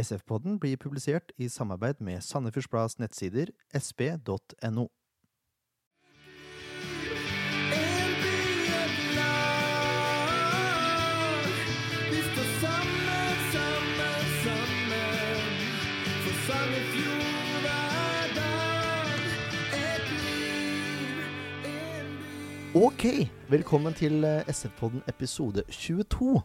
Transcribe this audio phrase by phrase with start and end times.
[0.00, 3.46] SF-podden blir publisert i samarbeid med Sandefjords nettsider
[3.86, 4.86] sp.no.
[22.74, 23.04] Ok,
[23.48, 26.42] velkommen til SF-podden episode 22.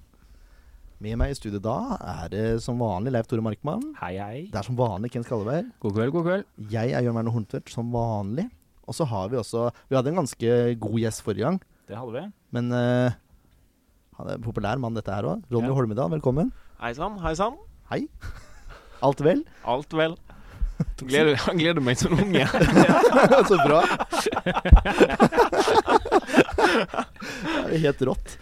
[1.06, 3.84] Med meg i studio da er det som vanlig Leif Tore Markmann.
[4.00, 4.38] Hei, hei.
[4.50, 5.68] Det er som vanlig Ken Skalleberg.
[5.84, 6.46] God kveld, god kveld.
[6.72, 8.48] Jeg er Jørn Werner Horntvedt, som vanlig.
[8.90, 10.50] Og så har vi også Vi hadde en ganske
[10.82, 12.24] god gjest forrige gang, Det hadde vi.
[12.58, 13.14] men uh,
[14.18, 15.44] han er en populær mann, dette her òg.
[15.54, 15.76] Ronny Ja.
[15.78, 16.50] Holmedal, velkommen.
[16.82, 17.54] Hei sann, hei sann.
[17.92, 18.02] Hei.
[19.06, 19.46] Alt vel?
[19.62, 20.18] Alt vel.
[21.06, 22.50] Gleder, han gleder meg som unge.
[23.52, 23.84] så bra.
[27.70, 28.38] det er helt rått.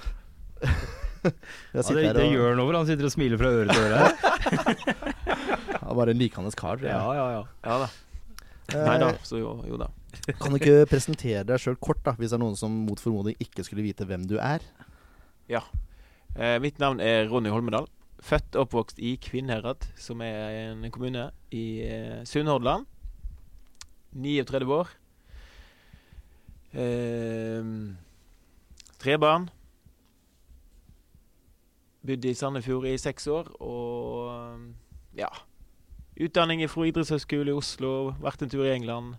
[1.23, 2.80] Ja, det, det og gjør han over.
[2.82, 4.00] Han sitter og smiler fra øre til øre.
[5.98, 6.82] bare en likende kar.
[6.84, 7.44] Ja, ja, ja.
[7.66, 7.90] Ja da.
[8.74, 9.90] Eh, Nei da, så jo, jo da.
[10.41, 13.38] Kan du ikke presentere deg sjøl kort, da, hvis det er noen som mot formodning
[13.44, 14.63] ikke skulle vite hvem du er?
[15.49, 17.90] Eh, mitt navn er Ronny Holmedal.
[18.24, 22.88] Født og oppvokst i Kvinnherad, som er en kommune i eh, Sunnhordland.
[24.13, 24.94] 39 år.
[26.74, 27.74] Eh,
[29.01, 29.49] tre barn.
[32.04, 34.63] Bodde i Sandefjord i seks år og
[35.15, 35.29] ja.
[36.20, 38.13] Utdanning fra idrettshøyskole i Oslo.
[38.21, 39.15] Vært en tur i England.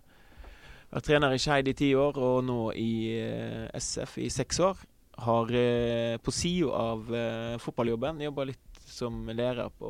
[0.93, 4.83] Vært trener i Skeid i ti år, og nå i eh, SF i seks år.
[5.25, 9.89] Har eh, på sida av eh, fotballjobben jobba litt som lærer på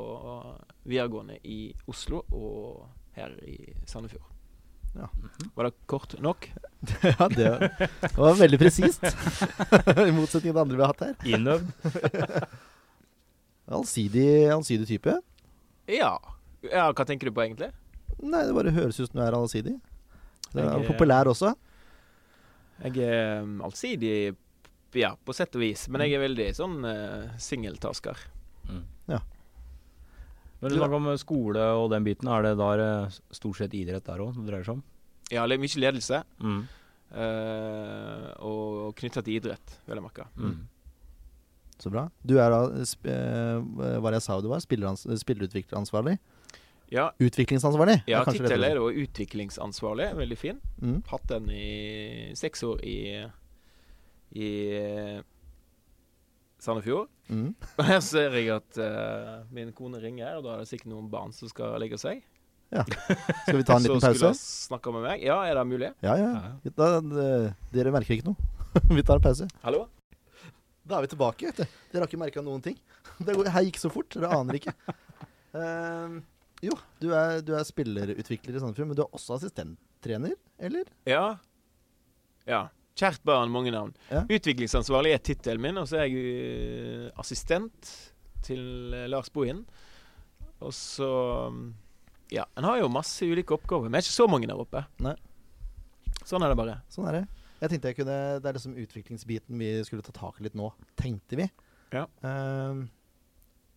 [0.87, 2.85] videregående i Oslo og
[3.17, 4.31] her i Sandefjord.
[4.95, 5.09] Ja.
[5.53, 6.47] Var det kort nok?
[7.03, 9.03] ja, det var, det var veldig presist.
[10.09, 11.35] I motsetning til det andre vi har hatt her.
[11.35, 12.63] Innøvd.
[13.67, 15.15] Allsidig, allsidig type.
[15.89, 16.13] Ja.
[16.69, 16.85] ja.
[16.93, 17.71] Hva tenker du på, egentlig?
[18.21, 19.75] Nei, det bare høres ut som du er allsidig.
[20.51, 21.55] Du er Jeg er- populær også.
[22.83, 24.35] Jeg er um, allsidig,
[24.93, 25.87] ja, på sett og vis.
[25.89, 28.19] Men jeg er veldig sånn uh, singeltasker.
[30.65, 33.75] Når du snakker om eh, skole og den biten, er det da eh, stort sett
[33.77, 34.85] idrett der òg det dreier seg om?
[35.29, 36.21] Ja, det er mye ledelse.
[36.41, 36.61] Mm.
[37.15, 40.25] Uh, og knytta til idrett, vil jeg merke.
[40.39, 40.55] Mm.
[41.81, 42.05] Så bra.
[42.23, 44.63] Du er da sp eh, Hva jeg sa du var?
[44.63, 46.17] Spillerutvikleransvarlig?
[46.93, 48.03] Ja, Utviklingsansvarlig?
[48.07, 50.11] ja tittelen er da utviklingsansvarlig.
[50.19, 50.59] Veldig fin.
[50.79, 50.99] Mm.
[51.09, 52.97] Hatt den i seks år i,
[54.37, 55.17] i eh,
[56.61, 57.09] Sandefjord.
[57.27, 57.49] Mm.
[57.79, 61.09] Og her ser jeg at uh, min kone ringer, og da er det sikkert noen
[61.11, 62.21] barn som skal legge seg.
[62.75, 64.29] Skal vi ta en liten Så skulle pause?
[64.33, 65.21] hun snakke med meg.
[65.23, 65.89] Ja, er det mulig?
[66.03, 66.31] Ja, ja.
[66.65, 66.71] Ja.
[66.75, 68.49] Da, det- dere merker ikke noe.
[68.97, 69.47] vi tar en pause.
[69.63, 69.85] Hallo?
[70.85, 71.49] Da er vi tilbake.
[71.49, 71.81] vet du.
[71.91, 72.77] Dere har ikke merka noen ting.
[73.25, 74.13] Det her gikk så fort.
[74.13, 74.73] Dere aner ikke.
[75.55, 76.19] Uh,
[76.65, 80.89] jo, du er, du er spillerutvikler i Sandefjord, men du er også assistenttrener, eller?
[81.09, 81.37] Ja.
[82.47, 82.67] Ja.
[82.95, 83.91] Kjært barn, mange navn.
[84.07, 84.23] Ja.
[84.31, 87.89] Utviklingsansvarlig er tittelen min, og så er jeg eh, assistent
[88.45, 89.65] til eh, Lars Bohin.
[90.63, 91.09] Og så
[91.51, 91.65] mm,
[92.31, 93.91] Ja, en har jo masse ulike oppgaver.
[93.91, 94.85] Vi er ikke så mange der oppe.
[95.03, 95.17] Nei.
[96.25, 96.79] Sånn er det bare.
[96.93, 97.25] Sånn er det.
[97.61, 100.71] Jeg tenkte jeg kunne, Det er liksom utviklingsbiten vi skulle ta tak i litt nå,
[100.99, 101.47] tenkte vi.
[101.95, 102.05] Ja.
[102.25, 102.85] Uh,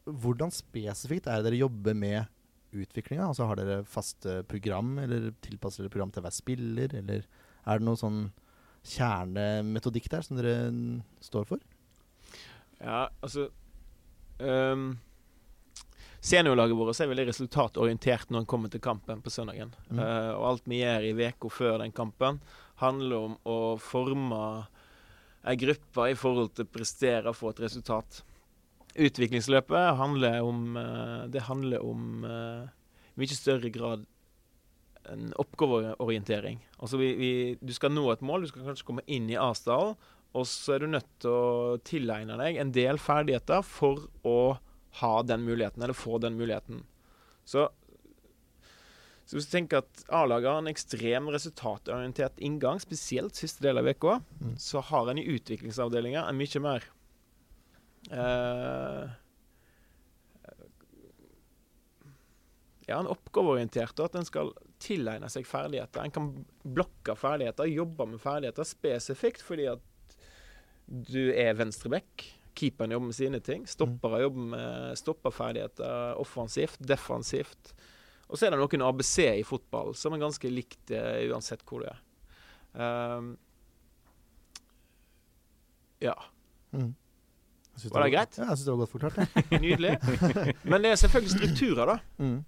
[0.09, 2.27] hvordan spesifikt er det dere jobber med
[2.73, 3.29] utviklinga?
[3.29, 7.27] Altså, har dere faste program, eller tilpasser dere program til hver spiller, eller
[7.69, 8.23] er det noe sånn
[8.89, 10.57] kjernemetodikk der som dere
[11.25, 11.63] står for?
[12.79, 13.49] Ja, altså
[14.39, 14.93] um,
[16.23, 19.75] Seniorlaget vårt er veldig resultatorientert når en kommer til kampen på søndagen.
[19.91, 20.01] Mm.
[20.01, 22.41] Uh, og alt vi gjør i uka før den kampen,
[22.83, 24.43] handler om å forme
[25.49, 28.23] ei gruppe i forhold til å prestere og få et resultat.
[28.99, 32.71] Utviklingsløpet handler om eh, Det handler om eh,
[33.19, 34.07] mye større grad
[35.09, 36.61] en oppgaveorientering.
[36.79, 39.95] Altså vi, vi, du skal nå et mål, du skal kanskje komme inn i Asdal,
[40.37, 44.59] og så er du nødt til å tilegne deg en del ferdigheter for å
[45.01, 46.83] ha den muligheten, eller få den muligheten.
[47.49, 47.69] Så,
[49.29, 53.85] så hvis du tenker at A-laget har en ekstrem resultatorientert inngang, spesielt siste del av
[53.91, 54.55] uka, Mm.
[54.57, 56.87] så har en i utviklingsavdelinga en mye mer
[58.11, 59.11] eh,
[62.89, 66.01] Ja, en oppgaveorientert, og at en skal tilegne seg ferdigheter.
[66.07, 66.31] En kan
[66.65, 70.17] blokke ferdigheter, jobbe med ferdigheter spesifikt fordi at
[70.89, 72.25] du er venstreback.
[72.57, 73.67] Keeperen jobber med sine ting.
[73.69, 77.75] Stoppere jobber med stopperferdigheter offensivt, defensivt.
[78.29, 81.85] Og så er det noen ABC i fotball som er ganske likt uh, uansett hvor
[81.85, 82.01] du er.
[82.79, 83.33] Um,
[86.05, 86.15] ja.
[86.73, 86.93] Mm.
[87.89, 88.37] Var det greit?
[88.39, 89.39] Ja, jeg syns det var godt forklart.
[89.65, 89.95] Nydelig.
[90.65, 91.99] Men det er selvfølgelig strukturer, da.
[92.19, 92.39] Mm.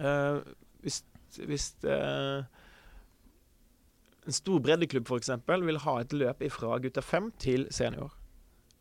[0.00, 1.02] Uh, hvis
[1.32, 2.44] hvis uh,
[4.26, 5.30] en stor breddeklubb f.eks.
[5.48, 8.12] vil ha et løp fra gutta 5 til senior.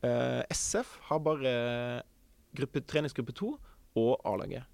[0.03, 1.53] Uh, SF har bare
[2.57, 3.51] gruppe, treningsgruppe 2
[4.01, 4.67] og A-laget.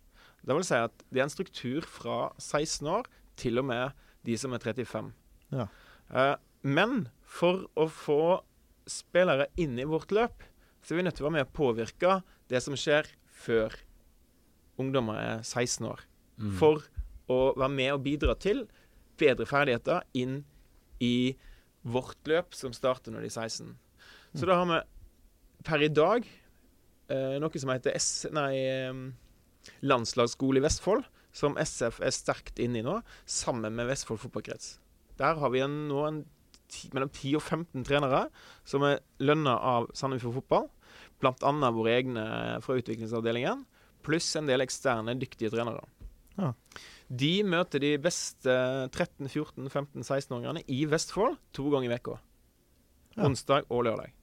[0.44, 3.96] Det vil si at det er en struktur fra 16 år til og med
[4.28, 5.12] de som er 35.
[5.56, 5.68] Ja.
[6.12, 6.36] Eh,
[6.68, 8.22] men for å få
[8.88, 10.44] spillere inn i vårt løp,
[10.82, 12.20] så er vi nødt til å være med å påvirke
[12.52, 13.76] det som skjer før
[14.80, 16.04] ungdommer er 16 år.
[16.38, 16.54] Mm.
[16.60, 16.86] For
[17.32, 18.66] å være med og bidra til
[19.20, 20.42] bedre ferdigheter inn
[21.04, 21.36] i
[21.88, 23.74] vårt løp, som starter når de er 16.
[24.38, 24.80] Så da har vi
[25.68, 26.26] per i dag
[27.12, 29.00] eh, noe som heter S, nei, eh,
[29.86, 31.06] landslagsskole i Vestfold,
[31.36, 33.00] som SF er sterkt inne i nå,
[33.30, 34.78] sammen med Vestfold fotballkrets.
[35.20, 36.24] Der har vi en, nå en
[36.72, 38.28] ti, mellom 10 og 15 trenere
[38.68, 40.68] som er lønna av Sandefjord Fotball.
[41.26, 42.24] Annet våre egne
[42.62, 43.64] fra utviklingsavdelingen,
[44.06, 45.82] pluss en del eksterne dyktige trenere.
[46.38, 46.52] Ja.
[47.08, 48.54] De møter de beste
[48.94, 52.20] 13-, 14-, 15-, 16-åringene i Vestfold to ganger i uka.
[53.16, 53.26] Ja.
[53.26, 54.14] Onsdag og lørdag.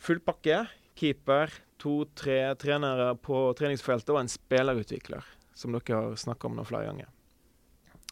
[0.00, 0.64] Full pakke.
[1.00, 5.24] Keeper, to-tre trenere på treningsfeltet og en spillerutvikler,
[5.56, 7.08] som dere har snakka om nå flere ganger.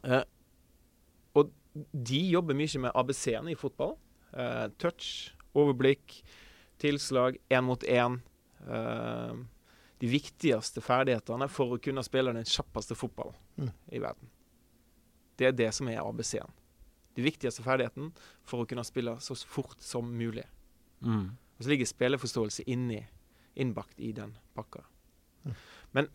[0.05, 0.25] Eh,
[1.39, 1.53] og
[1.93, 3.97] de jobber mye med ABC-ene i fotball.
[4.33, 6.21] Eh, touch, overblikk,
[6.81, 8.21] tilslag, én mot én.
[8.69, 9.37] Eh,
[9.99, 13.71] de viktigste ferdighetene for å kunne spille den kjappeste fotballen Mm.
[13.91, 14.29] i verden.
[15.37, 16.53] Det er det som er ABC-en.
[17.17, 18.13] De viktigste ferdigheten
[18.47, 20.45] for å kunne spille så fort som mulig.
[21.03, 21.31] Mm.
[21.59, 23.01] Og så ligger spilleforståelse inni,
[23.59, 24.85] innbakt i den pakka.
[25.97, 26.09] Men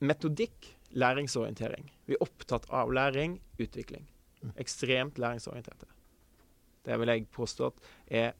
[0.00, 1.90] metodikk, læringsorientering.
[2.06, 4.06] Vi er opptatt av læring, utvikling.
[4.56, 5.88] Ekstremt læringsorienterte.
[6.84, 8.32] Det vil jeg påstå at er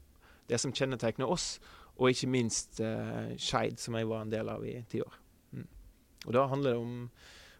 [0.49, 1.59] det som kjennetegner oss,
[1.99, 5.17] og ikke minst uh, Skeid, som jeg var en del av i ti år.
[5.51, 5.67] Mm.
[6.25, 6.93] Og da handler det om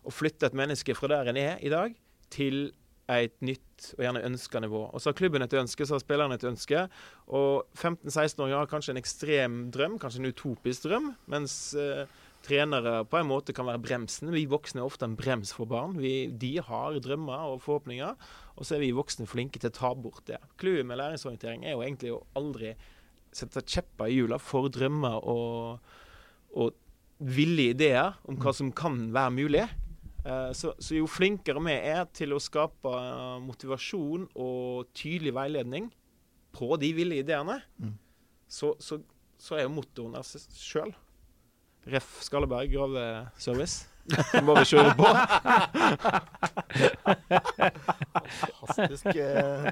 [0.07, 1.93] å flytte et menneske fra der en er i dag,
[2.31, 2.71] til
[3.09, 4.81] et nytt og gjerne ønska nivå.
[4.93, 6.85] Og så har klubben et ønske, så har spillerne et ønske.
[7.27, 12.05] Og 15-16-åringer har kanskje en ekstrem drøm, kanskje en utopisk drøm, mens eh,
[12.45, 14.31] trenere på en måte kan være bremsen.
[14.35, 15.97] Vi voksne er ofte en brems for barn.
[15.99, 19.93] Vi, de har drømmer og forhåpninger, og så er vi voksne flinke til å ta
[19.95, 20.39] bort det.
[20.61, 22.75] Clouet med læringsorientering er jo egentlig å aldri
[23.35, 25.91] sette kjepper i hjula for drømmer og,
[26.57, 26.77] og
[27.19, 29.67] ville ideer om hva som kan være mulig.
[30.25, 35.91] Eh, Så, så jo flinkere vi er til å skape eh, motivasjon og tydelig veiledning
[36.55, 37.93] på de ville ideene, Mm.
[38.49, 38.97] så, så,
[39.39, 40.91] så er jo motoren av seg sjøl.
[41.89, 42.09] Ref.
[42.25, 43.85] Skalleberg graveservice.
[44.33, 45.05] Som bare kjører på.
[48.29, 49.05] Fantastisk.
[49.15, 49.69] eh.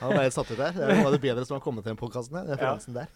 [0.00, 0.72] Han ble helt satt ut der.
[0.76, 2.40] Det er noe av det bedre som har kommet til den podkasten.
[2.48, 3.12] Referansen der.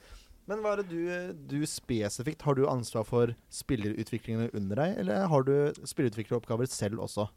[0.51, 5.29] Men hva er det du, du spesifikt Har du ansvar for spillerutviklingene under deg, eller
[5.31, 5.55] har du
[5.87, 7.29] spillerutvikleroppgaver selv også?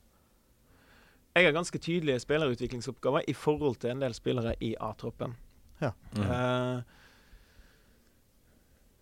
[1.36, 5.36] Jeg har ganske tydelige spillerutviklingsoppgaver i forhold til en del spillere i A-troppen.
[5.84, 6.22] Mm.
[6.24, 6.80] Uh,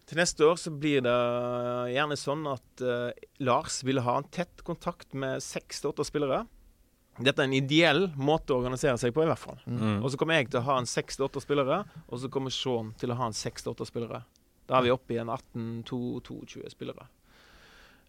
[0.09, 1.13] til neste år så blir det
[1.93, 3.13] gjerne sånn at uh,
[3.45, 6.41] Lars vil ha en tett kontakt med seks til åtte spillere.
[7.21, 9.59] Dette er en ideell måte å organisere seg på, i hvert fall.
[9.69, 9.99] Mm.
[10.01, 12.53] Og så kommer jeg til å ha en seks til åtte spillere, og så kommer
[12.53, 14.23] Sean til å ha en seks til åtte spillere.
[14.69, 17.05] Da er vi oppe i en 18-22 spillere.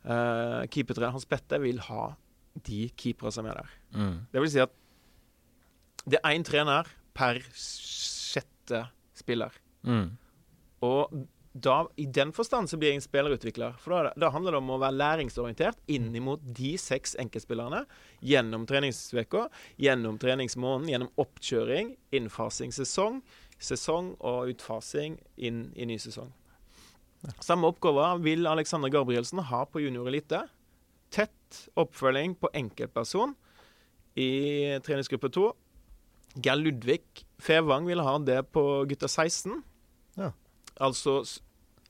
[0.04, 2.14] Uh, Keepertrener Hans Petter vil ha
[2.64, 3.76] de keepere som er der.
[3.96, 4.16] Mm.
[4.32, 4.72] Det vil si at
[6.04, 8.86] det er én trener per sjette
[9.16, 9.54] spiller.
[9.84, 10.14] Mm.
[10.84, 13.76] Og da, i den forstand så blir jeg en spillerutvikler.
[13.78, 17.84] For da, da handler det om å være læringsorientert inn mot de seks enkeltspillerne
[18.26, 19.46] gjennom treningsuka,
[19.78, 23.20] gjennom treningsmåneden, gjennom oppkjøring, innfasing sesong,
[23.62, 26.32] sesong og utfasing inn i ny sesong.
[27.38, 30.42] Samme oppgave vil Alexander Gabrielsen ha på junior elite.
[31.14, 33.36] Tett oppfølging på enkeltperson
[34.18, 35.46] i treningsgruppe 2.
[36.42, 39.62] Geir Ludvig Fevang vil ha det på gutta 16.
[40.82, 41.20] Altså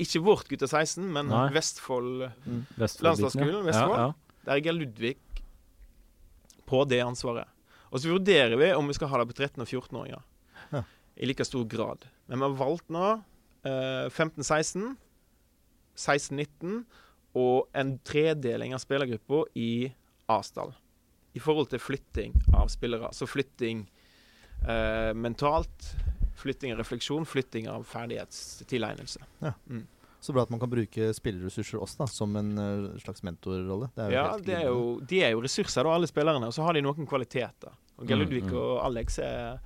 [0.03, 1.47] ikke vårt gutta 16, men Nei.
[1.55, 3.95] Vestfold Vestfold-biten, Landslagsskolen, Vestfold.
[3.95, 4.41] Ja, ja.
[4.45, 5.15] Der ligger Ludvig
[6.67, 7.49] på det ansvaret.
[7.95, 10.23] Og så vurderer vi om vi skal ha det på 13- og 14-åringer.
[10.75, 10.83] Ja.
[11.15, 12.09] I like stor grad.
[12.27, 13.05] Men vi har valgt nå
[13.65, 14.97] eh, 15-16,
[15.95, 16.81] 16-19
[17.39, 19.93] og en tredeling av spillergruppa i
[20.31, 20.75] Asdal.
[21.35, 23.13] I forhold til flytting av spillere.
[23.15, 23.85] Så flytting
[24.67, 25.95] eh, mentalt,
[26.45, 29.25] flytting av refleksjon, flytting av ferdighetstilegnelse.
[30.25, 33.91] Så bra at man kan bruke spillerressurser også da, som en eh, slags mentorrolle.
[33.93, 36.49] Det er jo Ja, helt det er jo, de er jo ressurser, da, alle spillerne.
[36.49, 37.75] Og så har de noen kvaliteter.
[37.99, 38.55] Og Geir Mm, Ludvig mm.
[38.57, 39.59] og Alex er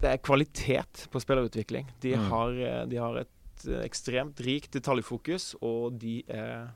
[0.00, 1.86] det er kvalitet på spillerutvikling.
[2.00, 2.28] De, Mm.
[2.32, 6.70] har, eh, de har et eh, ekstremt rikt detaljfokus, og de er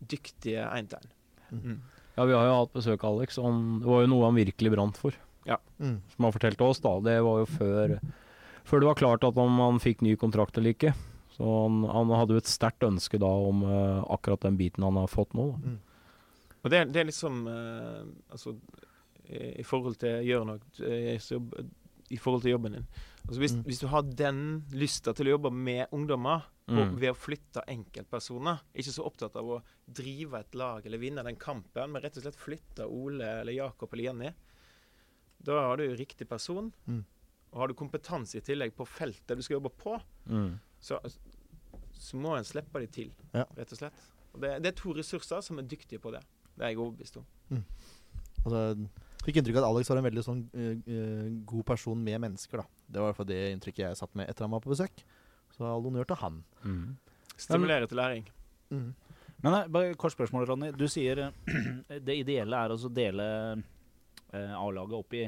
[0.00, 1.10] dyktige én-til-én.
[1.50, 1.80] Mm.
[2.16, 4.38] Ja, vi har jo hatt besøk av Alex, og han, det var jo noe han
[4.38, 5.12] virkelig brant for.
[5.78, 6.00] Mm.
[6.14, 6.94] Som han fortalte oss, da.
[7.00, 7.96] Det var jo før,
[8.66, 10.94] før det var klart at om han fikk ny kontrakt eller ikke.
[11.36, 14.96] Så han, han hadde jo et sterkt ønske da om uh, akkurat den biten han
[14.96, 15.50] har fått nå.
[15.52, 15.74] Da.
[15.74, 15.80] Mm.
[16.64, 18.56] Og det, det er liksom uh, Altså,
[19.28, 21.20] i, i forhold til gjør noe eh,
[22.10, 22.88] I forhold til jobben din.
[23.26, 23.62] Altså hvis, Mm.
[23.66, 24.40] hvis du har den
[24.72, 26.96] lysta til å jobbe med ungdommer, og Mm.
[26.98, 31.36] ved å flytte enkeltpersoner Ikke så opptatt av å drive et lag eller vinne den
[31.38, 34.30] kampen, men rett og slett flytte Ole eller Jakob eller Jenny.
[35.44, 36.72] Da har du riktig person.
[36.86, 37.04] Mm.
[37.52, 40.58] Og har du kompetanse i tillegg på feltet du skal jobbe på, Mm.
[40.80, 40.98] så,
[41.94, 43.44] så må en slippe de til, Ja.
[43.56, 44.00] rett og slett.
[44.34, 46.20] Og det, det er to ressurser som er dyktige på det.
[46.56, 47.26] Det er jeg overbevist om.
[48.44, 48.88] Altså,
[49.24, 52.60] fikk inntrykk av at Alex var en veldig sånn uh, eh, god person med mennesker.
[52.62, 52.66] da.
[52.86, 55.02] Det var i hvert fall det inntrykket jeg satt med etter han var på besøk.
[55.56, 56.42] Så all honnør til han.
[56.64, 56.96] Mm.
[57.36, 58.28] Stimulere til læring.
[58.70, 58.94] Mm.
[59.42, 60.70] Men nei, bare kort spørsmål, Ronny.
[60.76, 63.64] Du sier eh, det ideelle er å dele eh,
[64.58, 65.26] A-laget opp i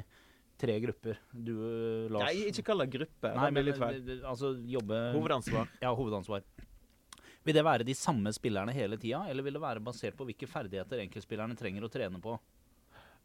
[0.59, 1.21] tre grupper.
[1.31, 3.33] Du, eh, Lars Nei, ikke kall det gruppe.
[3.37, 5.71] Nei, men eh, altså jobbe Hovedansvar.
[5.85, 6.47] Ja, hovedansvar.
[7.47, 10.49] Vil det være de samme spillerne hele tida, eller vil det være basert på hvilke
[10.51, 12.35] ferdigheter enkeltspillerne trenger å trene på?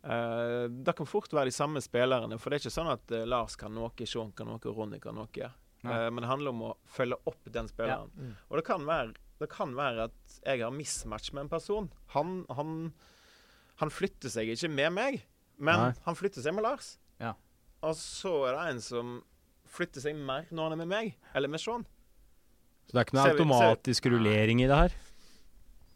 [0.03, 2.37] Uh, det kan fort være de samme spillerne.
[2.39, 5.17] For det er ikke sånn at uh, Lars kan noe, Sean kan noe, Ronny kan
[5.17, 5.49] noe.
[5.83, 8.11] Eh, men det handler om å følge opp den spilleren.
[8.15, 8.27] Ja.
[8.27, 8.35] Mm.
[8.47, 11.89] Og det kan, være, det kan være at jeg har mismatch med en person.
[12.15, 12.77] Han, han,
[13.81, 15.19] han flytter seg ikke med meg,
[15.57, 15.93] men Nei.
[16.05, 16.97] han flytter seg med Lars.
[17.19, 17.33] Ja.
[17.83, 19.23] Og så er det en som
[19.73, 21.85] flytter seg mer når han er med meg, eller med Sean.
[22.87, 24.93] Så det er ikke noe Ser vi- automatisk rullering i det her?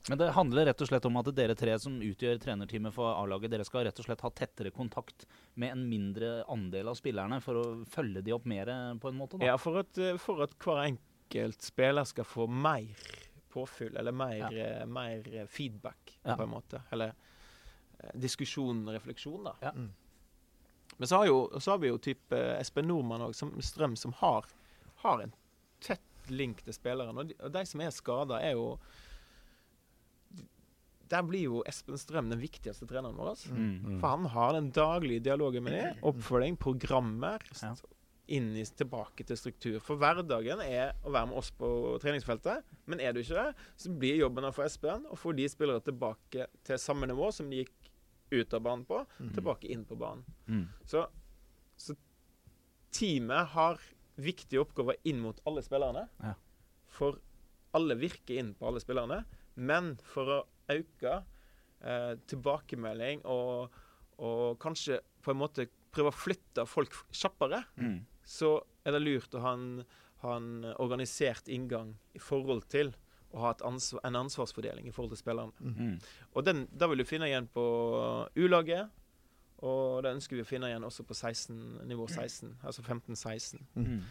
[0.10, 3.52] Men det handler rett og slett om at dere tre som utgjør trenerteamet for A-laget,
[3.52, 5.26] dere skal rett og slett ha tettere kontakt
[5.60, 9.18] med en mindre andel av spillerne for å følge de opp mer eh, på en
[9.20, 9.38] måte?
[9.38, 9.46] Da.
[9.52, 12.88] Ja, for at, eh, for at hver enkelt spiller skal få mer
[13.52, 14.50] påfyll, eller mer, Ja.
[14.80, 16.38] eh, mer eh, feedback, Ja.
[16.38, 16.82] på en måte.
[16.90, 17.12] Eller
[18.14, 19.56] diskusjon, refleksjon, da.
[19.62, 19.74] Ja.
[19.76, 19.90] Mm.
[20.98, 23.96] Men så har, jo, så har vi jo type eh, Espen Nordmann og som, Strøm,
[24.00, 24.48] som har,
[25.04, 25.34] har en
[25.84, 27.18] tett link til spilleren.
[27.18, 28.78] Og de, og de som er skada, er jo
[31.08, 33.36] Der blir jo Espen Strøm den viktigste treneren vår.
[33.36, 33.54] Altså.
[33.54, 34.00] Mm.
[34.00, 36.02] For han har den daglige dialogen med dem.
[36.10, 37.46] Oppfølging, programmer.
[37.62, 37.76] Ja.
[38.28, 39.78] Inn i, tilbake til struktur.
[39.80, 41.70] For hverdagen er å være med oss på
[42.04, 42.66] treningsfeltet.
[42.92, 45.86] Men er du ikke det, så blir jobben å få Espen å få de spillere
[45.86, 47.87] tilbake til samme nivå som de gikk
[48.32, 49.34] ut av banen på, Mm.
[49.34, 50.24] tilbake inn på banen.
[50.48, 50.68] Mm.
[50.86, 51.06] Så,
[51.78, 51.96] så
[52.92, 53.80] teamet har
[54.18, 56.08] viktige oppgaver inn mot alle spillerne.
[56.24, 56.34] Ja.
[56.90, 57.20] For
[57.78, 59.22] alle virker inn på alle spillerne.
[59.56, 60.40] Men for å
[60.74, 61.24] øke
[61.82, 63.70] eh, tilbakemelding og,
[64.18, 68.00] og kanskje på en måte prøve å flytte folk kjappere, Mm.
[68.26, 69.86] så er det lurt å ha en,
[70.24, 72.94] ha en organisert inngang i forhold til
[73.38, 75.54] å ha et ansvar, en ansvarsfordeling i forhold til spillerne.
[75.62, 75.98] Mm.
[76.34, 77.64] Og den da vil du finne igjen på
[78.36, 78.90] U-laget,
[79.66, 81.56] og det ønsker vi å finne igjen også på 16,
[81.90, 83.64] nivå 16, altså 15-16.
[83.76, 84.02] Mm.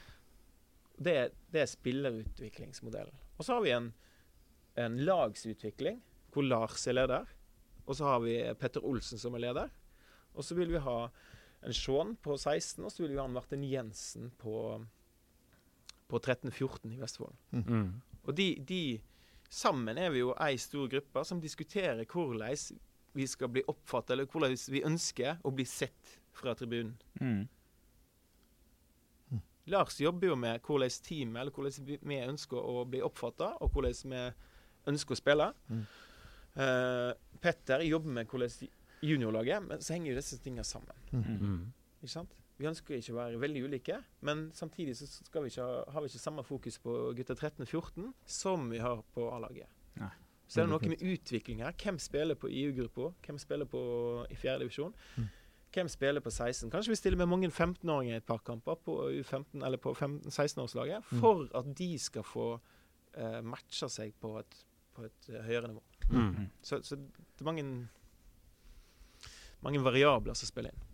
[0.98, 3.14] Det, er- det er spillerutviklingsmodellen.
[3.38, 3.90] Og så har vi en,
[4.80, 6.00] en lagsutvikling,
[6.32, 7.28] hvor Lars er leder.
[7.86, 9.70] Og så har vi Petter Olsen som er leder.
[10.34, 10.96] Og så vil vi ha
[11.66, 14.56] en Sean på 16, og så vil vi ha en Martin Jensen på,
[16.10, 17.36] på 13-14 i Vestfold.
[17.54, 17.92] Mm.
[18.26, 18.80] Og de, de
[19.50, 22.80] Sammen er vi jo ei stor gruppe som diskuterer hvordan
[23.16, 26.96] vi skal bli oppfattet, eller hvordan vi ønsker å bli sett fra tribunen.
[27.20, 27.46] Mm.
[29.66, 34.10] Lars jobber jo med hvordan teamet, eller hvordan vi- ønsker å bli oppfatta, og hvordan
[34.12, 34.34] vi
[34.92, 35.52] ønsker å spille.
[35.68, 35.86] Mm.
[36.56, 38.68] Uh, Petter jobber med hvordan
[39.02, 40.94] juniorlaget, men så henger jo disse tingene sammen.
[41.12, 41.72] Mm.
[42.02, 42.30] Ikke sant?
[42.56, 46.00] Vi ønsker ikke å være veldig ulike, men samtidig så skal vi ikke ha, har
[46.04, 49.68] vi ikke samme fokus på gutter 13-14 som vi har på A-laget.
[50.46, 51.74] Så er det noe med utvikling her.
[51.82, 53.10] Hvem spiller på EU-gruppa?
[53.26, 53.80] Hvem spiller på,
[54.30, 54.94] i fjerde divisjon?
[55.18, 55.26] Mm.
[55.74, 56.70] Hvem spiller på 16?
[56.70, 61.02] Kanskje vi stiller med mange 15-åringer i et par kamper på U15 eller på 15-16-årslaget,
[61.10, 61.20] Mm.
[61.20, 64.56] for at de skal få uh, matcha seg på et,
[64.94, 65.82] på et uh, høyere nivå.
[66.14, 66.46] Mm.
[66.62, 67.66] Så, så det er mange,
[69.66, 70.86] mange variabler som spiller inn.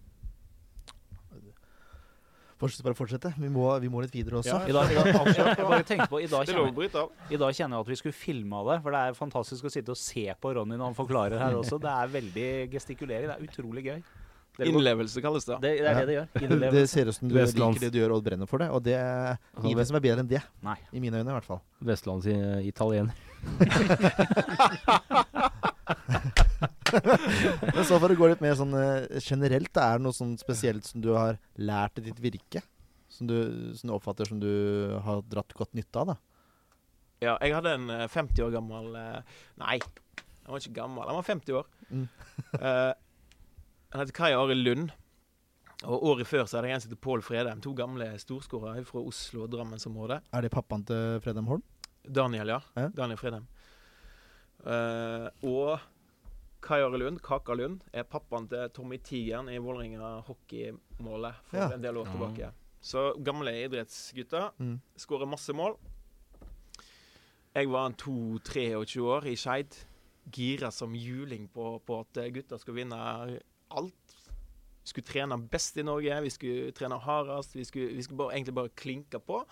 [2.62, 3.32] Fortsett, bare fortsette.
[3.42, 4.54] Vi må, vi må litt videre også.
[4.54, 4.60] Ja.
[4.70, 5.06] I dag, i dag,
[5.58, 7.10] jeg bare tenkte på, i dag, er kjenner.
[7.34, 9.90] I dag kjenner jeg at vi skulle filma det, for det er fantastisk å sitte
[9.96, 11.80] og se på Ronny når han forklarer her også.
[11.82, 13.26] Det er veldig gestikulering.
[13.32, 13.98] Det er utrolig gøy.
[14.52, 15.56] Det Innlevelse kalles det.
[15.64, 16.28] Det, det er det det gjør.
[16.76, 18.82] Det ser ut som du Vestlands- liker det du gjør og brenner for det, og
[18.84, 20.42] det er Altså, ingen som er bedre enn det.
[20.62, 20.76] Nei.
[20.92, 21.62] I mine øyne, i hvert fall.
[21.88, 23.16] Vestlands i- italiener.
[27.74, 30.86] Men så for å gå litt mer sånn eh, generelt, er det noe sånn spesielt
[30.88, 32.62] som du har lært i ditt virke?
[33.12, 34.52] som du, som du oppfatter som du
[35.04, 36.12] har dratt godt nytte av?
[36.12, 36.16] da?
[37.22, 39.76] Ja, jeg hadde en eh, 50 år gammel eh, Nei,
[40.42, 41.06] han var ikke gammel.
[41.06, 41.68] Han var 50 år.
[41.92, 42.08] Mm.
[42.58, 42.90] uh,
[43.92, 44.88] han heter Kai Arild Lund.
[45.82, 47.60] Og Året før så hadde jeg en som het Pål Fredheim.
[47.62, 50.18] To gamle storskårere fra Oslo og Drammensområdet.
[50.34, 51.62] Er det pappaen til Fredheim Holm?
[52.02, 52.58] Daniel, ja.
[52.74, 52.88] Ja.
[52.96, 53.46] Daniel Fredheim.
[54.66, 55.78] Uh, og
[56.62, 61.70] Kai Arild Lund, Kaka Lund, er pappaen til Tommy Tigeren i Vålerenga hockeymålet for Ja.
[61.74, 62.52] en del år tilbake.
[62.80, 64.52] Så gamle idrettsgutter.
[64.58, 64.80] Mm.
[64.96, 65.76] Skårer masse mål.
[67.54, 69.74] Jeg var en 2-23 år i Skeid.
[70.32, 72.96] Gira som juling på, på at gutta skulle vinne
[73.70, 74.14] alt.
[74.82, 77.54] Vi skulle trene best i Norge, vi skulle trene hardest.
[77.58, 79.42] Vi skulle, vi skulle bare, egentlig bare klinke på.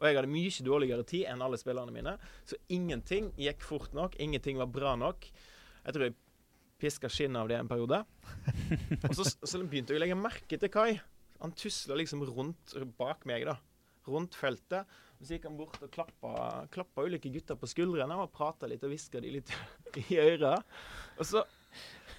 [0.00, 2.16] Og jeg hadde mye dårligere tid enn alle spillerne mine.
[2.48, 4.16] Så ingenting gikk fort nok.
[4.18, 5.28] Ingenting var bra nok.
[5.84, 6.14] Jeg tror jeg
[6.80, 8.02] piska skinnet av det en periode.
[9.08, 11.00] Og så, så begynte jeg å legge merke til Kai.
[11.40, 13.56] Han tusla liksom rundt bak meg, da.
[14.10, 14.88] Rundt feltet.
[15.20, 16.32] Og så gikk han bort og klappa,
[16.72, 19.52] klappa ulike gutter på skuldrene og prata litt og hviska de litt
[20.06, 20.64] i øret.
[21.18, 21.44] Og så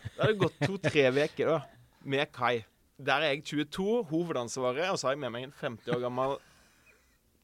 [0.01, 1.57] Det hadde gått to-tre uker da,
[2.05, 2.61] med Kai.
[3.01, 6.37] Der er jeg 22, hovedansvaret, og så har jeg med meg en 50 år gammel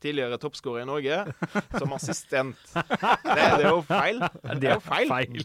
[0.03, 1.19] tidligere toppskårer i Norge
[1.73, 2.59] som assistent.
[2.73, 4.21] Det, det er jo feil.
[4.61, 5.37] Det er jo feil.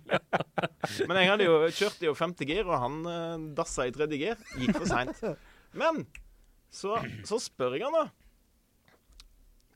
[1.09, 4.42] Men jeg hadde jo, kjørte jo femte gir, og han uh, dassa i tredje gir.
[4.61, 5.23] Gikk for seint.
[5.78, 6.04] Men
[6.73, 8.06] så, så spør jeg han, da.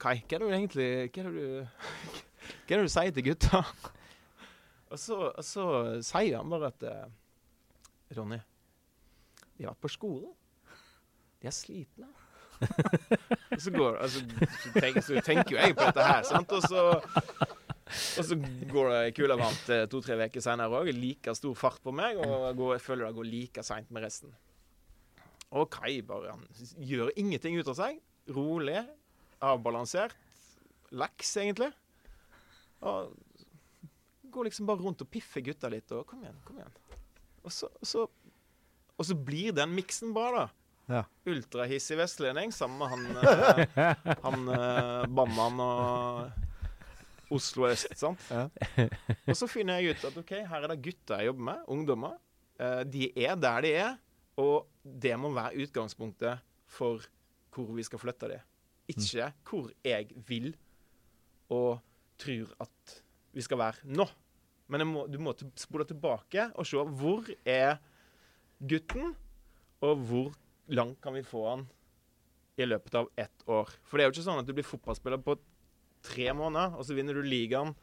[0.01, 1.47] Kai, hva er det du egentlig Hva er det du,
[2.67, 3.63] hva er det du sier til gutta?
[4.93, 5.65] Og så, og så
[6.07, 7.07] sier han bare at eh,
[8.15, 8.39] Ronny,
[9.57, 10.31] de har vært på skolen.
[11.43, 12.07] De er slitne.
[12.57, 14.23] Og så går altså,
[14.63, 16.53] så, tenker, så tenker jo jeg på dette her, sant?
[16.57, 16.83] Og så,
[18.21, 18.39] og så
[18.73, 20.91] går det kula varmt eh, to-tre uker senere òg.
[20.97, 24.35] Like stor fart på meg, og går, jeg føler det går like seint med resten.
[25.57, 26.35] Og Kai bare
[26.83, 28.01] gjør ingenting ut av seg.
[28.35, 28.81] Rolig,
[29.45, 30.17] avbalansert.
[30.97, 31.71] Laks, egentlig.
[32.87, 33.15] Og
[34.33, 36.75] går liksom bare rundt og piffer gutta litt og Kom igjen, kom igjen.
[37.47, 38.07] Og så, og så,
[38.97, 40.47] og så blir den miksen bra, da.
[40.87, 41.03] Ja.
[41.27, 48.23] Ultrahissig vestlending sammen med han, eh, han eh, Bamman og Oslo øst, sant.
[48.31, 48.47] Ja.
[49.27, 52.15] og så finner jeg ut at OK, her er det gutter jeg jobber med, ungdommer.
[52.63, 53.97] Eh, de er der de er,
[54.39, 57.03] og det må være utgangspunktet for
[57.57, 58.39] hvor vi skal flytte de
[58.93, 60.53] Ikke hvor jeg vil
[61.51, 61.81] og
[62.21, 62.97] tror at
[63.37, 64.07] vi skal være nå.
[64.73, 67.79] Men må, du må spole tilbake og se hvor er
[68.61, 69.15] gutten,
[69.85, 70.35] og hvor
[70.73, 71.67] langt kan vi få han
[72.57, 73.71] i løpet av ett år.
[73.85, 75.37] For det er jo ikke sånn at du blir fotballspiller på
[76.07, 77.75] tre måneder, og så vinner du ligaen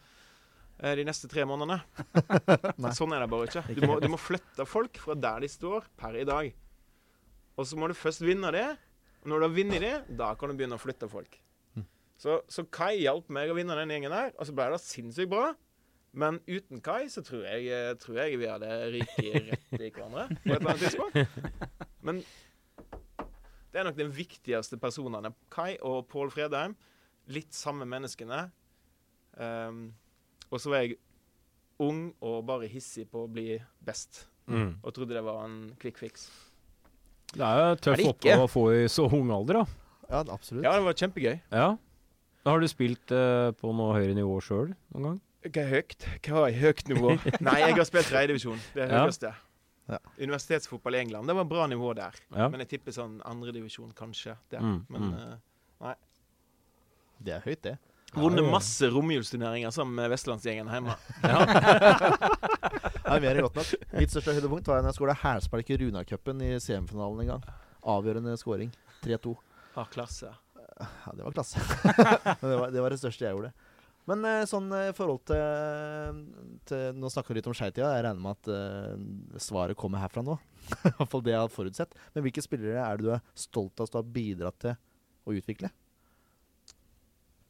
[0.80, 1.82] eh, de neste tre månedene.
[2.98, 3.64] Sånn er det bare ikke.
[3.78, 6.54] Du må, du må flytte folk fra der de står per i dag.
[7.60, 8.68] Og så må du først vinne det.
[9.24, 11.38] Og når du har vunnet det, da kan du begynne å flytte folk.
[12.24, 15.32] Så, så Kai hjalp meg å vinne den gjengen der, og så ble det sinnssykt
[15.32, 15.52] bra.
[16.14, 20.54] Men uten Kai så tror jeg, tror jeg vi hadde ryket rett i hverandre på
[20.54, 21.38] et eller annet tidspunkt.
[22.06, 22.22] Men
[23.74, 25.34] det er nok de viktigste personene.
[25.54, 26.76] Kai og Pål Fredheim.
[27.34, 28.46] Litt samme menneskene.
[29.34, 29.88] Um,
[30.52, 31.00] og så var jeg
[31.82, 34.28] ung og bare hissig på å bli best.
[34.46, 34.76] Mm.
[34.84, 36.28] Og trodde det var en quick fix.
[37.34, 39.66] Det er jo tøff oppgave å få i så ung alder, da.
[40.12, 40.68] Ja, absolutt.
[40.68, 41.38] Ja, det var kjempegøy.
[41.50, 41.70] Ja.
[42.46, 45.22] Har du spilt uh, på noe høyere nivå sjøl noen gang?
[45.48, 46.06] Hva er høyt?
[46.28, 47.16] Hva er høyt nivå?
[47.48, 48.62] Nei, jeg har spilt tredjedivisjon.
[48.76, 49.34] Det er høyeste.
[49.34, 49.53] Ja.
[50.18, 51.28] Universitetsfotball i England.
[51.28, 52.16] Det var bra nivå der.
[52.36, 52.50] Ja.
[52.50, 54.38] Men jeg tipper sånn andredivisjon, kanskje.
[54.54, 54.64] Der.
[54.64, 55.34] Mm, Men mm.
[55.84, 55.96] nei.
[57.24, 57.78] Det er høyt, det.
[58.14, 60.96] vunnet masse romjulsturneringer sammen med vestlandsgjengen hjemme.
[61.24, 63.18] Ja.
[63.18, 63.74] er mer enn godt nok.
[63.98, 67.44] Mitt største høydepunkt var da jeg skåra hælspark i Runacupen i semifinalen en gang.
[67.94, 68.72] Avgjørende scoring.
[69.04, 69.36] 3-2.
[69.76, 70.32] Ah, klasse.
[70.80, 71.62] Ja, det var klasse.
[72.42, 73.52] Det var, det var det største jeg gjorde.
[74.10, 76.24] Men eh, sånn eh, i forhold til,
[76.68, 77.94] til Nå snakker vi litt om skeitida.
[77.96, 80.36] Jeg regner med at uh, svaret kommer herfra nå.
[80.90, 81.96] I hvert fall det jeg hadde forutsett.
[82.16, 84.76] Men hvilke spillere er det du er stolt av at du har bidratt til
[85.24, 85.72] å utvikle?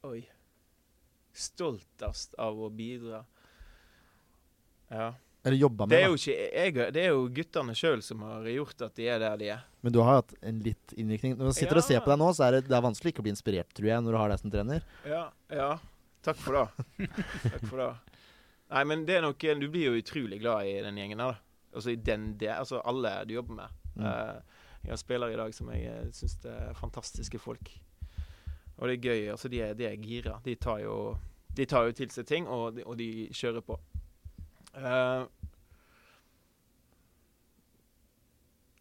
[0.05, 0.21] Oi.
[1.33, 3.23] Stoltest av å bidra.
[4.93, 5.13] Ja.
[5.43, 5.91] Eller jobba med?
[5.91, 9.07] Det er jo ikke jeg, det er jo guttene sjøl som har gjort at de
[9.11, 9.63] er der de er.
[9.83, 11.33] Men du har hatt en litt innvirkning.
[11.39, 13.23] Når du sitter og ser på deg nå, så er det, det er vanskelig ikke
[13.23, 14.85] å bli inspirert, tror jeg, når du har deg som trener.
[15.09, 15.25] Ja.
[15.51, 15.71] ja.
[16.23, 17.07] Takk for det.
[17.43, 17.89] Takk for det.
[18.73, 21.67] Nei, men det er nok Du blir jo utrolig glad i den gjengen her, da.
[21.73, 23.79] Altså i den del Altså alle du jobber med.
[23.95, 24.05] Mm.
[24.05, 27.69] Uh, jeg har spillere i dag som jeg uh, syns er fantastiske folk.
[28.77, 29.29] Og det er gøy.
[29.31, 30.39] Altså, de er, de er gira.
[30.45, 31.17] De tar jo
[31.57, 33.77] De tar jo til seg ting, og de, og de kjører på.
[34.73, 35.27] Uh,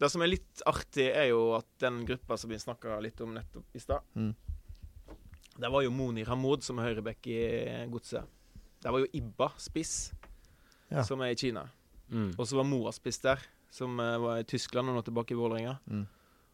[0.03, 3.35] Det som er litt artig, er jo at den gruppa som vi snakka litt om
[3.37, 4.33] nettopp i stad Mm.
[5.59, 7.39] Der var jo Moni Ramoud som er høyrebekk i
[7.91, 8.25] Godset.
[8.83, 10.13] Der var jo Ibba spiss,
[10.91, 11.03] Ja.
[11.03, 11.67] som er i Kina.
[12.09, 12.33] Mm.
[12.37, 13.39] Og så var Moa spiss der,
[13.71, 15.77] som eh, var i Tyskland og nå tilbake i Vålerenga.
[15.87, 16.03] Mm.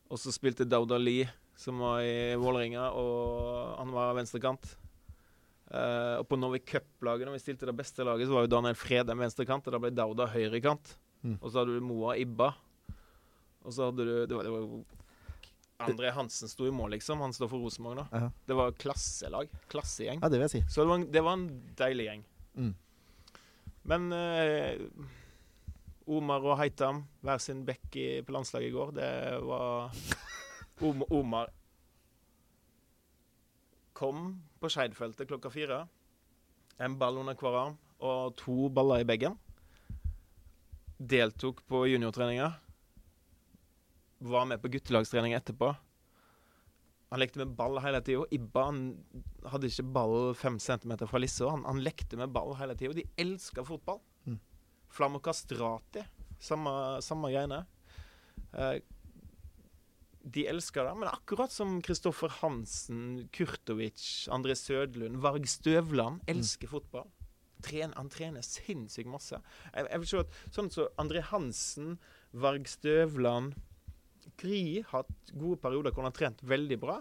[0.10, 4.78] Og så spilte Dauda Lie, som var i Vålerenga, og han var venstrekant.
[5.70, 8.78] Uh, og på Norway Cup-laget, når vi stilte det beste laget, så var jo Daniel
[8.80, 10.96] Fredheim venstrekant, og da ble Dauda høyrekant.
[11.22, 11.36] Mm.
[11.42, 12.48] Og så hadde du Moa Ibba.
[13.68, 14.66] Og så hadde du Det var, det var
[15.80, 17.22] André Hansen sto i mål, liksom.
[17.24, 18.06] Han står for Rosenborg nå.
[18.12, 18.28] Ja.
[18.46, 19.52] Det var klasselag.
[19.72, 20.20] Klassegjeng.
[20.22, 20.64] ja, det vil jeg si.
[20.68, 21.46] Så det var en, det var en
[21.80, 22.26] deilig gjeng.
[22.60, 22.74] Mm.
[23.90, 24.82] Men eh,
[26.10, 29.14] Omar og Heitam, hver sin bekk i, på landslaget i går, det
[29.48, 29.96] var
[30.90, 31.50] Om, Omar
[34.00, 35.82] kom på Skeidfeltet klokka fire.
[36.80, 39.36] En ball under hver arm og to baller i bagen.
[41.00, 42.54] Deltok på juniortreninga.
[44.20, 45.74] Var med på guttelagstrening etterpå.
[47.10, 48.26] Han lekte med ball hele tida.
[48.36, 48.84] Ibba han
[49.50, 51.48] hadde ikke ball fem centimeter fra lissa.
[51.50, 52.94] Han, han lekte med ball hele tida.
[53.00, 54.02] De elska fotball.
[54.30, 54.38] Mm.
[55.08, 56.04] og Kastrati,
[56.40, 57.64] samme, samme greiene.
[58.54, 58.80] Eh,
[60.22, 67.08] de elska det, men akkurat som Kristoffer Hansen, Kurtovic, André Sødlund, Varg Støvland elsker fotball.
[67.64, 69.40] Tren, han trener sinnssykt masse.
[69.74, 71.98] Jeg, jeg vil se at Sånn som André Hansen,
[72.32, 73.58] Varg Støvland
[74.42, 77.00] Har hatt gode perioder hvor han har trent veldig bra.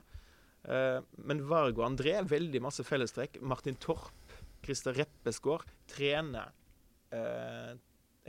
[0.68, 3.38] Eh, men Vargo André veldig masse fellestrekk.
[3.40, 6.51] Martin Torp, Christer Reppesgaard trener
[7.14, 7.72] eh,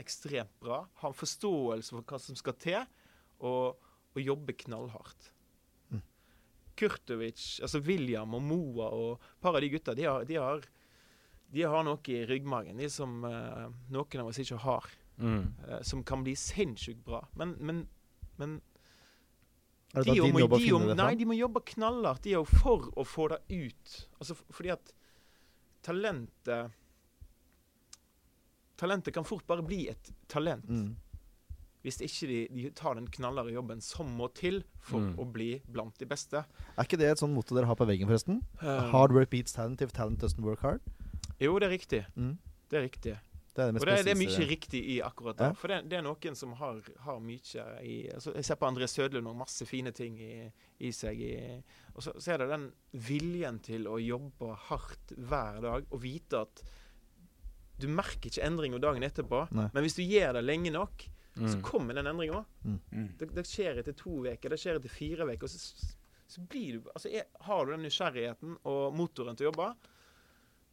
[0.00, 0.84] ekstremt bra.
[1.02, 2.86] Har forståelse for hva som skal til,
[3.44, 3.76] og,
[4.14, 5.30] og jobber knallhardt.
[5.90, 6.02] Mm.
[6.80, 10.64] Kurtovic, altså William og Moa og et par av de gutta, de har, de har,
[11.50, 15.50] de har noe i ryggmagen de som eh, noen av oss ikke har, Mm.
[15.68, 17.18] eh, som kan bli sinnssykt bra.
[17.36, 17.82] Men, men,
[18.40, 18.54] men
[19.94, 22.44] Er det de da din jobb å finne Nei, de må jobbe knallhardt de jo
[22.44, 23.94] for å få det ut.
[24.20, 24.92] Altså, fordi at
[25.82, 26.70] talentet
[28.80, 30.94] Talentet kan fort bare bli et talent Mm.
[31.84, 35.16] hvis ikke de, de tar den knallharde jobben som må til for Mm.
[35.18, 36.44] å bli blant de beste.
[36.78, 38.42] Er ikke det et sånt motto dere har på veggen, forresten?
[38.62, 40.80] Eh, Hard work beats talent if talent doesn't work hard.
[41.40, 42.06] Jo, det er riktig.
[42.16, 42.38] Mm.
[42.70, 43.18] Det er riktig.
[43.60, 45.50] Det er det Og det, er- det er mye riktig i akkurat det.
[45.52, 45.58] Ja.
[45.60, 48.88] For det, det er noen som har, har mye i altså Jeg ser på André
[48.88, 50.34] Sødlund og masse fine ting i,
[50.80, 51.20] i seg.
[51.20, 51.62] I,
[51.94, 52.68] og så, så er det den
[53.06, 56.62] viljen til å jobbe hardt hver dag og vite at
[57.80, 59.68] du merker ikke endringer dagen etterpå, Nei.
[59.72, 61.06] men hvis du gjør det lenge nok,
[61.38, 61.62] så Mm.
[61.64, 62.42] kommer den endringa.
[62.66, 63.06] Mm.
[63.16, 65.48] Det, det skjer etter to uker, det skjer etter fire uker.
[65.48, 65.86] Så,
[66.28, 69.68] så blir du altså er, Har du den nysgjerrigheten og motoren til å jobbe,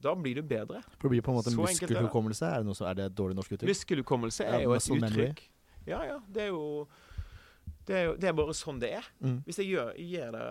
[0.03, 0.83] da blir du bedre.
[0.97, 2.45] For det blir på en måte Så muskelhukommelse.
[2.45, 3.71] Er det, noe, er det et dårlig norsk uttrykk?
[3.71, 5.43] Muskelhukommelse er jo et uttrykk.
[5.87, 6.17] Ja, ja.
[6.27, 6.63] Det er jo
[7.87, 9.05] det er, jo, det er bare sånn det er.
[9.23, 9.37] Mm.
[9.47, 10.47] Hvis jeg gjør, gjør det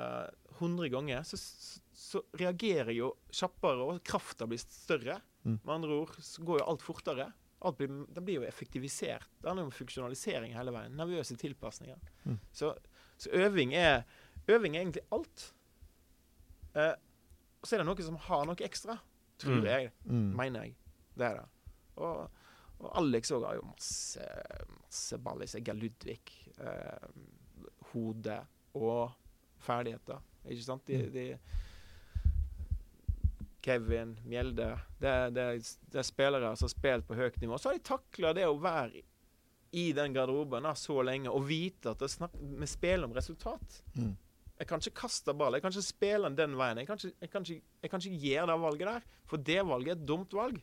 [0.56, 5.18] 100 ganger, så, så, så reagerer jeg jo kjappere, og krafta blir større.
[5.44, 5.58] Mm.
[5.58, 7.28] Med andre ord så går jo alt fortere.
[7.66, 9.28] Alt blir, det blir jo effektivisert.
[9.40, 10.96] Det handler om funksjonalisering hele veien.
[10.96, 12.00] Nervøse tilpasninger.
[12.24, 12.40] Mm.
[12.56, 12.72] Så,
[13.20, 14.06] så øving er
[14.46, 15.48] Øving er egentlig alt.
[16.78, 16.92] Eh,
[17.58, 18.94] og så er det noe som har noe ekstra,
[19.38, 19.64] tror Mm.
[19.64, 19.92] jeg.
[20.04, 20.36] Mm.
[20.36, 20.74] Mener jeg.
[21.16, 21.46] Det er det.
[21.96, 22.30] Og,
[22.80, 24.26] og Alex òg har jo masse,
[24.82, 25.68] masse ball i seg.
[25.74, 26.20] Ludvig.
[26.60, 27.08] Eh,
[27.92, 28.38] hode
[28.74, 29.12] og
[29.58, 30.20] ferdigheter.
[30.48, 30.86] Ikke sant?
[30.86, 31.12] De, Mm.
[31.12, 31.38] de
[33.66, 35.44] Kevin, Mjelde det, det,
[35.90, 37.58] det er spillere som har spilt på høyt nivå.
[37.58, 39.00] Så har de takla det å være
[39.76, 43.80] i den garderoben da, så lenge og vite at vi spiller om resultat.
[43.98, 44.12] Mm.
[44.56, 45.56] Jeg kan ikke kaste ball.
[45.56, 46.80] Jeg kan ikke spille den den veien.
[46.80, 49.06] Jeg kan ikke, jeg kan ikke, jeg kan ikke gjøre det valget der.
[49.28, 50.62] For det valget er et dumt valg.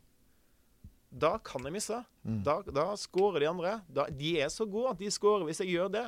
[1.13, 1.99] Da kan jeg miste.
[2.23, 2.41] Mm.
[2.45, 3.73] Da, da scorer de andre.
[3.88, 6.08] Da, de er så gode at de scorer hvis jeg gjør det.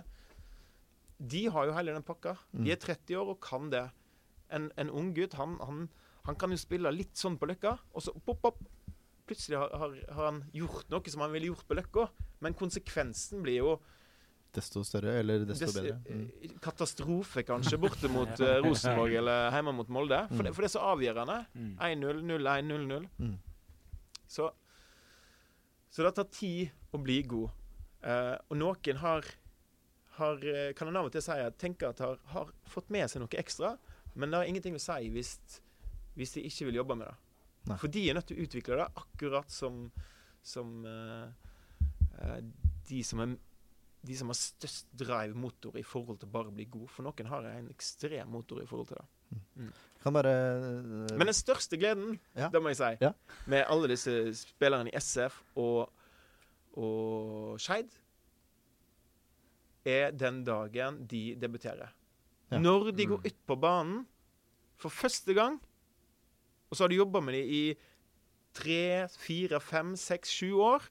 [1.20, 2.36] De har jo hele den pakka.
[2.52, 3.86] De er 30 år og kan det.
[4.54, 5.86] En, en ung gutt, han, han,
[6.26, 8.60] han kan jo spille litt sånn på Løkka, og så pop, pop.
[9.26, 12.10] Plutselig har, har, har han gjort noe som han ville gjort på Løkka,
[12.46, 13.72] men konsekvensen blir jo
[14.56, 15.98] Desto større, eller desto Des, bedre.
[16.08, 16.26] Mm.
[16.48, 20.22] eh, Katastrofe, kanskje, borte mot uh, Rosenborg eller hjemme mot Molde.
[20.32, 20.46] For, Mm.
[20.48, 21.38] det, for det er så avgjørende.
[21.56, 21.74] Mm.
[21.90, 23.10] 1-0, 0-1, 0-0.
[23.20, 23.36] Mm.
[24.36, 24.50] Så,
[25.92, 27.52] så det tar tid å bli god.
[28.06, 29.28] Uh, og noen har,
[30.20, 33.24] har kan en av og til si at tenker at har, har fått med seg
[33.24, 33.76] noe ekstra,
[34.16, 35.34] men det har ingenting å si hvis,
[36.16, 37.16] hvis de ikke vil jobbe med det.
[37.66, 37.78] Nei.
[37.82, 39.88] For de er nødt til å utvikle det, akkurat som,
[40.46, 41.26] som uh,
[42.22, 42.38] eh,
[42.86, 43.34] de som er
[44.06, 46.88] de som har størst drive motor i forhold til bare å bli god.
[46.94, 49.72] For noen har en ekstrem motor i forhold til det.
[50.04, 52.50] Kan bare uh, Men den største gleden, Ja.
[52.54, 53.12] det må jeg si, Ja.
[53.48, 55.90] med alle disse spillerne i SF og,
[56.78, 57.90] og Skeid
[59.86, 61.90] er den dagen de debuterer.
[62.52, 62.60] Ja.
[62.60, 63.10] Når de Mm.
[63.10, 64.08] går ut på banen
[64.78, 65.60] for første gang,
[66.70, 67.76] og så har du jobba med dem i
[68.54, 70.82] tre, fire, fem, seks, sju år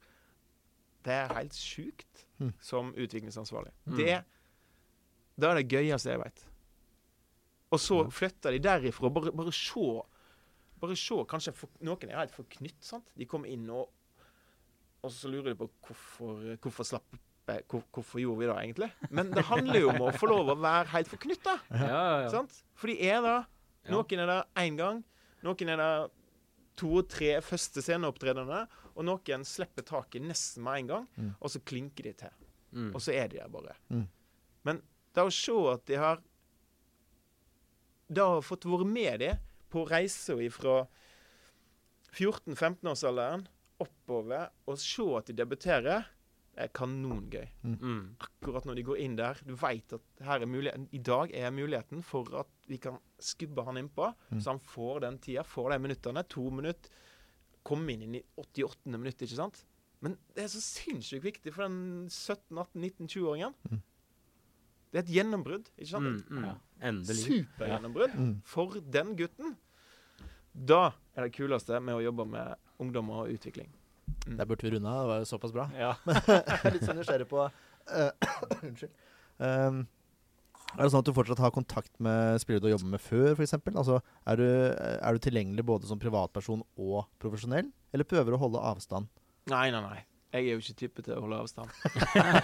[1.03, 2.53] Det er helt sjukt Mm.
[2.59, 3.71] som utviklingsansvarlig.
[3.87, 3.97] Mm.
[3.97, 4.15] Det,
[5.39, 6.41] da er det gøyeste jeg vet.
[7.71, 8.09] Og så Ja.
[8.11, 9.09] flytter de derifra.
[9.13, 10.01] Bare, bare se
[10.81, 12.81] Bare se, kanskje for, Noen er helt forknytt.
[12.83, 13.05] sant?
[13.17, 13.87] De kommer inn, og,
[15.01, 17.15] og så lurer de på hvorfor, hvorfor slapp
[17.69, 18.91] hvor, Hvorfor gjorde vi det egentlig?
[19.09, 21.43] Men det handler jo om å få lov å være helt forknytt.
[21.43, 22.43] da, Ja, ja, ja.
[22.75, 23.45] For de er det.
[23.89, 25.03] Noen er det én gang.
[25.45, 26.11] Noen er det
[26.75, 28.65] to og tre første sceneopptredenene.
[28.95, 31.33] Og noen slipper taket nesten med en gang, Mm.
[31.41, 32.29] og så klinker de til.
[32.73, 32.91] Mm.
[32.95, 33.75] Og så er de der bare.
[33.89, 34.07] Mm.
[34.63, 34.81] Men
[35.13, 36.21] det å se at de har
[38.07, 39.31] Det har fått være med de
[39.71, 40.87] på reisa fra
[42.13, 43.47] 14-15-årsalderen
[43.81, 46.05] oppover, og se at de debuterer,
[46.55, 47.49] er kanongøy.
[47.67, 48.13] Mm.
[48.23, 49.35] Akkurat når de går inn der.
[49.43, 50.85] Du veit at her er muligheten.
[50.95, 54.39] I dag er muligheten for at vi kan skubbe han innpå, Mm.
[54.39, 56.23] så han får den tida, får de minuttene.
[56.29, 56.89] To minutter.
[57.65, 58.85] Komme inn i 88.
[58.95, 59.63] minutt, ikke sant?
[60.05, 63.55] Men det er så sinnssykt viktig for den 17-18-19-20-åringen.
[63.71, 63.79] Mm.
[64.91, 66.25] Det er et gjennombrudd, ikke sant?
[66.29, 66.43] Mm, mm.
[66.45, 66.53] Ja.
[66.91, 67.23] Endelig.
[67.25, 68.35] Supergjennombrudd Mm.
[68.45, 69.55] for den gutten.
[70.53, 73.67] Da er det kuleste med å jobbe med ungdom og utvikling.
[74.27, 74.37] Mm.
[74.37, 75.01] Der burde vi runde av.
[75.01, 75.65] Det var jo såpass bra.
[75.75, 75.95] Ja.
[76.75, 78.11] Litt sånn nysgjerrig på uh,
[78.63, 78.93] Unnskyld.
[79.39, 79.81] Um,
[80.75, 83.31] er det sånn at du fortsatt har kontakt med spillere du har jobbet med før,
[83.35, 83.55] f.eks.?
[83.71, 88.43] Altså, er, du, er du tilgjengelig både som privatperson og profesjonell, eller prøver du å
[88.43, 89.09] holde avstand?
[89.51, 90.03] Nei, nei, nei.
[90.35, 91.71] Jeg er jo ikke tippet til å holde avstand.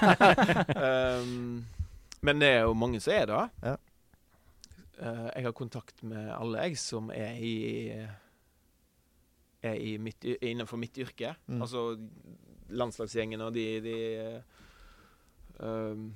[0.87, 1.63] um,
[2.23, 3.41] men det er jo mange som er det.
[3.65, 3.77] Ja.
[5.01, 7.55] Uh, jeg har kontakt med alle jeg som er i
[9.61, 11.35] er i mitt, innenfor mitt yrke.
[11.47, 11.61] Mm.
[11.61, 11.85] Altså
[12.71, 14.61] landslagsgjengen og de, de uh,
[15.59, 16.07] um,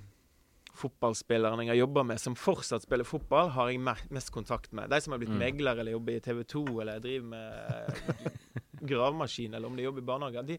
[0.76, 3.80] fotballspillerne jeg har jobba med, som fortsatt spiller fotball, har jeg
[4.12, 4.90] mest kontakt med.
[4.90, 5.40] De som har blitt Mm.
[5.40, 10.06] megler eller jobber i TV 2 eller driver med gravemaskin, eller om de jobber i
[10.06, 10.46] barnehage.
[10.48, 10.58] De,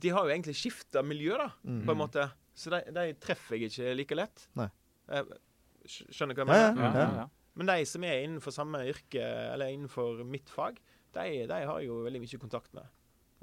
[0.00, 1.84] de har jo egentlig skifta miljø, da, Mm.
[1.86, 2.30] på en måte.
[2.54, 4.48] Så de, de treffer jeg ikke like lett.
[4.56, 4.68] Nei.
[5.10, 5.24] Eh,
[5.86, 6.82] Skjønner du hva jeg mener?
[6.94, 7.28] Ja, ja, ja.
[7.54, 9.20] Men de som er innenfor samme yrke,
[9.52, 10.78] eller innenfor mitt fag,
[11.12, 12.86] de, de har jeg jo veldig mye kontakt med.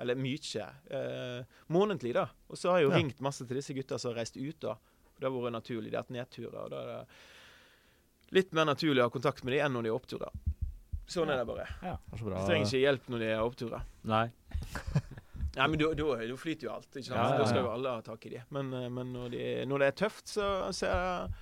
[0.01, 0.65] Eller mye.
[0.89, 2.25] Eh, månedlig, da.
[2.49, 2.97] Og så har jeg jo Ja.
[2.97, 4.75] ringt masse til disse gutta som har reist ut, da.
[5.21, 5.91] Det har vært naturlig.
[5.93, 6.57] Det har vært nedturer.
[6.65, 9.91] Og da er det litt mer naturlig å ha kontakt med dem enn når de
[9.91, 10.41] er oppturer.
[11.11, 11.65] Sånn er det bare.
[11.81, 12.43] Det er så Du bra.
[12.47, 13.81] trenger ikke hjelp når de er oppturer.
[14.07, 14.25] Nei.
[15.57, 16.87] Nei, men da- da da flyter jo alt.
[16.95, 17.17] ikke sant?
[17.19, 18.41] Ja, ja, Da skal jo alle ha tak i de.
[18.55, 21.35] Men, eh, men når, de, når det er tøft, så, så er det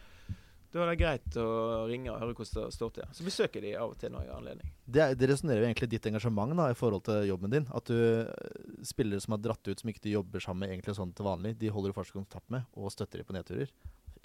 [0.73, 1.45] da er det greit å
[1.89, 3.05] ringe og høre hvordan det står til.
[3.13, 4.71] Så besøker de av og til når jeg har anledning.
[4.89, 7.67] Det, det resonnerer egentlig ditt engasjement da, i forhold til jobben din.
[7.75, 10.95] At du eh, spillere som har dratt ut, som ikke du jobber sammen med egentlig
[10.97, 13.73] sånn til vanlig, de holder du fortsatt kontakt med, og støtter de på nedturer.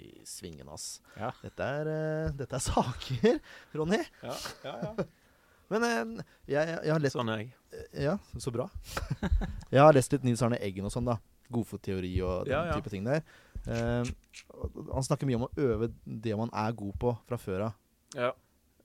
[0.01, 0.99] I svingen, ass.
[1.15, 1.29] Ja.
[1.43, 3.37] Dette, er, uh, dette er saker,
[3.79, 4.01] Ronny.
[4.25, 4.33] Ja,
[4.65, 5.05] ja, ja.
[5.71, 7.53] Men uh, jeg, jeg, jeg har lest Sånn er jeg.
[8.05, 8.67] Ja, så bra.
[9.73, 11.17] jeg har lest litt Nils Arne Eggen og sånn, da.
[11.53, 12.75] Godfotteori og den Ja, ja.
[12.79, 13.21] type ting der.
[13.65, 14.01] Uh,
[14.91, 17.79] han snakker mye om å øve det man er god på fra før av.
[18.15, 18.31] Ja.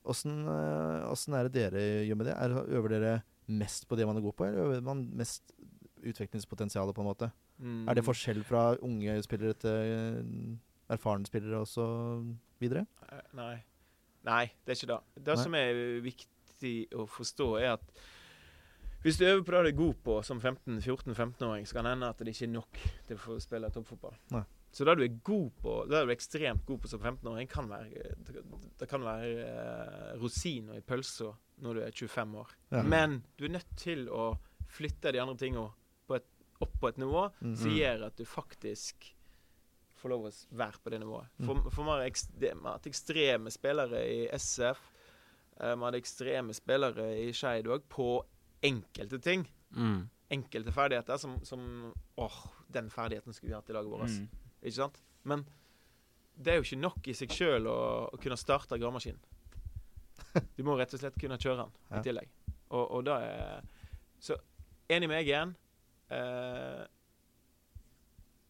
[0.09, 2.35] Åssen eh, er det dere gjør med det?
[2.35, 3.15] Er, øver dere
[3.51, 5.53] mest på det man er god på, eller øver man mest
[6.01, 7.31] utviklingspotensialet, på en måte?
[7.61, 7.87] Mm.
[7.89, 11.85] Er det forskjell fra unge spillere til eh, erfarne spillere og så
[12.59, 12.85] videre?
[13.11, 13.53] Eh, Nei.
[14.25, 14.99] Nei, det er ikke det.
[15.25, 15.43] Det Nei.
[15.43, 18.01] som er viktig å forstå, er at
[19.01, 22.09] hvis du øver på det du er god på som 15-14-15-åring, så kan det hende
[22.13, 24.13] at det ikke er nok til å få spille toppfotball.
[24.35, 24.43] Nei.
[24.71, 27.67] Så det du er god på, det du er ekstremt god på som 15-åring, kan
[27.67, 28.13] være,
[28.79, 32.53] det, kan være eh, rosiner i pølsa når du er 25 år.
[32.71, 32.81] Ja.
[32.87, 34.29] Men du er nødt til å
[34.71, 35.67] flytte de andre tingene
[36.61, 37.55] opp på et nivå Mm.
[37.57, 39.07] som gjør at du faktisk
[39.97, 41.27] får lov å være på det nivået.
[41.39, 41.45] Mm.
[41.47, 41.89] For, for vi
[42.51, 44.79] har hatt ekstreme spillere i SF.
[45.59, 48.23] eh, Vi hadde ekstreme spillere i Skeid òg, på
[48.63, 49.47] enkelte ting.
[49.75, 50.07] Mm.
[50.31, 52.37] Enkelte ferdigheter som, som Åh,
[52.69, 54.09] den ferdigheten skulle vi hatt i laget vårt.
[54.09, 54.29] Mm.
[54.61, 55.01] Ikke sant?
[55.23, 55.45] Men
[56.41, 57.77] det er jo ikke nok i seg sjøl å,
[58.13, 59.19] å kunne starte gravemaskinen.
[60.57, 61.99] Du må rett og slett kunne kjøre den Ja.
[61.99, 62.29] i tillegg.
[62.71, 63.61] Og, og da er
[64.21, 64.37] Så
[64.89, 65.55] enig med Eggen.
[66.11, 66.85] Eh,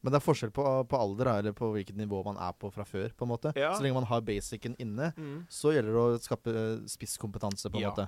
[0.04, 2.84] Men det er forskjell på, på alder, eller på hvilket nivå man er på fra
[2.86, 3.10] før.
[3.18, 3.52] på en måte.
[3.56, 3.72] Ja.
[3.78, 5.44] Så lenge man har basicen inne, mm.
[5.50, 7.92] så gjelder det å skape eh, spisskompetanse, på en Ja.
[7.94, 8.08] måte.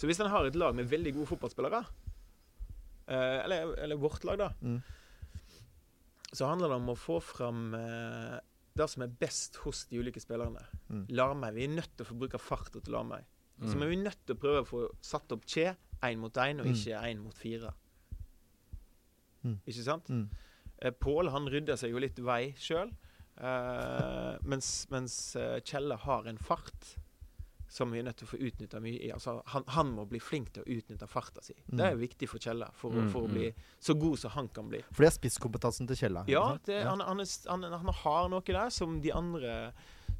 [0.00, 1.82] Så hvis en har et lag med veldig gode fotballspillere,
[3.08, 4.82] eh, eller, eller vårt lag, da, Mm.
[6.34, 8.38] Så handler det om å få fram eh,
[8.74, 10.64] det som er best hos de ulike spillerne.
[10.90, 11.04] Mm.
[11.14, 11.52] Larmei.
[11.54, 13.22] Vi er nødt til å få bruke farta til Larmei.
[13.62, 13.84] Så Mm.
[13.86, 16.66] vi er nødt til å prøve å få satt opp Che én mot én, og
[16.66, 16.72] Mm.
[16.74, 17.72] ikke én mot fire.
[19.44, 19.60] Mm.
[19.68, 20.08] Ikke sant?
[20.10, 20.28] Mm.
[20.82, 22.90] Eh, Pål han rydder seg jo litt vei sjøl.
[23.38, 26.96] Eh, mens mens eh, Kjelle har en fart
[27.74, 29.08] som vi er nødt til å få utnytta mye i.
[29.10, 31.56] Altså, han, han må bli flink til å utnytte farta si.
[31.66, 31.72] Mm.
[31.80, 33.34] Det er viktig for Kjella, for, Mm, for å mm.
[33.34, 33.48] bli
[33.82, 34.78] så god som han kan bli.
[34.92, 36.22] For det er spisskompetansen til Kjella.
[36.30, 36.92] Ja, det, ja.
[36.92, 39.56] han, han, er, han, han har noe der som de andre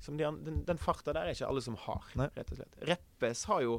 [0.02, 2.26] som de, Den, den farta der er ikke alle som har, Nei.
[2.34, 2.74] rett og slett.
[2.90, 3.76] Reppes har jo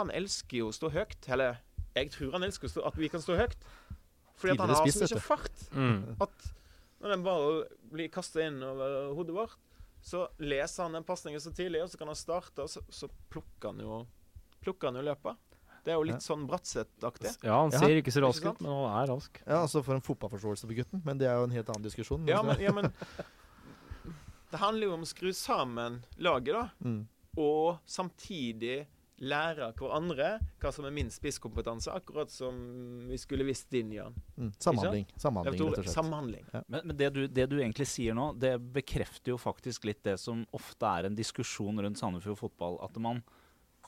[0.00, 1.28] Han elsker jo å stå høyt.
[1.30, 1.60] Eller
[1.94, 3.56] jeg tror han elsker å stå, at vi kan stå høyt.
[4.40, 6.16] Fordi at han har spiss, så mye fart Mm.
[6.24, 6.46] at
[7.02, 9.58] når den ballen blir kasta inn over hodet vårt,
[10.02, 13.06] så leser han den pasningen så tidlig, og så kan han starte, og så, så
[13.30, 14.00] plukker han jo
[14.62, 15.38] Plukker han jo løpet.
[15.82, 17.32] Det er jo litt sånn Bratseth-aktig.
[17.42, 19.40] Ja, han Ja, ser ikke så rask ut, men han er rask.
[19.42, 22.28] Ja, altså For en fotballforståelse på gutten, men det er jo en helt annen diskusjon.
[22.30, 22.92] Ja, men, ja, men
[24.52, 26.68] Det handler jo om å skru sammen laget, da.
[26.84, 27.00] mm.
[27.40, 28.82] Og samtidig
[29.22, 30.28] lære hverandre
[30.60, 32.56] hva som er min spisskompetanse, akkurat som
[33.08, 34.16] vi skulle visst din, Jan.
[34.36, 34.50] Mm.
[34.58, 35.94] Samhandling, samhandling tror, rett og slett.
[35.94, 36.48] Samhandling.
[36.52, 40.16] Men, men det, du, det du egentlig sier nå, det bekrefter jo faktisk litt det
[40.22, 42.80] som ofte er en diskusjon rundt Sandefjord fotball.
[42.82, 43.22] At man,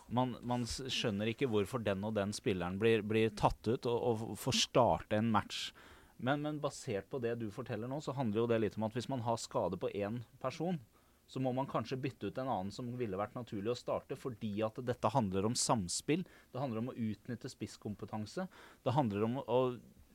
[0.07, 4.39] man, man skjønner ikke hvorfor den og den spilleren blir, blir tatt ut og, og
[4.39, 5.73] får starte en match.
[6.17, 8.95] Men, men basert på det du forteller nå, så handler jo det litt om at
[8.95, 10.79] hvis man har skade på én person,
[11.27, 14.59] så må man kanskje bytte ut en annen som ville vært naturlig å starte, fordi
[14.67, 16.23] at dette handler om samspill.
[16.53, 18.47] Det handler om å utnytte spisskompetanse.
[18.85, 19.61] Det handler om å,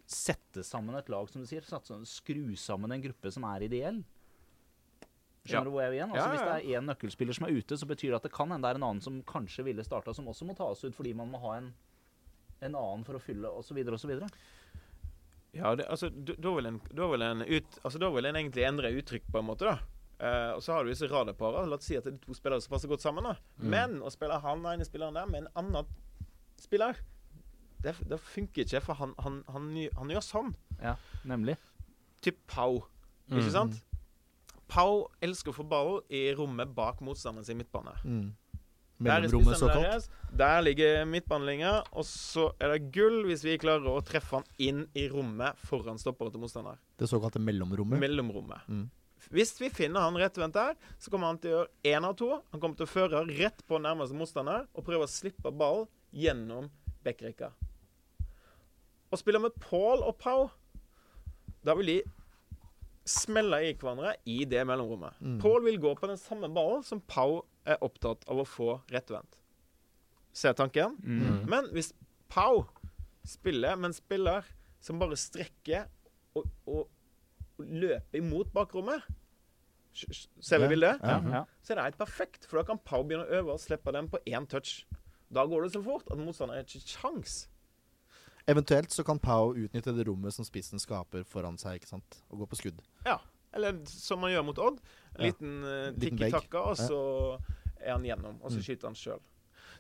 [0.09, 1.61] sette sammen et lag, som du sier.
[1.61, 3.99] Skru sammen en gruppe som er ideell.
[5.45, 5.63] Skjønner Ja.
[5.63, 6.09] du hvor jeg vil igjen?
[6.13, 8.31] Altså, Ja, Hvis det er én nøkkelspiller som er ute, så betyr det at det
[8.33, 10.95] kan hende det er en annen som kanskje ville starta, som også må tas ut
[10.95, 11.73] fordi man må ha en,
[12.61, 13.77] en annen for å fylle, osv.
[13.85, 14.29] osv.
[15.53, 18.35] Ja, det, altså, da da vil en, da vil en, ut, altså, da vil en
[18.35, 19.65] egentlig endre uttrykk, på en måte.
[19.65, 19.77] da.
[20.19, 21.69] Eh, og så har du disse radarparene.
[21.71, 23.23] La oss si at det er to spillere som passer godt sammen.
[23.23, 23.37] da.
[23.59, 23.69] Mm.
[23.71, 25.91] Men å spille han ene spilleren der med en annen
[26.59, 26.99] spiller,
[27.79, 28.81] det, det funker ikke.
[28.83, 30.51] For han, han, han, han gjør sånn.
[31.27, 31.55] Nemlig.
[32.25, 32.81] Typ Pau.
[33.29, 33.39] Mm.
[33.39, 33.79] Ikke sant?
[34.69, 37.95] Pau elsker å få ball i rommet bak motstanderen sin midtbane.
[38.03, 38.27] Mm.
[38.99, 39.85] Mellomrommet, såkalt.
[39.85, 40.09] deres.
[40.35, 44.81] Der ligger midtbanelinja, og så er det gull hvis vi klarer å treffe han inn
[44.99, 46.81] i rommet foran stopperen til motstander.
[46.99, 48.01] Det såkalte mellomrommet.
[48.03, 48.67] Mellomrommet.
[48.67, 48.89] Mm.
[49.29, 52.29] Hvis vi finner han rettvendt der, så kommer han til å gjøre én av to.
[52.49, 56.71] Han kommer til å føre rett på nærmeste motstander og prøve å slippe ball gjennom
[57.05, 57.51] backrekka.
[59.09, 60.47] Å spille med Paul og Pau,
[61.65, 61.99] da vil de
[63.09, 65.17] smelle i hverandre i det mellomrommet.
[65.21, 65.37] Mm.
[65.41, 69.37] Paul vil gå på den samme ballen som Pau er opptatt av å få rettvendt.
[70.33, 70.97] Ser tanken?
[71.05, 71.45] Mm.
[71.49, 71.91] Men hvis
[72.29, 72.65] Pau
[73.25, 74.45] spiller med en spiller
[74.81, 75.89] som bare strekker
[76.37, 76.85] og, og,
[77.57, 79.05] og løper imot bakrommet
[79.93, 80.99] Ser vi bildet?
[81.03, 81.19] Ja.
[81.33, 81.43] Ja.
[81.63, 84.07] Så er det helt perfekt, for da kan Pau begynne å øve og slippe den
[84.09, 84.85] på én touch.
[85.33, 87.47] Da går det så fort at motstanderen har ikke kjangs.
[88.49, 92.21] Eventuelt så kan Pau utnytte det rommet som spissen skaper foran seg, ikke sant?
[92.29, 92.79] og gå på skudd.
[93.53, 94.75] Eller som man gjør mot Odd.
[95.17, 96.85] En liten uh, tikki-takka, og Ja.
[96.85, 96.99] så
[97.81, 98.35] er han gjennom.
[98.43, 98.63] Og så Mm.
[98.63, 99.19] skyter han sjøl.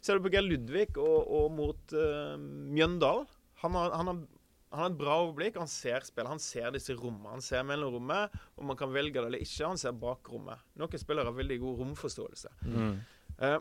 [0.01, 3.27] Ser du på Geir Ludvig og, og mot uh, Mjøndal.
[3.61, 4.23] Han har, han, har,
[4.69, 5.57] han har et bra overblikk.
[5.57, 6.29] Han ser spillet.
[6.29, 7.33] Han ser disse rommene.
[7.33, 9.71] Han ser mellomrommet, om man kan velge det eller ikke.
[9.71, 10.61] Han ser bakrommet.
[10.77, 12.53] Noen spillere har veldig god romforståelse.
[12.69, 12.93] Mm.
[13.47, 13.57] Eh,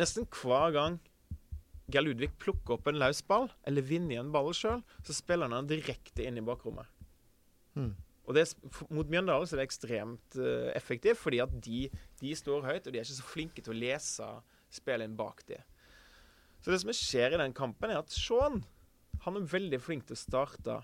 [0.00, 0.98] nesten hver gang
[1.90, 5.56] Geir Ludvig plukker opp en løs ball, eller vinner igjen ballen sjøl, så spiller han
[5.58, 6.86] den direkte inn i bakrommet.
[7.74, 7.92] Mm.
[8.30, 8.44] Og det,
[8.94, 11.88] Mot Mjøndalen så er det ekstremt uh, effektivt, fordi at de,
[12.20, 14.28] de står høyt, og de er ikke så flinke til å lese
[14.70, 15.66] spillet inn bak dem.
[16.62, 18.60] Så det som skjer i den kampen, er at Shaun
[19.24, 20.78] han er veldig flink til å starte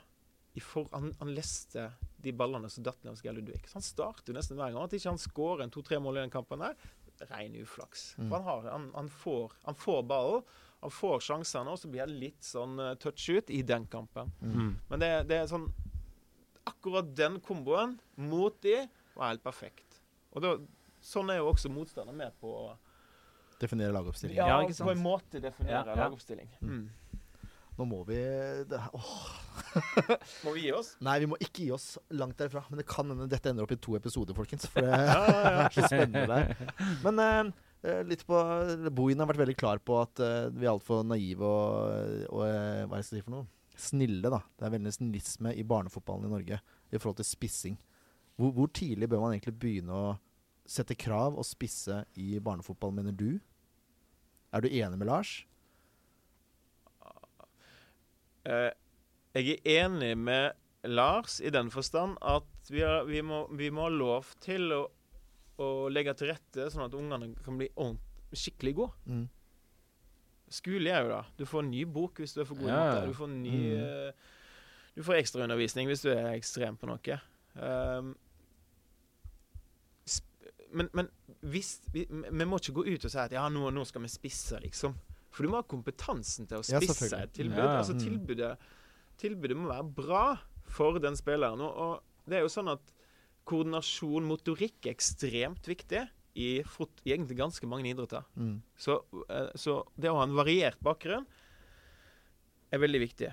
[0.56, 1.90] i for, han, han leste
[2.24, 3.60] de ballene som datt ned hos Geir Ludvig.
[3.68, 4.84] Så han starter nesten hver gang.
[4.86, 6.76] At ikke han skårer en to-tre mål i den kampen her,
[7.30, 8.14] ren uflaks.
[8.18, 8.28] Mm.
[8.30, 10.46] For han, har, han, han, får, han får ballen,
[10.84, 14.32] han får sjansene, og så blir det litt sånn eh, touch ut i den kampen.
[14.44, 14.72] Mm.
[14.90, 15.68] Men det, det er sånn
[16.66, 18.80] Akkurat den komboen mot de
[19.14, 20.00] var helt perfekt.
[20.34, 20.56] Og da,
[20.98, 22.64] sånn er jo også motstander med på å
[23.60, 24.36] Definere lagoppstilling.
[24.36, 24.88] ja, Ja, ikke sant?
[24.90, 25.94] på en måte definere Ja, ja.
[26.02, 26.50] lagoppstilling.
[26.60, 26.82] Mm.
[27.76, 28.16] Nå må vi
[28.70, 29.26] det, åh.
[30.46, 30.94] Må vi gi oss?
[31.04, 32.62] Nei, vi må ikke gi oss langt derifra.
[32.70, 34.64] Men det kan hende dette ender opp i to episoder, folkens.
[34.72, 36.72] For det er så spennende der.
[37.04, 38.40] Men eh, litt på
[38.96, 42.86] Bohin har vært veldig klar på at uh, vi er altfor naive og, og uh,
[42.86, 43.48] hva det jeg skal si for noe?
[43.76, 44.40] Snille, da.
[44.56, 47.76] Det er veldig snillisme i barnefotballen i Norge i forhold til spissing.
[48.40, 50.14] Hvor, hvor tidlig bør man egentlig begynne å
[50.66, 53.36] sette krav og spisse i barnefotball, mener du?
[54.56, 55.42] Er du enig med Lars?
[58.46, 58.70] Eh,
[59.36, 60.52] jeg er enig med
[60.86, 64.82] Lars i den forstand at vi, har, vi, må, vi må ha lov til å,
[65.62, 67.68] å legge til rette sånn at ungene kan bli
[68.36, 68.92] skikkelig gode.
[69.10, 69.24] Mm.
[70.56, 71.22] Skole er jo det.
[71.40, 73.06] Du får en ny bok hvis du er for god i Ja, matte.
[73.10, 73.80] Du får en ny Mm.
[73.82, 74.12] eh,
[74.96, 77.18] Du får ekstraundervisning hvis du er ekstrem på noe.
[77.56, 78.14] Um,
[80.72, 81.08] men, men
[81.40, 84.08] hvis, vi, vi må ikke gå ut og si at ja, nå, nå skal vi
[84.08, 84.94] spisse, liksom.
[85.36, 87.60] For du må ha kompetansen til å spisse et tilbud.
[87.60, 87.78] Ja, ja.
[87.82, 88.02] Altså Mm.
[88.06, 88.52] tilbudet,
[89.20, 90.22] tilbudet må være bra
[90.64, 91.60] for den spilleren.
[91.60, 92.92] Og, og det er jo sånn at
[93.46, 96.06] koordinasjon, motorikk, er ekstremt viktig
[96.36, 98.24] i, fot, i egentlig ganske mange idretter.
[98.36, 98.62] Mm.
[98.76, 98.96] Så,
[99.28, 101.26] eh, så det å ha en variert bakgrunn
[102.72, 103.30] er veldig viktig.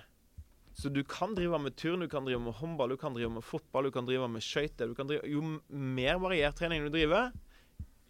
[0.75, 3.43] Så du kan drive med turn, du kan drive med håndball, du kan drive med
[3.45, 4.87] fotball, du kan drive med skøyter.
[4.89, 7.31] du kan drive- Jo mer variert trening du driver,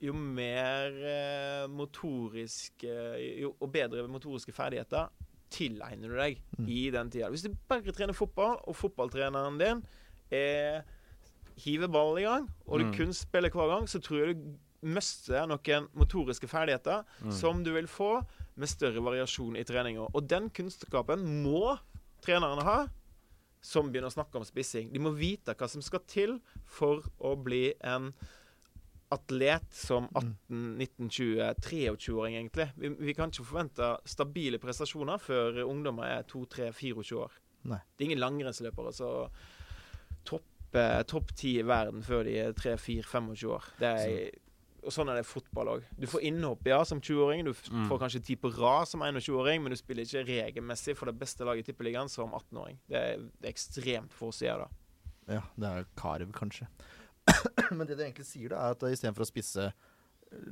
[0.04, 5.10] jo mer eh, motorisk eh, jo, og bedre motoriske ferdigheter
[5.54, 6.68] tilegner du deg Mm.
[6.70, 7.30] i den tida.
[7.30, 9.84] Hvis du bare trener fotball, og fotballtreneren din
[10.34, 10.84] er
[11.64, 12.93] hiver ball i gang, og du Mm.
[12.97, 17.32] kun spiller hver gang, så tror jeg du mister noen motoriske ferdigheter Mm.
[17.32, 18.26] som du vil få
[18.58, 20.10] med større variasjon i treninga.
[20.14, 21.78] Og den kunnskapen må
[22.22, 22.88] trenerne ha,
[23.62, 24.91] som begynner å snakke om spissing.
[24.91, 28.14] De må vite hva som skal til for å bli en
[29.14, 30.34] atlet som 18,
[30.80, 32.68] 19, 20, 23-åring, egentlig.
[32.80, 37.39] Vi, vi kan ikke forvente stabile prestasjoner før ungdommer er 2, 3, 24 år.
[37.72, 37.80] Nei.
[37.95, 39.30] Det er ingen langrennsløpere som
[40.28, 43.68] topper topp ti i verden før de er 3, 4, 25 år.
[43.80, 44.39] Det er,
[44.84, 45.86] og sånn er det fotball òg.
[45.95, 47.45] Du får innhopp ja, som 20-åring.
[47.47, 47.86] Du Mm.
[47.88, 51.45] får kanskje ti på rad som 21-åring, men du spiller ikke regelmessig for det beste
[51.47, 52.80] laget i Tippeligaen som 18-åring.
[52.89, 53.03] Det,
[53.39, 54.68] det er ekstremt få sider da.
[55.38, 56.68] Ja, det er Karev, kanskje.
[57.78, 59.70] Men det du egentlig sier, da, er at istedenfor å spisse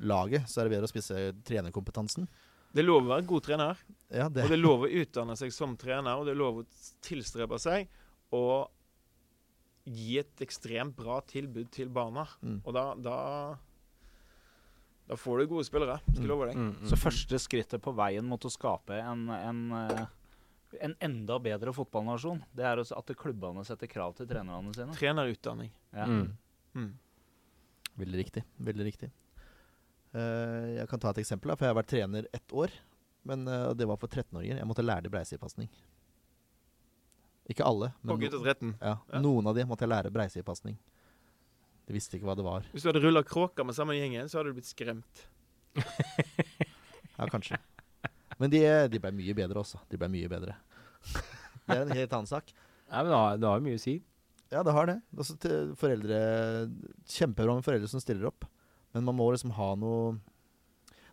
[0.02, 2.28] laget, så er det bedre å spisse trenerkompetansen.
[2.72, 3.80] Det lover å være god trener,
[4.14, 7.60] Ja, det og det lover å utdanne seg som trener, og det lover å tilstrebe
[7.60, 7.90] seg
[8.32, 8.46] å
[9.84, 12.28] gi et ekstremt bra tilbud til barna.
[12.42, 12.62] mm.
[12.64, 13.18] Og da, da
[15.10, 16.56] Da får du gode spillere, skal love deg.
[16.56, 16.88] Mm, mm.
[16.88, 20.06] Så første skrittet på veien mot å skape en, en, eh,
[20.88, 24.96] en enda bedre fotballnasjon, det er at klubbene setter krav til trenerne sine.
[24.96, 25.74] Trenerutdanning.
[25.92, 26.06] Ja.
[26.78, 26.92] Mm.
[28.02, 28.44] Veldig riktig.
[28.58, 29.10] Veldig riktig.
[30.16, 32.74] Uh, jeg kan ta et eksempel, da, for jeg har vært trener ett år.
[33.28, 34.58] Men uh, det var for 13-åringer.
[34.62, 35.70] Jeg måtte lære dem breisidepasning.
[37.52, 38.76] Ikke alle, men no 13.
[38.80, 39.20] ja, Ja.
[39.20, 40.78] noen av de måtte jeg lære breisidepasning.
[41.88, 42.68] De visste ikke hva det var.
[42.72, 45.26] Hvis du hadde rulla kråka med samme gjengen, så hadde du blitt skremt.
[47.22, 47.58] Ja, kanskje.
[48.42, 49.78] Men de, de ble mye bedre også.
[49.92, 50.56] De ble mye bedre.
[51.68, 52.50] Det er en helt annen sak.
[52.90, 53.94] Nei, men det har jo mye å si.
[54.52, 54.97] Ja, det har det.
[55.16, 56.18] Også til foreldre
[57.08, 58.43] Kjempebra med foreldre som stiller opp.
[58.91, 60.18] Men man må liksom ha noe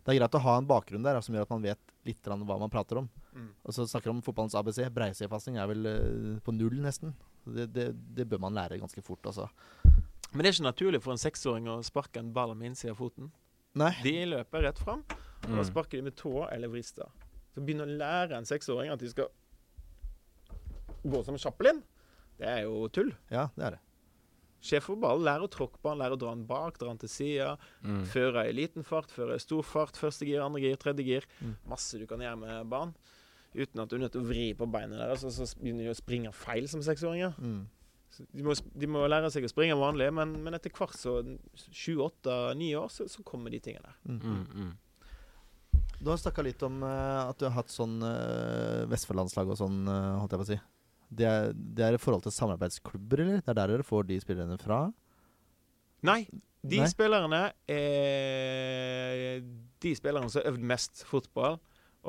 [0.03, 2.35] Det er greit å ha en bakgrunn der som gjør at man vet litt hva
[2.59, 3.07] man prater om.
[3.35, 3.49] Mm.
[3.63, 4.81] Og så snakker man om fotballens ABC.
[4.95, 7.11] Breisefasting er vel eh, på null, nesten.
[7.45, 7.85] Det, det,
[8.17, 9.45] det bør man lære ganske fort, altså.
[10.31, 12.99] Men det er ikke naturlig for en seksåring å sparke en ball med innsida av
[13.01, 13.29] foten.
[13.77, 13.91] Nei.
[14.01, 15.03] De løper rett fram,
[15.43, 15.67] og da Mm.
[15.69, 17.05] sparker de med tå eller vrister.
[17.53, 19.29] Så begynner å lære en seksåring at de skal
[21.05, 21.83] gå som Chaplin,
[22.39, 23.13] det er jo tull.
[23.31, 23.83] Ja, det er det.
[24.59, 26.99] Sjef for ball lærer å tråkke på den, lærer å dra den bak, dra den
[26.99, 27.53] til sida.
[27.79, 28.01] Mm.
[28.11, 29.99] Føre i liten fart, føre i stor fart.
[29.99, 31.27] Første gir, andre gir, tredje gir.
[31.39, 31.53] Mm.
[31.71, 32.91] Masse du kan gjøre med barn.
[33.55, 35.93] Uten at du er nødt til å vri på beina deres, og så begynner de
[35.93, 37.39] å springe feil som seksåringer.
[37.39, 37.61] Mm.
[38.35, 41.19] De må, de må lære seg å springe vanlig, men, men etter hvert så
[41.55, 43.97] sju, åtte, ni år, så, så kommer de tingene der.
[44.11, 44.19] Mm.
[44.19, 45.79] Mm, mm.
[45.99, 49.81] Du har snakka litt om uh, at du har hatt sånn uh, Vestfoldlandslag og sånn,
[49.87, 50.59] uh, holdt jeg på å si.
[51.09, 53.39] Det er, det er i forhold til samarbeidsklubber, eller?
[53.41, 54.81] Det er der dere får de spillerne fra?
[56.05, 56.21] Nei,
[56.63, 56.89] de Nei?
[56.91, 57.39] spillerne
[57.69, 59.39] er
[59.83, 61.57] de spillerne som har øvd mest fotball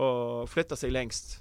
[0.01, 1.39] og flytta seg lengst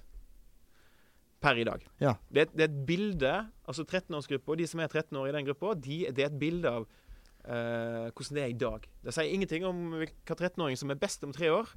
[1.44, 1.84] per i dag.
[2.04, 2.16] Ja.
[2.32, 3.34] Det, er- det er et bilde
[3.70, 6.66] Altså 13-årsgruppa, de som er 13 år i den gruppa, de, det er et bilde
[6.68, 8.88] av uh, hvordan det er i dag.
[9.06, 11.70] Det sier ingenting om hvilken 13-åring som er best om tre år,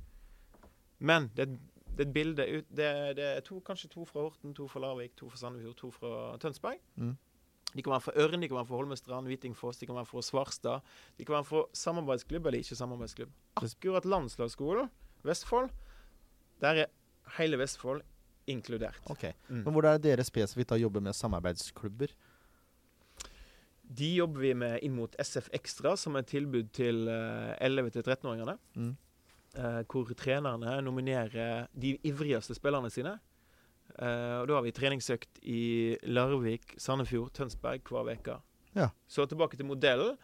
[1.04, 1.58] men det, er-
[1.96, 2.88] det er et bilde ut Det,
[3.18, 6.12] det er to, kanskje to fra Horten, to fra Larvik, to fra Sandefjord, to fra
[6.40, 6.80] Tønsberg.
[6.96, 7.16] Mm.
[7.72, 10.22] De kan være fra Ørn, de kan være fra Holmestrand, Hvitingfoss, de kan være fra
[10.22, 10.88] Svarstad.
[11.18, 13.30] De kan være fra samarbeidsklubb eller ikke samarbeidsklubb.
[13.60, 14.90] Akkurat landslagsskolen,
[15.24, 15.70] Vestfold,
[16.60, 16.90] der er
[17.38, 18.02] hele Vestfold
[18.46, 19.00] inkludert.
[19.06, 19.30] Ok.
[19.48, 19.62] Mm.
[19.64, 22.12] Men hvordan er dere spesifikt da jobber med samarbeidsklubber?
[23.82, 28.56] De jobber vi med inn mot SF Extra, som er et tilbud til eh, 11-13-åringene.
[28.74, 28.92] Mm.
[29.56, 33.18] Eh, hvor trenerne nominerer de ivrigste spillerne sine.
[33.98, 38.38] Eh, og Da har vi treningsøkt i Larvik, Sandefjord, Tønsberg hver uke.
[38.76, 38.88] Ja.
[39.06, 40.16] Så tilbake til modellen.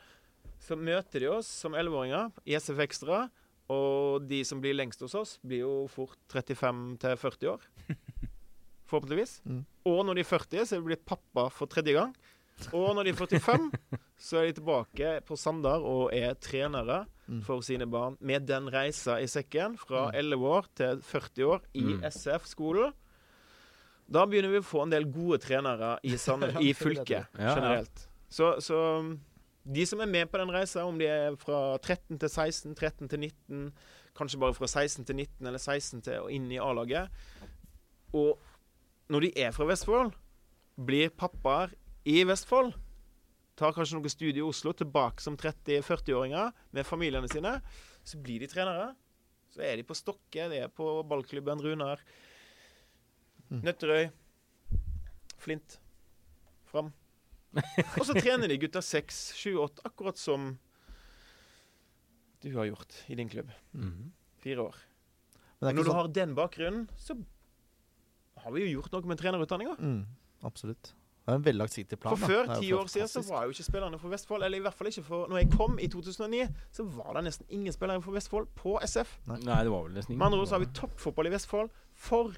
[0.59, 3.29] Så møter de oss som 11-åringer i SF Extra.
[3.69, 7.67] Og de som blir lengst hos oss, blir jo fort 35-40 år.
[8.89, 9.43] Forhåpentligvis.
[9.45, 9.63] Mm.
[9.85, 12.15] Og når de er 40, så er de blitt pappa for tredje gang.
[12.73, 13.69] Og når de er 45,
[14.29, 17.03] så er de tilbake på Sandar og er trenere.
[17.45, 18.17] For sine barn.
[18.21, 20.15] Med den reisa i sekken fra Mm.
[20.19, 22.03] 11 år til 40 år i Mm.
[22.05, 22.93] SF-skolen.
[24.11, 26.09] Da begynner vi å få en del gode trenere i,
[26.69, 28.09] i fylket generelt.
[28.31, 29.19] Så, så
[29.71, 33.09] De som er med på den reisa, om de er fra 13 til 16, 13
[33.09, 33.73] til 19,
[34.17, 37.11] kanskje bare fra 16 til 19 eller 16 til og inn i A-laget
[38.15, 38.39] Og
[39.11, 40.13] når de er fra Vestfold,
[40.87, 41.75] blir pappaer
[42.07, 42.73] i Vestfold
[43.59, 47.57] tar kanskje noe studie i Oslo, tilbake som 30-40-åringer med familiene sine.
[48.07, 48.93] Så blir de trenere.
[49.53, 52.03] Så er de på Stokke, de er på ballklubben Runar.
[53.49, 53.63] Mm.
[53.65, 54.09] Nøtterøy.
[55.41, 55.79] Flint.
[56.69, 56.93] Fram.
[57.97, 60.51] Og så trener de gutta 6, 7, 8, akkurat som
[62.45, 63.51] du har gjort i din klubb.
[63.73, 64.13] Mhm.
[64.39, 64.77] Fire år.
[65.59, 67.17] Men når du sånn har den bakgrunnen, så
[68.45, 69.75] har vi jo gjort noe med trenerutdanninga.
[69.81, 70.05] mm,
[70.47, 70.93] Absolutt.
[71.29, 72.17] Det er en vellagtsiktig plan.
[72.17, 74.75] For før, ti år siden, så var jo ikke spillerne fra Vestfold Eller i hvert
[74.79, 76.39] fall ikke for Når jeg kom i 2009,
[76.73, 79.11] så var det nesten ingen spillere fra Vestfold på SF.
[79.29, 80.19] Nei, det var vel nesten ingen.
[80.23, 82.33] Med andre ord så har vi toppfotball i Vestfold for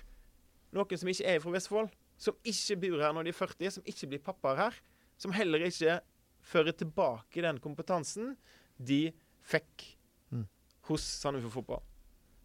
[0.74, 1.92] noen som ikke er fra Vestfold.
[2.18, 4.80] Som ikke bor her når de er 40, som ikke blir pappaer her.
[5.22, 6.00] Som heller ikke
[6.42, 8.34] fører tilbake den kompetansen
[8.78, 9.12] de
[9.46, 9.86] fikk
[10.32, 10.44] Mm.
[10.90, 11.82] hos Sandefjord Fotball.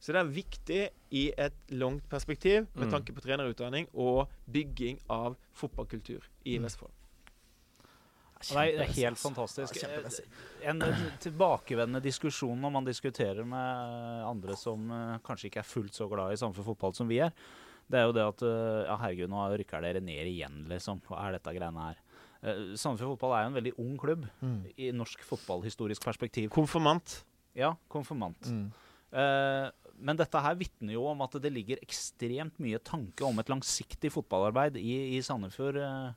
[0.06, 0.82] Så det er viktig
[1.18, 2.91] i et langt perspektiv med Mm.
[2.93, 6.68] tanke på trenerutdanning og bygging av fotballkultur i Mm.
[6.68, 6.91] Vestfold.
[8.45, 9.78] Det er, det er helt fantastisk.
[10.62, 15.95] En eh, tilbakevendende diskusjon når man diskuterer med andre som eh, kanskje ikke er fullt
[15.97, 17.32] så glad i samfunn fotball som vi er,
[17.89, 21.01] det er jo det at eh, Ja, herregud, nå rykker dere ned igjen, liksom.
[21.08, 21.97] Hva er dette greiene her?
[22.45, 24.60] Uh, Sandefjord fotball er jo en veldig ung klubb Mm.
[24.78, 26.51] i norsk fotballhistorisk perspektiv.
[26.53, 27.24] Konfirmant.
[27.58, 28.41] Ja, konfirmant.
[28.51, 28.68] Mm.
[29.16, 33.50] Eh, men dette her vitner jo om at det ligger ekstremt mye tanke om et
[33.52, 36.10] langsiktig fotballarbeid i, i Sandefjord eh,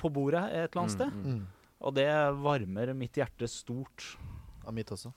[0.00, 1.14] på bordet et eller annet sted.
[1.14, 1.40] Mm, mm.
[1.40, 1.74] Mm.
[1.80, 2.08] Og det
[2.42, 4.14] varmer mitt hjerte stort.
[4.64, 5.12] Ja, mitt også.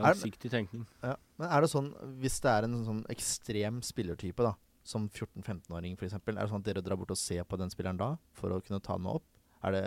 [0.00, 0.86] Langsiktig tenkning.
[1.04, 1.14] Ja.
[1.38, 1.92] Men er det sånn,
[2.22, 4.54] hvis det er en sånn ekstrem spillertype, da,
[4.88, 8.00] som 14-15-åring f.eks., er det sånn at dere drar bort og ser på den spilleren
[8.00, 9.26] da, for å kunne ta den med opp?
[9.62, 9.84] Er det,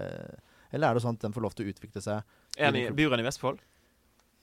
[0.72, 2.22] eller er det sånn at den får lov til å utvikle seg
[2.56, 3.64] Er han i, han i Vestfold?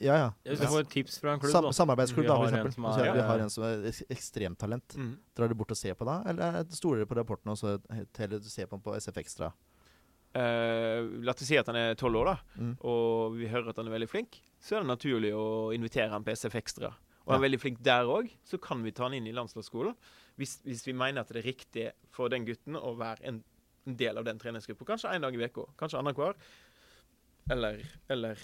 [0.02, 0.28] Ja, ja.
[0.44, 1.70] Hvis du får et tips fra en klubb, Sam da.
[1.78, 3.06] samarbeidsklubb, Vi da, har for en eksempel.
[3.06, 4.96] er- Vi har en som er ekstremt ekstremtalent.
[4.98, 5.12] Mm.
[5.36, 7.76] Drar du bort og ser på da, eller stoler du på rapporten og så
[8.18, 9.52] heller ser på den på SF Extra?
[10.34, 12.76] Uh, la oss si at han er tolv år, da, Mm.
[12.80, 14.40] og vi hører at han er veldig flink.
[14.60, 16.88] Så er det naturlig å invitere han på SF Extra.
[17.26, 19.94] Og han er veldig flink der òg, så kan vi ta han inn i landslagsskolen.
[20.38, 23.44] Hvis, hvis vi mener at det er riktig for den gutten å være en,
[23.86, 24.84] en del av den treningsgruppa.
[24.84, 26.34] Kanskje én dag i uka, kanskje annenhver.
[27.50, 28.38] Eller, eller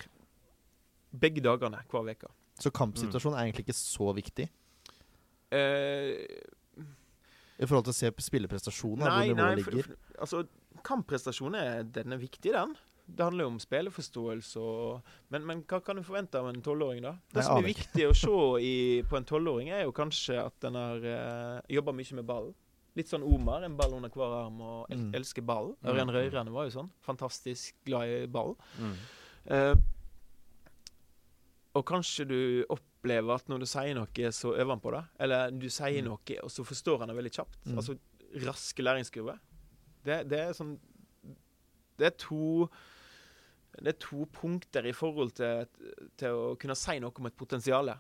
[1.13, 2.31] begge dagene hver uke.
[2.59, 4.49] Så kampsituasjonen er egentlig ikke så viktig
[5.49, 6.27] Eh,
[7.59, 10.43] i forhold til å se spilleprestasjonen, nei, nei, for, for, altså
[10.85, 12.75] kampprestasjon er, den er viktig, den.
[13.09, 17.01] Det handler jo om spilleforståelse og Men, men hva kan du forvente av en tolvåring,
[17.07, 17.15] da?
[17.33, 18.75] Det som er viktig å se i,
[19.09, 22.53] på en tolvåring, er jo kanskje at den har uh, jobba mye med ballen.
[22.99, 25.13] Litt sånn Omar, en ball under hver arm og el Mm.
[25.17, 25.73] elsker ball.
[25.81, 25.89] Mm.
[25.95, 26.91] Ørjan Røyrane var jo sånn.
[27.07, 28.57] Fantastisk glad i ball.
[28.77, 28.95] Mm.
[29.57, 29.75] Eh,
[31.77, 32.39] og kanskje du
[32.73, 35.03] opplever at når du sier noe, så øver han på det.
[35.21, 36.09] Eller du sier Mm.
[36.09, 37.67] noe, og så forstår han det veldig kjapt.
[37.67, 37.77] Mm.
[37.79, 37.99] Altså
[38.47, 39.39] raske læringskurver.
[40.05, 40.79] Det, det er sånn
[41.99, 42.69] Det er to
[43.79, 45.67] Det er to punkter i forhold til,
[46.17, 47.91] til å kunne si noe om et potensial.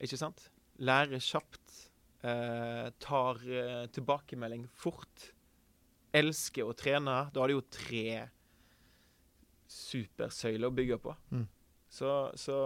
[0.00, 0.50] Ikke sant?
[0.78, 1.90] Lære kjapt.
[2.22, 5.32] Eh, tar eh, tilbakemelding fort.
[6.12, 7.30] Elsker å trene.
[7.32, 8.28] Da har du jo tre
[9.70, 11.14] supersøyler å bygge på.
[11.34, 11.46] Mm.
[11.90, 12.56] Så, så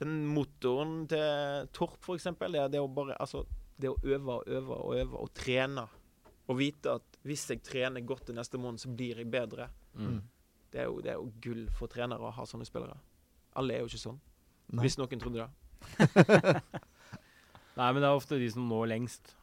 [0.00, 3.44] den motoren til Torp, eksempel, det er det å bare Altså,
[3.78, 5.86] det å øve og øve og øve og trene.
[6.46, 9.68] Og vite at hvis jeg trener godt til neste måned, så blir jeg bedre.
[9.94, 10.20] Mm.
[10.72, 12.98] Det er jo, det er jo gull for trenere å ha sånne spillere.
[13.56, 14.20] Alle er jo ikke sånn.
[14.74, 14.84] Nei.
[14.84, 15.50] Hvis noen trodde det.
[17.78, 19.34] Nei, men det er ofte de som når lengst,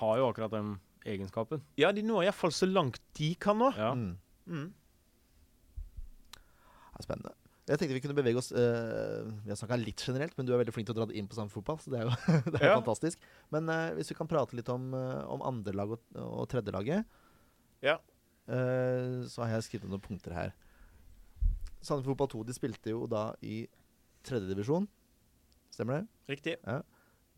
[0.00, 0.76] har jo akkurat den
[1.08, 1.62] egenskapen.
[1.80, 3.72] Ja, de når iallfall så langt de kan nå.
[3.76, 3.92] Ja.
[3.96, 4.14] Mm.
[4.46, 4.68] Mm.
[6.36, 7.34] Ja, spennende.
[7.70, 10.58] Jeg tenkte vi kunne bevege oss uh, Vi har snakka litt generelt, men du er
[10.64, 12.14] veldig flink til å dra det inn på samme fotball, så det er jo
[12.52, 12.76] det er Ja.
[12.80, 13.22] fantastisk.
[13.54, 17.06] Men uh, hvis vi kan prate litt om, uh, om andrelag og, og tredjelaget,
[17.86, 17.94] Ja.
[18.50, 20.52] uh, så har jeg skrevet noen punkter her.
[21.80, 23.62] Sandefjord Fotball 2 de spilte jo da i
[24.28, 24.88] tredjedivisjon.
[25.72, 26.34] Stemmer det?
[26.34, 26.56] Riktig.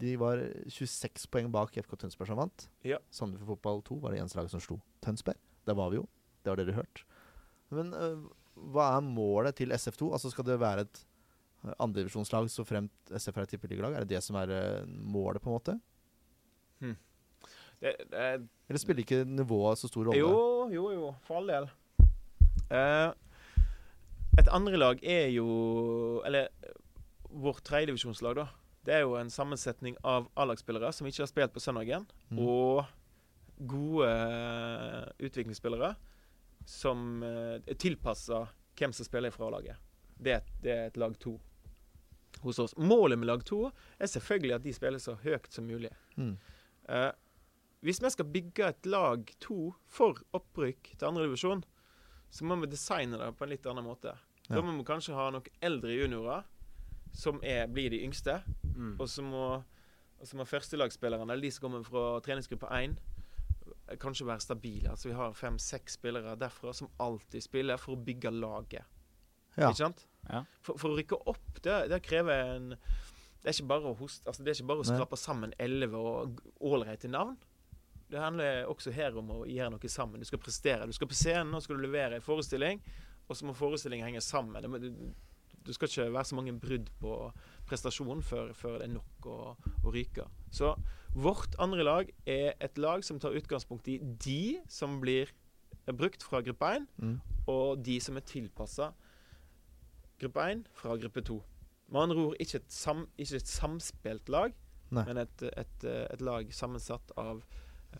[0.03, 2.64] De var 26 poeng bak FK Tønsberg som vant.
[2.89, 2.99] Ja.
[3.14, 5.39] Sandefjord Fotball 2 var det eneste laget som slo Tønsberg.
[5.68, 6.09] Der var vi jo.
[6.43, 7.05] Det har dere hørt.
[7.70, 8.24] Men øh,
[8.70, 10.12] hva er målet til SF2?
[10.12, 11.00] Altså Skal det være et
[11.64, 13.94] øh, andredivisjonslag så fremt SF er et tippeligalag?
[13.94, 15.80] Er det det som er øh, målet, på en måte?
[17.82, 18.38] Det, det er
[18.68, 20.18] Eller spiller ikke nivået så stor rolle?
[20.20, 21.66] Jo, jo, jo, for all del.
[22.72, 23.10] Uh,
[24.38, 26.70] et andrelag er jo Eller eh,
[27.42, 28.46] vårt tredjedivisjonslag, da.
[28.86, 32.38] Det er jo en sammensetning av A-lagsspillere som ikke har spilt på søndagen, Mm.
[32.38, 32.84] og
[33.68, 35.94] gode eh, utviklingsspillere
[36.68, 38.44] som eh, er tilpassa
[38.78, 39.76] hvem som spiller fra laget.
[40.22, 41.36] Det, et- det er et lag to
[42.42, 42.74] hos oss.
[42.76, 43.66] Målet med lag to
[43.98, 45.90] er selvfølgelig at de spiller så høyt som mulig.
[46.16, 46.36] Mm.
[46.88, 47.10] Eh,
[47.82, 51.64] hvis vi skal bygge et lag to for opprykk til andredivisjon,
[52.32, 54.14] så må vi designe det på en litt annen måte.
[54.48, 54.56] Ja.
[54.56, 56.44] Da må vi kanskje ha noen eldre juniorer,
[57.12, 58.38] som er, blir de yngste.
[58.72, 58.94] Mm.
[59.00, 59.42] Og så må,
[60.18, 62.96] og så må førstelagsspillerne, de som kommer fra treningsgruppe 1,
[64.01, 64.91] kanskje være stabile.
[64.91, 68.87] Altså Vi har fem-seks spillere derfra som alltid spiller for å bygge laget.
[69.57, 69.68] Ja.
[69.68, 70.07] Ikke sant?
[70.30, 70.45] Ja.
[70.64, 72.68] For, for å rykke opp, det, det krever en
[73.43, 74.95] Det er ikke bare å hoste, altså det er ikke bare å Nei.
[74.95, 77.35] skrape sammen elleve og ålreite navn.
[78.12, 80.22] Det handler også her om å gjøre noe sammen.
[80.22, 80.87] Du skal prestere.
[80.87, 82.78] Du skal på scenen og skal du levere en forestilling,
[83.26, 84.62] og så må forestillingen henge sammen.
[84.62, 85.11] Det du,
[85.66, 87.16] du skal ikke være så mange brudd på
[87.66, 90.28] prestasjonen før, før det er nok å, å ryke.
[90.55, 90.74] Så
[91.14, 95.28] vårt andre lag er et lag som tar utgangspunkt i de som blir
[95.92, 97.20] brukt fra gruppe 1, Mm.
[97.46, 98.92] og de som er tilpassa
[100.20, 101.42] gruppe 1 fra gruppe 2.
[101.88, 104.52] Med andre ord ikke et, sam, ikke et samspilt lag,
[104.90, 105.04] Nei.
[105.04, 107.42] men et, et, et lag sammensatt av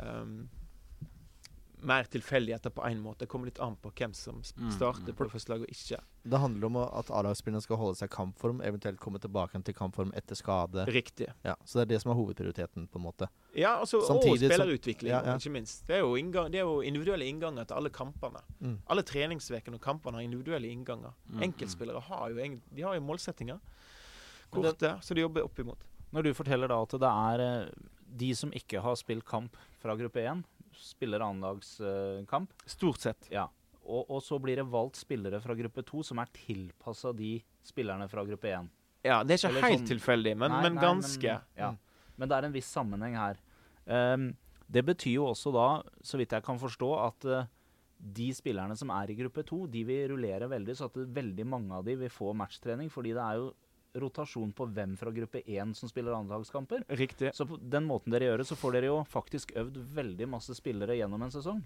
[0.01, 0.49] ehm,
[1.83, 3.25] mer tilfeldigheter på én måte.
[3.25, 5.17] Det kommer litt an på hvem som Mm, starter mm.
[5.19, 5.99] på det første laget og ikke.
[6.25, 10.13] Det handler om at A-lagsspillerne skal holde seg i kampform, eventuelt komme tilbake til kampform
[10.19, 10.85] etter skade.
[10.87, 11.29] Riktig.
[11.45, 13.29] Ja, så det er det som er hovedprioriteten, på en måte.
[13.57, 15.37] Ja, altså, Samtidig og spillerutvikling, Ja, ja.
[15.37, 15.87] ikke minst.
[15.87, 18.43] Det er, jo inngang, det er jo individuelle innganger til alle kampene.
[18.61, 18.79] Mm.
[18.89, 21.13] Alle treningsvekene og kampene har individuelle innganger.
[21.29, 23.59] Mm, Enkeltspillere har jo, de har jo målsettinger.
[24.53, 25.85] Korte, så de jobber opp imot.
[26.13, 27.69] Når du forteller da at det er eh,
[28.21, 30.43] de som ikke har spilt kamp fra gruppe 1,
[30.83, 33.29] spiller annendagskamp, Stort sett.
[33.33, 33.47] ja.
[33.85, 38.09] og, og så blir det valgt spillere fra gruppe 2 som er tilpassa de spillerne
[38.11, 38.69] fra gruppe 1.
[39.05, 41.33] Ja, det er ikke Eller helt sånn- tilfeldig, men, Nei, men nei, ganske.
[41.39, 41.71] Men, ja.
[41.73, 41.79] Mm.
[42.19, 43.41] men det er en viss sammenheng her.
[43.87, 44.29] Um,
[44.73, 45.67] det betyr jo også da,
[46.07, 47.43] så vidt jeg kan forstå, at uh,
[47.99, 51.75] de spillerne som er i gruppe 2, de vil rullere veldig, så at veldig mange
[51.75, 53.51] av de vil få matchtrening, fordi det er jo
[53.95, 56.85] rotasjon på hvem fra gruppe 1 som spiller andredagskamper.
[56.97, 57.33] Riktig.
[57.37, 60.57] Så på den måten dere gjør det, så får dere jo faktisk øvd veldig masse
[60.57, 61.61] spillere gjennom en sesong.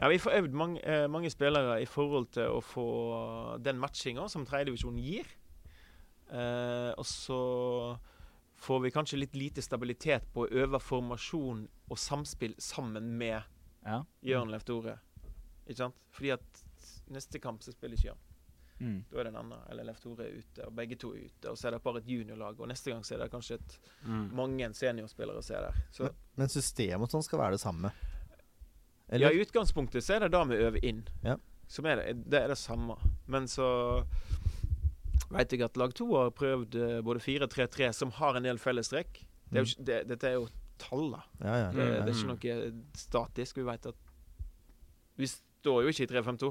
[0.00, 4.28] Ja, Vi får øvd mange, eh, mange spillere i forhold til å få den matchinga
[4.28, 5.26] som tredjedivisjonen gir.
[6.32, 7.98] Eh, og så
[8.64, 13.42] får vi kanskje litt lite stabilitet på å øve formasjon og samspill sammen med
[13.84, 14.02] Ja.
[14.24, 14.98] Jørn Leftore.
[15.68, 15.94] Ikke sant?
[16.10, 16.64] Fordi at
[17.12, 18.23] neste kamp så spiller ikke Jørn.
[18.84, 18.98] Mm.
[19.10, 19.62] Da er det en annen.
[19.72, 21.50] Eller Leftore er ute, og begge to er ute.
[21.50, 22.60] Og så er det bare et juniorlag.
[22.60, 24.26] Og neste gang så er det kanskje et, Mm.
[24.36, 25.80] mange seniorspillere som er der.
[25.92, 27.92] Så Men, men systemet sånn skal være det samme?
[29.12, 31.02] Ja, i utgangspunktet så er det da vi øver inn.
[31.22, 31.36] Ja.
[31.68, 32.96] Som er det, det er det samme.
[33.26, 34.04] Men så
[35.30, 39.22] veit jeg at lag to har prøvd eh, både 4-3-3, som har en del fellestrekk.
[39.50, 41.22] Det er jo, det, dette er jo taller.
[41.40, 41.70] Ja, ja.
[41.72, 42.34] Det, det er Mm.
[42.36, 43.56] ikke noe statisk.
[43.56, 43.94] Vi veit at
[45.16, 46.48] Vi står jo ikke i 3-5-2.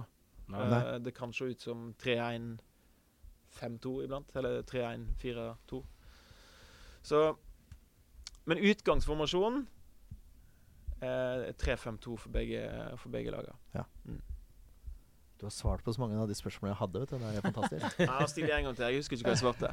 [0.52, 0.60] Nei.
[0.94, 4.36] Eh, det kan se ut som 3-1-5-2 iblant.
[4.36, 5.84] Eller 3-1-4-2.
[7.04, 7.36] Så
[8.46, 9.68] Men utgangsformasjonen
[11.02, 12.70] er 3-5-2 for begge,
[13.00, 13.32] for begge
[14.06, 14.22] Mm.
[15.39, 17.00] Du har svart på så mange av de spørsmålene jeg hadde.
[17.00, 17.18] vet du.
[17.18, 18.00] Det er fantastisk.
[18.04, 18.86] Jeg har stilt en gang til.
[18.86, 19.68] Jeg husker ikke hva jeg svarte.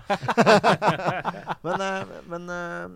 [1.66, 2.88] men eh, men eh,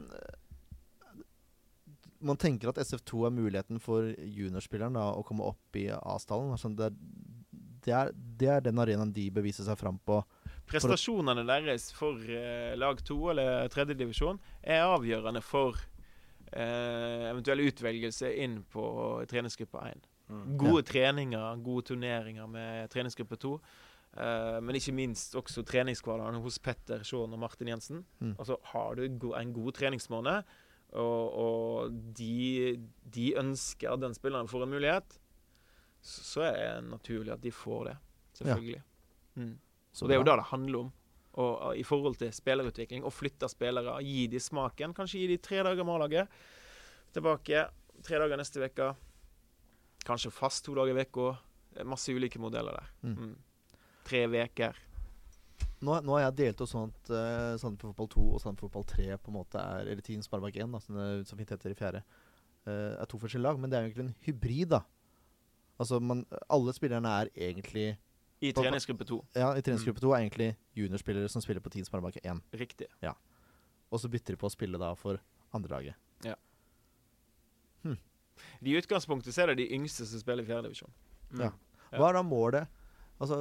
[2.24, 6.50] man tenker at SF2 er muligheten for juniorspilleren da, å komme opp i A-stallen.
[6.56, 6.98] Altså, det, er-
[7.84, 10.20] det, er, det er den arenaen de beviser seg fram på.
[10.68, 15.76] Prestasjonene deres for eh, lag to eller tredjedivisjon er avgjørende for
[16.54, 18.84] eh, eventuell utvelgelse inn på
[19.30, 20.06] treningsgruppe 1.
[20.32, 20.44] Mm.
[20.60, 23.54] Gode treninger, gode turneringer med treningsgruppe 2.
[24.16, 28.04] eh, men ikke minst også treningskvalene hos Petter Sjåen og Martin Jensen.
[28.20, 28.36] Mm.
[28.38, 29.04] Altså Har du
[29.34, 30.54] en god treningsmåned,
[30.94, 32.78] og, og de,
[33.14, 35.18] de ønsker at den spilleren får en mulighet,
[36.04, 37.94] så, er det naturlig at de får det.
[38.38, 38.82] Selvfølgelig.
[39.40, 39.54] Mm.
[39.94, 40.92] Så det er jo da det det handler om.
[41.34, 43.06] Og, og I forhold til spillerutvikling.
[43.06, 44.94] Å flytte spillere, gi de smaken.
[44.94, 46.38] Kanskje gi de tre dager med A-laget.
[47.14, 47.66] Tilbake
[48.04, 48.92] tre dager neste uke.
[50.04, 51.32] Kanskje fast to dager i uka.
[51.88, 52.90] Masse ulike modeller der.
[53.02, 53.14] Mm.
[53.14, 53.78] Mm.
[54.06, 54.82] Tre uker.
[55.84, 58.86] Nå, nå har jeg delt opp sånn at uh, Sandefjord Fotball 2 og Sandefjord Fotball
[58.94, 61.74] 3 på en måte er Eller Team Sparebank 1, da, som det som fint heter
[61.74, 62.00] i fjerde,
[62.68, 63.60] uh, er to forskjellige lag.
[63.60, 64.80] Men det er jo egentlig en hybrid, da.
[65.80, 66.22] Altså man,
[66.52, 67.96] alle spillerne er egentlig
[68.44, 69.20] I treningsgruppe to.
[69.34, 72.42] Ja, i treningsgruppe 2 er egentlig juniorspillere som spiller på Team Sparebank 1.
[72.60, 72.86] Riktig.
[73.02, 73.14] Ja.
[73.90, 75.18] Og så bytter de på å spille da for
[75.54, 75.98] andrelaget.
[78.64, 80.92] I utgangspunktet så er det de yngste som spiller i fjerdedivisjon.
[81.34, 81.44] Mm.
[81.46, 81.50] Ja.
[81.90, 81.98] Ja.
[82.00, 82.80] Hva er da målet?
[83.22, 83.38] Altså,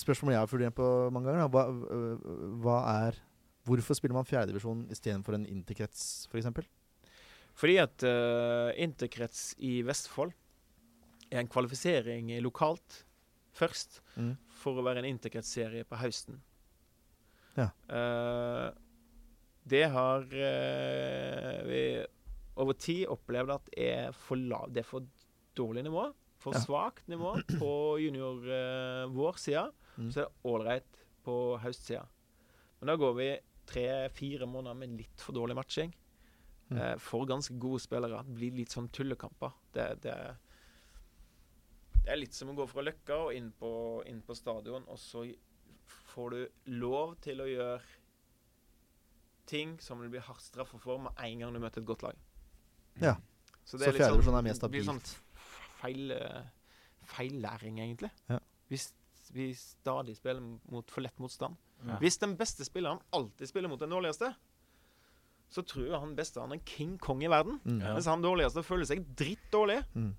[0.00, 1.50] Spørsmålet jeg har vurdert på mange ganger.
[1.52, 1.64] Hva,
[2.64, 3.24] hva er
[3.68, 6.46] Hvorfor spiller man fjerdedivisjon istedenfor en interkrets, f.eks.?
[7.58, 10.32] Fordi at uh, interkrets i Vestfold
[11.30, 13.04] en kvalifisering lokalt
[13.58, 14.36] først, Mm.
[14.48, 16.40] for å være en integrert serie på høsten.
[17.56, 17.70] Ja.
[17.90, 18.70] Uh,
[19.68, 21.82] det har uh, vi
[22.58, 25.06] over tid opplevd at er for lav, det er for
[25.58, 26.08] dårlig nivå.
[26.38, 26.60] For Ja.
[26.62, 29.72] svakt nivå på junior uh, vår side.
[29.98, 30.10] Mm.
[30.14, 32.04] Så er det ålreit på høstsida.
[32.80, 33.30] Men da går vi
[33.66, 35.90] tre-fire måneder med litt for dårlig matching.
[36.70, 36.98] Mm.
[37.00, 38.20] For ganske gode spillere.
[38.26, 39.50] Det blir litt sånn tullekamper.
[39.72, 40.14] Det, det,
[42.08, 43.70] det er litt som å gå fra Løkka og inn på,
[44.08, 45.26] inn på stadion, og så
[46.14, 47.82] får du lov til å gjøre
[49.48, 52.22] ting som du blir hardt straffa for med en gang du møter et godt lag.
[53.02, 53.12] Ja.
[53.60, 55.42] Så, Så fjerdedivisjon er mer det blir sånn stabilt.
[55.82, 56.46] feil, læring,
[57.10, 58.10] feillæring, egentlig.
[58.32, 58.38] Ja.
[58.72, 58.86] Hvis
[59.36, 60.40] vi stadig spiller
[60.72, 61.60] mot for lett motstand.
[61.84, 61.98] Ja.
[62.00, 64.32] Hvis den beste spilleren alltid spiller mot den dårligste,
[65.52, 67.60] så tror jeg han beste han er king kong i verden.
[67.68, 67.82] Mm.
[67.84, 67.92] Ja.
[67.92, 69.82] Mens han dårligste føler seg dritt dårlig.
[69.92, 70.14] Mm.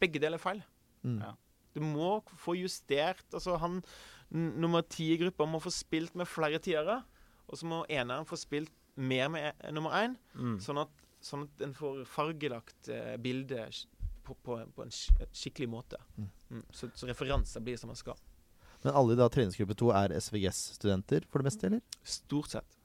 [0.00, 0.62] Begge deler er feil.
[1.06, 1.18] Mm.
[1.22, 1.32] Ja.
[1.76, 3.82] Du må få justert altså han
[4.32, 7.02] nummer ti i gruppa må få spilt med flere tiere.
[7.46, 10.56] Og så må eneren få spilt mer med en, nummer én, Mm.
[10.60, 13.84] sånn, at, sånn at en får fargelagt eh, bildet
[14.24, 16.00] på, på, på en skikkelig måte.
[16.16, 16.30] Mm.
[16.50, 16.64] Mm.
[16.72, 18.18] Så, så referanser blir som man skal.
[18.82, 21.84] Men alle i da treningsgruppe to er SVGS-studenter for det meste, eller?
[22.02, 22.76] Stort sett.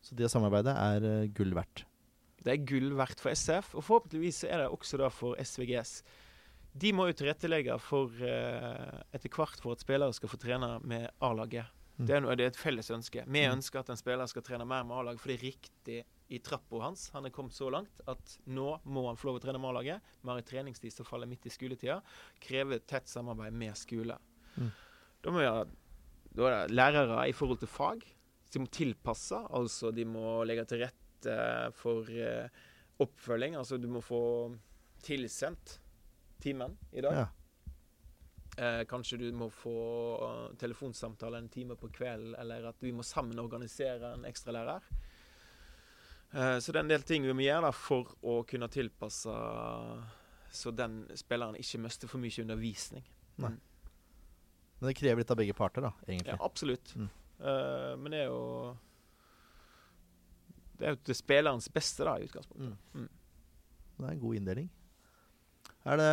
[0.00, 1.84] Så det samarbeidet er uh, gull verdt.
[2.40, 6.02] Det er gull verdt for SF, og forhåpentligvis er det også da for SVGS.
[6.80, 11.08] De må jo tilrettelegge for eh, etter hvert for at spillere skal få trene med
[11.26, 11.66] A-laget.
[11.98, 12.06] Mm.
[12.06, 13.24] Det, det er et felles ønske.
[13.26, 13.58] Vi Mm.
[13.58, 15.98] ønsker at en spiller skal trene mer med A-laget, for det er riktig
[16.30, 17.10] i trappa hans.
[17.12, 20.00] Han er kommet så langt at nå må han få lov å trene med A-laget.
[20.22, 22.00] Vi har en treningstid som faller midt i skoletida.
[22.40, 24.16] Krever tett samarbeid med skole.
[24.56, 24.70] Mm.
[25.20, 25.64] Da, må vi ha,
[26.38, 28.06] da er det lærere i forhold til fag.
[28.50, 30.99] De må tilpasse, altså de må legge til rette
[31.76, 32.48] for eh,
[33.00, 33.56] oppfølging.
[33.58, 34.22] Altså du må få
[35.02, 35.78] tilsendt
[36.40, 37.20] timen i dag.
[37.20, 37.28] Ja.
[38.60, 39.76] Eh, kanskje du må få
[40.20, 44.84] uh, telefonsamtale en time på kvelden, eller at vi må sammen organisere en ekstralærer.
[46.32, 49.36] Eh, så det er en del ting vi må gjøre da, for å kunne tilpasse
[50.50, 53.06] så den spilleren ikke mister for mye undervisning.
[53.40, 53.54] Nei.
[54.80, 56.34] Men det krever litt av begge parter, da, egentlig.
[56.34, 56.94] Ja, absolutt.
[56.96, 57.08] Mm.
[57.40, 58.44] Eh, men det er jo
[60.80, 62.76] Det er jo til spillerens beste, da, i utgangspunktet.
[62.96, 63.04] Mm.
[63.04, 63.08] Mm.
[64.00, 64.68] Det er en god inndeling.
[65.84, 66.12] Er det,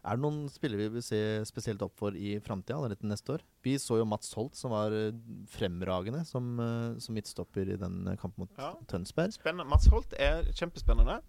[0.00, 3.36] er det noen spillere vi vil se spesielt opp for i framtida, eller til neste
[3.36, 3.44] år?
[3.66, 5.14] Vi så jo Mats Holt, som var eh,
[5.52, 8.72] fremragende som, eh, som midtstopper i den eh, kampen mot Ja.
[8.90, 9.34] Tønsberg.
[9.36, 9.68] Spennende.
[9.70, 11.20] Mats Holt er kjempespennende.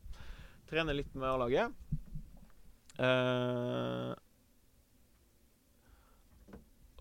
[0.71, 1.77] Trener litt med A-laget.
[3.01, 4.13] Uh,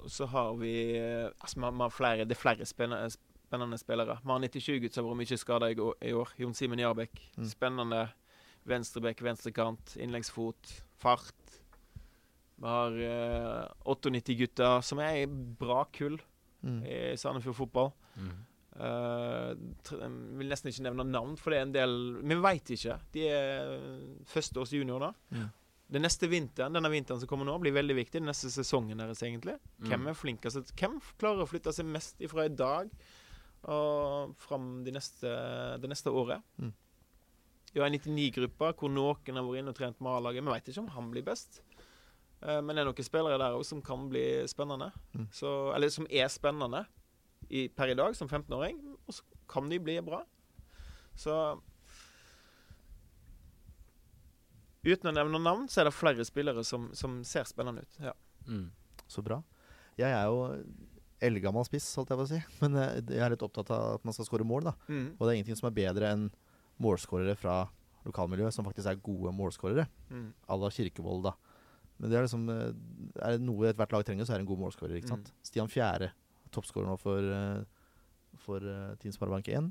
[0.09, 3.11] så har vi altså, man, man flere, Det er flere spennende,
[3.51, 4.21] spennende spillere.
[4.23, 5.77] Vi har 97-gutt som har vært mye skada i,
[6.07, 6.35] i år.
[6.39, 7.19] Jon Simen Jarbekk.
[7.37, 7.47] Mm.
[7.51, 8.03] Spennende.
[8.71, 11.55] Venstrebekk, venstrekant, innleggsfot, fart.
[12.61, 15.25] Vi har eh, 98-gutter, som er
[15.61, 16.21] bra kull
[16.61, 16.83] Mm.
[16.85, 17.87] i Sandefjord fotball.
[18.21, 18.33] Mm.
[18.81, 19.55] Uh,
[20.39, 22.99] vil nesten ikke nevne navn, for det er en del Vi veit ikke.
[23.15, 23.73] De er
[24.31, 25.17] førsteårs juniorer.
[25.33, 25.47] Mm.
[25.91, 28.21] Den neste vinteren denne vinteren som kommer nå, blir veldig viktig.
[28.21, 29.57] Den neste sesongen deres, egentlig.
[29.81, 29.89] Mm.
[29.89, 30.75] Hvem er flinkest?
[30.79, 32.93] Hvem klarer å flytte seg mest ifra i dag
[33.69, 35.33] og fram de neste,
[35.81, 36.45] det neste året?
[36.57, 36.73] Mm.
[37.73, 40.43] Vi har en 99-gruppe hvor noen har vært inne og trent med A-laget.
[40.43, 41.61] Vi veit ikke om han blir best.
[42.41, 44.91] Eh, men det er noen spillere der òg som kan bli spennende.
[45.15, 45.29] Mm.
[45.35, 46.85] Så, eller som er spennende
[47.49, 48.81] i, per i dag, som 15-åring.
[49.07, 50.25] Og så kan de bli bra.
[51.19, 51.35] Så
[54.81, 57.99] Uten å nevne navn, så er det flere spillere som, som ser spennende ut.
[58.01, 58.15] Ja.
[58.49, 58.71] Mm.
[59.13, 59.43] Så bra.
[60.01, 60.47] Jeg er jo
[61.25, 62.41] eldgammel spiss, holdt jeg på å si.
[62.63, 64.75] Men eh, jeg er litt opptatt av at man skal skåre mål, da.
[64.89, 65.07] Mm.
[65.17, 66.27] Og det er ingenting som er bedre enn
[66.81, 67.61] målskårere fra
[68.07, 69.87] lokalmiljøet, som faktisk er gode målskårere.
[70.09, 70.31] Mm.
[70.49, 71.35] À la Kirkevold, da.
[72.01, 72.73] Men det er liksom eh,
[73.21, 74.97] Er det noe ethvert lag trenger, så er det en god målskårer.
[74.99, 75.29] ikke sant?
[75.29, 75.47] Mm.
[75.51, 76.13] Stian Fjære,
[76.55, 79.71] toppskårer nå for, eh, for uh, Team Sparebank 1.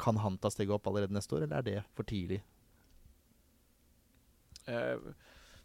[0.00, 2.40] Kan han ta steget opp allerede neste år, eller er det for tidlig?
[4.66, 5.12] Uh,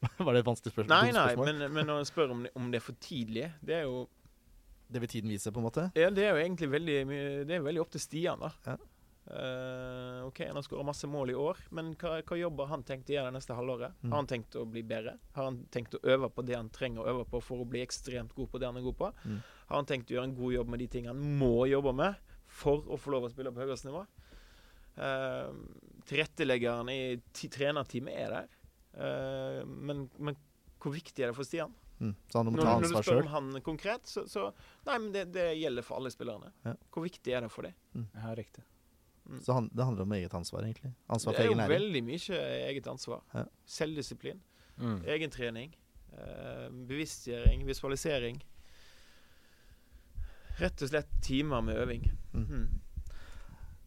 [0.26, 0.92] Var det et vanskelig spørsmål?
[0.92, 3.74] nei, nei, men, men når en spør om det, om det er for tidlig Det
[3.80, 4.04] er jo
[4.96, 5.90] Det vil tiden vise, på en måte?
[6.00, 7.00] Ja, det er jo egentlig veldig
[7.50, 8.54] Det er veldig opp til Stian, da.
[8.64, 8.78] Ja.
[9.26, 13.10] Uh, OK, han har skåra masse mål i år, men hva, hva jobber han tenkt
[13.10, 13.96] å gjøre det neste halvåret?
[14.04, 14.12] Mm.
[14.12, 15.16] Har han tenkt å bli bedre?
[15.34, 17.82] Har han tenkt å øve på det han trenger å øve på for å bli
[17.82, 19.10] ekstremt god på det han er god på?
[19.26, 19.40] Mm.
[19.72, 22.36] Har han tenkt å gjøre en god jobb med de tingene han må jobbe med
[22.62, 24.06] for å få lov å spille på høyeste nivå?
[24.96, 25.50] Uh,
[26.08, 27.00] tilretteleggeren i
[27.34, 28.54] trenerteamet er der,
[29.02, 30.38] uh, men, men
[30.80, 31.74] hvor viktig er det for Stian?
[32.00, 32.16] Mm.
[32.28, 33.20] Så han må Når, ta når du spør selv.
[33.22, 34.50] om han konkret, så, så
[34.86, 36.52] Nei, men det, det gjelder for alle spillerne.
[36.66, 36.74] Ja.
[36.92, 38.08] Hvor viktig er det for dem?
[38.14, 38.66] Ja, riktig.
[39.42, 40.92] Så han, det handler om eget ansvar, egentlig.
[41.08, 43.24] Ansvar Det er jo veldig mye eget ansvar.
[43.34, 43.46] Ja.
[43.66, 44.42] Selvdisiplin.
[44.78, 45.00] Mm.
[45.16, 45.74] Egentrening.
[46.14, 47.64] Eh, bevisstgjøring.
[47.66, 48.44] Visualisering.
[50.60, 52.06] Rett og slett timer med øving.
[52.36, 52.68] Mm.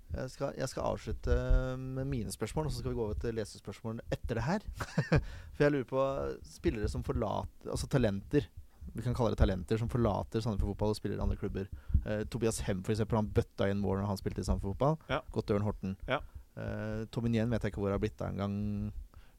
[0.09, 1.35] Jeg skal, jeg skal avslutte
[1.77, 4.65] med mine spørsmål, og så skal vi gå over til lesespørsmålene etter det her.
[5.55, 6.05] For jeg lurer på
[6.49, 8.49] spillere som forlater Altså talenter.
[8.95, 11.69] Vi kan kalle det talenter som forlater Sandefjord Fotball og spiller i andre klubber.
[12.05, 14.97] Eh, Tobias Hem for eksempel, han bøtta inn mål når han spilte i Sandefjord Fotball.
[15.13, 15.21] Ja.
[15.37, 15.95] Til Ørn Horten.
[16.09, 16.23] Ja.
[16.57, 18.57] Eh, Tommy Nien vet jeg ikke hvor det har blitt av engang.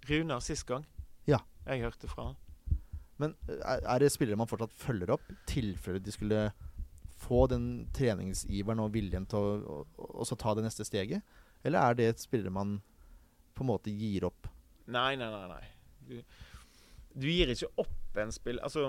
[0.09, 0.86] Runar sist gang.
[1.28, 1.41] Ja.
[1.65, 2.39] Jeg hørte fra han.
[3.20, 6.45] Men eh, er, er det spillere man fortsatt følger opp, i tilfelle de skulle
[7.20, 7.65] få den
[7.95, 11.22] treningsiveren og viljen til å, å, å ta det neste steget?
[11.63, 12.78] Eller er det et spillere man
[13.55, 14.47] på en måte gir opp?
[14.89, 15.47] Nei, nei, nei.
[15.51, 15.65] nei.
[16.09, 16.15] Du,
[17.20, 18.88] du gir ikke opp en spill Altså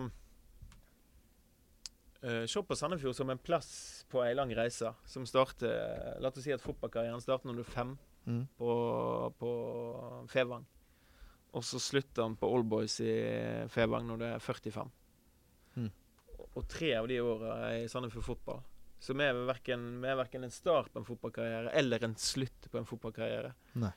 [2.25, 3.71] uh, Se på Sandefjord som en plass
[4.11, 7.75] på ei lang reise som starter La oss si at fotballkarrieren starter når du er
[7.75, 8.43] fem Mm.
[8.61, 8.73] på,
[9.41, 9.51] på
[10.29, 10.67] Fevang.
[11.57, 13.15] Og så slutter han på Oldboys i
[13.73, 14.91] Fevang når du er 45.
[16.51, 16.57] Mm.
[16.59, 18.63] Og, tre av de åra i Sandefjord fotball.
[19.01, 22.67] Så vi er verken, vi er verken en start på en fotballkarriere eller en slutt
[22.71, 23.53] på en fotballkarriere.
[23.81, 23.93] Nei.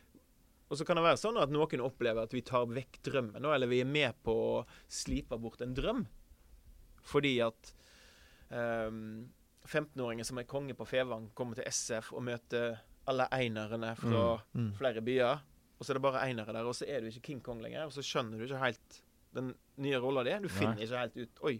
[0.69, 3.67] Og så kan det være sånn at noen opplever at vi tar vekk drømmen, eller
[3.67, 6.05] vi er med på å slipe bort en drøm.
[7.03, 7.73] Fordi at
[8.49, 9.27] um,
[9.67, 12.79] 15-åringer som er konge på Fevang, kommer til SF og møter
[13.11, 14.71] alle einerne fra Mm.
[14.79, 15.41] flere byer.
[15.79, 17.85] Og så er det bare einere der, og så er du ikke King Kong lenger.
[17.85, 19.01] Og så skjønner du ikke helt
[19.35, 20.31] den nye rolla di.
[20.39, 21.57] Du finner ikke helt ut Oi.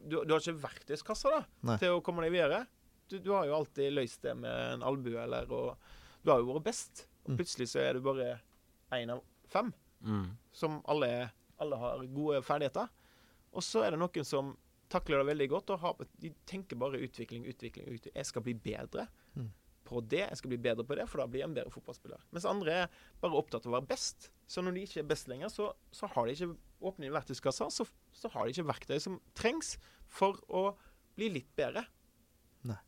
[0.00, 1.76] Du, du har ikke verktøyskassa da, Nei.
[1.78, 2.66] til å komme deg videre.
[3.08, 5.76] Du, du har jo alltid løst det med en albue, eller og
[6.24, 7.06] Du har jo vært best.
[7.24, 7.36] Og Mm.
[7.38, 8.40] plutselig så er du bare
[8.92, 9.72] én av fem
[10.04, 10.36] Mm.
[10.52, 11.30] som alle,
[11.60, 12.88] alle har gode ferdigheter.
[13.54, 14.56] Og så er det noen som
[14.90, 18.14] takler det veldig godt og har, de tenker bare utvikling, utvikling, utvikling.
[18.14, 19.50] Jeg skal bli bedre Mm.
[19.86, 22.20] På det, jeg skal bli bedre på det, for da blir jeg en bedre fotballspiller.
[22.34, 24.28] Mens andre er bare opptatt av å være best.
[24.50, 26.50] Så når de ikke er best lenger, så, så har de ikke
[26.82, 29.74] åpnet i verktøykassa, så, så har de ikke verktøy som trengs
[30.12, 30.64] for å
[31.18, 31.84] bli litt bedre.
[32.68, 32.78] Nei.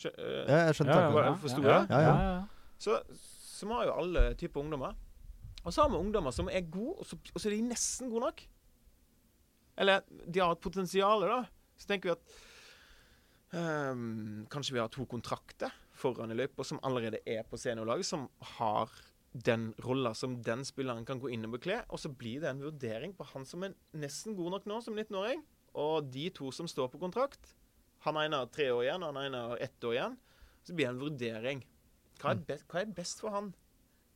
[0.00, 1.66] Skjø, uh, Ja, jeg skjønner Ja, tanken.
[1.68, 1.82] ja, ja.
[1.92, 2.70] Ja, ja.
[2.82, 4.96] Så, så vi har jo alle typer ungdommer.
[5.62, 8.10] Og så har vi ungdommer som er gode, og så, og så er de nesten
[8.10, 8.40] gode nok.
[9.78, 11.42] Eller de har et potensial, da.
[11.78, 12.34] Så tenker vi at
[13.92, 15.70] um, kanskje vi har to kontrakter
[16.02, 18.26] foran i løypa som allerede er på seniorlaget, som
[18.58, 18.92] har
[19.32, 21.80] den rolla som den spilleren kan gå inn og bekle.
[21.88, 24.98] Og så blir det en vurdering på han som er nesten god nok nå som
[24.98, 25.42] 19-åring,
[25.78, 27.54] og de to som står på kontrakt.
[28.04, 30.16] Han ene har tre år igjen, og han ene har ett år igjen.
[30.66, 31.62] Så blir det en vurdering.
[32.20, 33.52] Hva er, best, hva er best for han?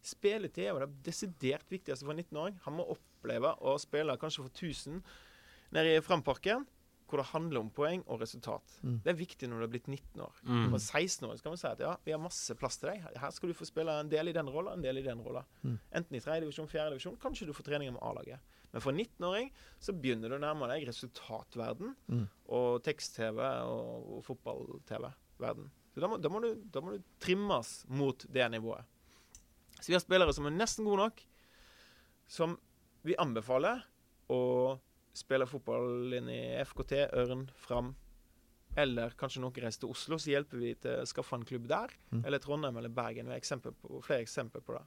[0.06, 2.58] Spilletid er det desidert viktigste for en 19-åring.
[2.66, 5.00] Han må oppleve å spille kanskje for 1000
[5.74, 6.66] nede i Framparken,
[7.06, 8.76] hvor det handler om poeng og resultat.
[8.82, 8.96] Mm.
[9.04, 10.40] Det er viktig når du er blitt 19 år.
[10.42, 10.64] Mm.
[10.72, 13.04] For 16 år kan vi si at ja, vi har masse plass til deg.
[13.22, 15.44] Her skal du få spille en del i den rolla, en del i den rolla.
[15.62, 15.76] Mm.
[16.00, 17.16] Enten i tredje divisjon, fjerde divisjon.
[17.22, 18.52] Kanskje du får treninger med A-laget.
[18.72, 22.26] Men for en 19-åring så begynner du å nærme deg resultatverden Mm.
[22.58, 23.38] og tekst-TV
[23.70, 25.70] og, og fotball-TV-verden.
[25.94, 28.84] Så da må, da, må du, da må du trimmes mot det nivået.
[29.80, 31.22] Så vi har spillere som er nesten gode nok,
[32.28, 32.56] som
[33.06, 33.84] vi anbefaler
[34.32, 34.40] å
[35.16, 37.94] spille fotball inn i FKT, Ørn, Fram.
[38.76, 41.94] Eller kanskje noen reiser til Oslo, så hjelper vi til å skaffe en klubb der.
[42.12, 42.26] Mm.
[42.26, 43.30] Eller Trondheim eller Bergen.
[43.30, 44.84] Vi har flere eksempler på det.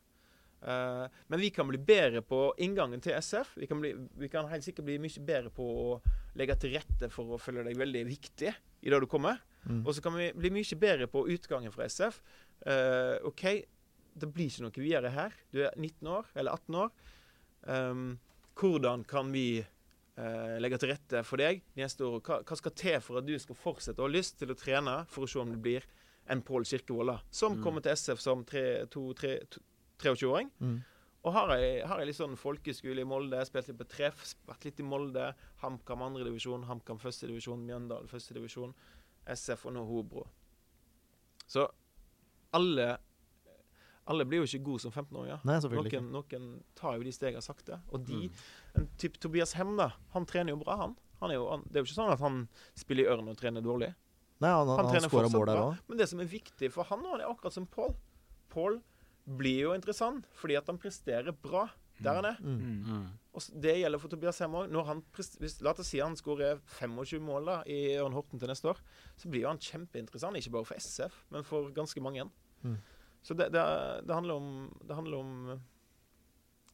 [0.60, 3.56] Uh, men vi kan bli bedre på inngangen til SF.
[3.58, 5.90] Vi kan, bli, vi kan helt sikkert bli mye bedre på å
[6.38, 9.40] legge til rette for å føle deg veldig viktig i det du kommer.
[9.64, 9.82] Mm.
[9.86, 12.22] Og så kan vi bli mye bedre på utgangen fra SF.
[12.68, 13.46] Uh, OK,
[14.20, 15.36] det blir ikke noe videre her.
[15.50, 16.94] Du er 19 år, eller 18 år.
[17.66, 18.10] Um,
[18.60, 19.64] hvordan kan vi
[20.20, 22.22] eh, legge til rette for deg de neste årene?
[22.28, 25.00] Hva, hva skal til for at du skal fortsette å ha lyst til å trene,
[25.08, 25.88] for å se om det blir
[26.30, 27.64] en Pål Kirkevold, som Mm.
[27.64, 29.62] kommer til SF som tre- to- tre- to-
[30.00, 30.52] 23-åring?
[30.62, 30.82] Mm.
[31.26, 34.64] Og har jeg, har jeg litt sånn folkeskole i Molde, spilt litt på treff, vært
[34.64, 35.34] litt i Molde.
[35.62, 38.74] HamKam andredivisjon, HamKam førstedivisjon, Mjøndalen førstedivisjon,
[39.28, 40.28] SF og nå Hobro.
[41.48, 41.68] Så
[42.54, 42.98] alle
[44.10, 45.40] alle blir jo ikke gode som 15-åringer.
[45.46, 46.48] Nei, selvfølgelig Noen, noen
[46.80, 47.80] tar jo de stegene sakte.
[47.94, 48.44] Og de, Mm.
[48.82, 50.96] en type Tobias Hem, da, han trener jo bra, han.
[51.22, 53.38] han, er jo, han det er jo ikke sånn at han spiller i Ørn og
[53.38, 53.94] trener dårlig.
[54.40, 55.66] Nei, han, han, Han fortsatt mål der bra.
[55.74, 55.80] òg.
[55.90, 57.94] Men det som er viktig for han, nå, det er akkurat som Pål.
[58.50, 58.82] Pål
[59.30, 61.68] blir jo interessant fordi at han presterer bra
[62.00, 62.38] der han er.
[62.40, 62.60] Mm.
[62.64, 62.84] Mm.
[62.88, 63.08] Mm.
[63.36, 64.72] Og det gjelder for Tobias Hem òg.
[64.72, 68.80] La oss si han skårer 25 mål da, i Ørn Horten til neste år,
[69.20, 70.40] så blir jo han kjempeinteressant.
[70.40, 72.24] Ikke bare for SF, men for ganske mange.
[72.64, 72.78] Mm.
[73.24, 73.62] Så det, det,
[74.08, 74.50] det, handler om,
[74.88, 75.34] det handler om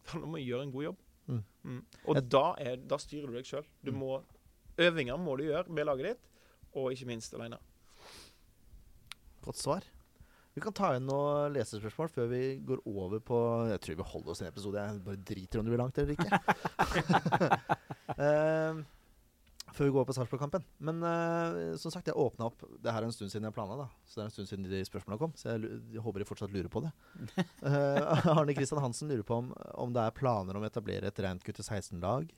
[0.06, 0.98] Det handler om å gjøre en god jobb.
[1.66, 1.80] Mm.
[2.06, 3.66] Og Jeg- da, er, da styrer du deg sjøl.
[3.84, 3.98] Du Mm.
[4.04, 4.24] må
[4.78, 6.20] Øvinger må du gjøre med laget ditt,
[6.76, 7.58] og ikke minst alene.
[9.46, 9.84] Godt svar.
[10.56, 13.39] Vi kan ta inn noen lesespørsmål før vi går over på
[13.72, 14.76] Jeg tror vi holder oss i en episode.
[14.80, 16.30] Jeg bare driter om det blir langt eller ikke.
[18.16, 18.78] Eh,
[19.76, 20.63] før vi går på Sarpsborg-kampen.
[20.88, 23.78] Men uh, som sagt, jeg åpna opp Det her er en stund siden jeg planla,
[23.84, 23.88] da.
[24.07, 25.36] Så det er en stund siden de spørsmåla kom.
[25.39, 26.91] Så jeg, jeg håper de fortsatt lurer på det.
[27.63, 31.23] Uh, Arne Kristian Hansen lurer på om, om det er planer om å etablere et
[31.26, 32.30] rent gutte 16-lag.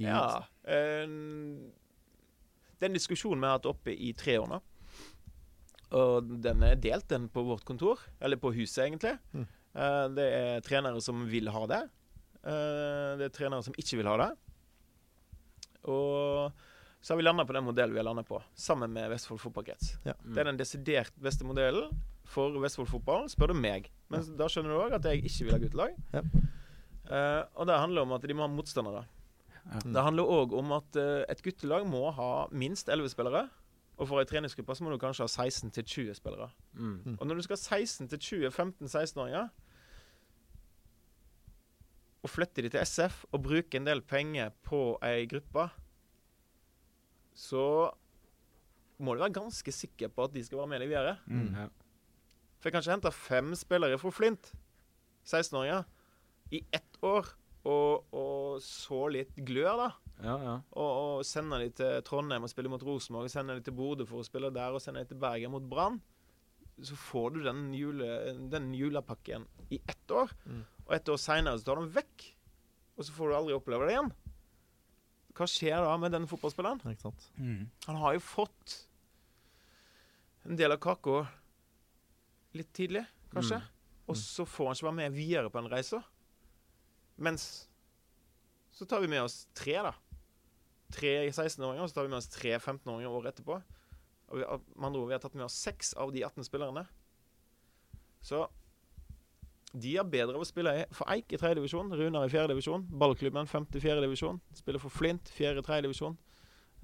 [0.00, 0.20] Ja.
[0.66, 1.70] Uh,
[2.82, 4.62] den diskusjonen vi har hatt oppe i tre år nå,
[5.94, 9.14] og den er delt, den på vårt kontor, eller på huset, egentlig.
[9.32, 9.44] Mm.
[9.74, 11.82] Uh, det er trenere som vil ha det.
[12.44, 14.30] Uh, det er trenere som ikke vil ha det.
[15.90, 16.64] Og
[17.04, 19.94] så har vi landa på den modellen vi har landa på, sammen med Vestfold fotballkrets.
[20.06, 20.14] Ja.
[20.24, 21.90] Det er den desidert beste modellen
[22.32, 23.90] for Vestfold fotball, spør du meg.
[24.12, 25.98] Men da skjønner du òg at jeg ikke vil ha guttelag.
[26.14, 26.22] Ja.
[27.04, 29.04] Uh, og det handler om at de må ha motstandere.
[29.52, 29.82] Ja.
[29.84, 29.92] Mm.
[29.92, 33.44] Det handler òg om at uh, et guttelag må ha minst 11 spillere.
[33.94, 36.48] Og for ei treningsgruppe så må du kanskje ha 16-20 spillere.
[36.72, 37.18] Mm.
[37.18, 39.52] Og når du skal ha 16-20 15-16-åringer
[42.24, 45.66] og flytte de til SF og bruke en del penger på ei gruppe,
[47.36, 47.64] så
[49.04, 51.16] må du være ganske sikker på at de skal være med deg videre.
[51.26, 51.48] Mm.
[51.58, 51.66] Ja.
[52.60, 54.52] For jeg kan ikke hente fem spillere fra Flint,
[55.26, 55.84] 16-åringer,
[56.54, 57.28] i ett år,
[57.68, 59.90] og, og så litt glør, da.
[60.24, 60.54] Ja, ja.
[60.78, 64.22] Og, og sende de til Trondheim og spille mot Rosenborg, sende de til Bodø for
[64.22, 65.98] å spille der, og sende de til Bergen mot Brann.
[66.84, 68.08] Så får du den, jule,
[68.52, 70.62] den julepakken i ett år, Mm.
[70.84, 72.26] Og et år seinere så tar de vekk.
[72.94, 74.10] Og så får du aldri oppleve det igjen.
[75.34, 76.82] Hva skjer da med den fotballspilleren?
[76.92, 77.28] Ikke sant?
[77.40, 77.64] Mm.
[77.88, 78.76] Han har jo fått
[80.44, 81.24] en del av kaka
[82.54, 83.58] litt tidlig, kanskje.
[83.58, 83.70] Mm.
[84.12, 86.02] Og så får han ikke være med videre på den reisa.
[87.16, 87.46] Mens
[88.74, 89.94] så tar vi med oss tre, da.
[90.94, 93.56] Tre 16-åringer, og så tar vi med oss tre 15-åringer året etterpå.
[94.30, 96.84] Og vi, med andre ord, vi har tatt med oss seks av de 18 spillerne.
[98.24, 98.44] Så
[99.74, 102.84] de er bedre av å spille for Eik i tredje divisjon, Runar i fjerde divisjon,
[102.94, 106.14] Ballklubben femte fjerde divisjon, spiller for Flint fjerde tredje divisjon.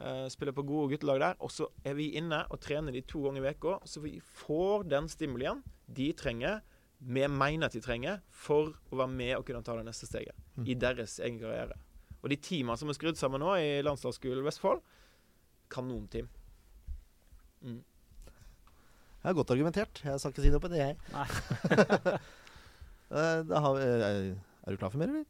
[0.00, 1.34] Eh, spiller på gode guttelag der.
[1.44, 3.78] Og så er vi inne og trener de to ganger i uka.
[3.84, 6.62] så vi får den stimulien de trenger,
[7.00, 10.34] vi mener at de trenger, for å være med og kunne ta det neste steget
[10.58, 10.66] Mm.
[10.68, 11.76] i deres egen karriere.
[12.22, 14.82] Og de teamene som er skrudd sammen nå i landslagsskolen Vestfold,
[15.70, 16.28] kanonteam.
[17.62, 17.84] Mm.
[19.22, 20.00] Jeg har godt argumentert.
[20.04, 20.96] Jeg skal ikke si noe på det, jeg.
[21.12, 22.18] Nei.
[23.10, 24.18] Eh, da har vi, er,
[24.66, 25.26] er du klar for mer, eller?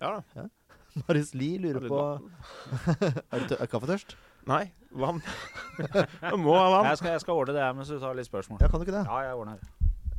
[0.00, 0.46] Ja da.
[1.06, 2.00] Marius Lie lurer på?
[3.32, 4.16] Er du tø- er kaffetørst?
[4.48, 4.64] Nei,
[4.96, 5.20] vann.
[6.32, 6.88] du må ha vann.
[6.88, 8.60] Jeg skal, jeg skal ordne det her mens du tar litt spørsmål.
[8.64, 9.04] Ja, kan du ikke det?
[9.06, 9.74] Ja, jeg ordner det.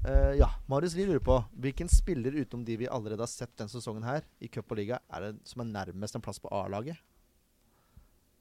[0.10, 0.48] Eh, ja.
[0.72, 4.24] Marius Lie lurer på hvilken spiller utenom de vi allerede har sett denne sesongen her,
[4.40, 7.02] i cup og liga, er det som er nærmest en plass på A-laget?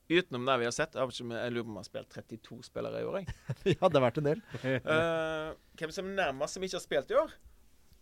[0.09, 0.94] Utenom det vi har sett.
[0.96, 3.18] Jeg, jeg lurer på om vi har spilt 32 spillere i år.
[3.20, 3.34] Jeg.
[3.74, 4.44] ja, det har vært en del.
[4.62, 7.34] uh, hvem som er nærmest som ikke har spilt i år?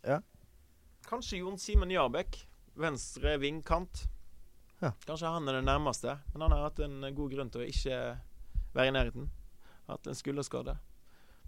[0.06, 0.20] Ja.
[1.06, 2.38] Kanskje Jon Simen Jarbekk.
[2.74, 4.02] Venstre vingkant.
[4.80, 4.92] Ja.
[5.06, 6.18] Kanskje han er den nærmeste.
[6.32, 8.00] Men han har hatt en god grunn til å ikke
[8.74, 9.28] være i nærheten.
[9.86, 10.76] Hatt en skulderskade.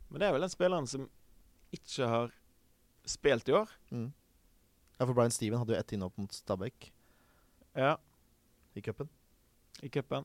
[0.08, 1.08] Men det er vel den spilleren som
[1.74, 2.32] ikke har
[3.08, 3.72] spilt i år.
[3.90, 4.08] Mm.
[4.98, 6.88] Ja, for Brian Steven hadde jo ett innhopp mot Stabæk
[7.76, 7.96] Ja,
[8.74, 9.08] i cupen.
[9.82, 10.24] i cupen.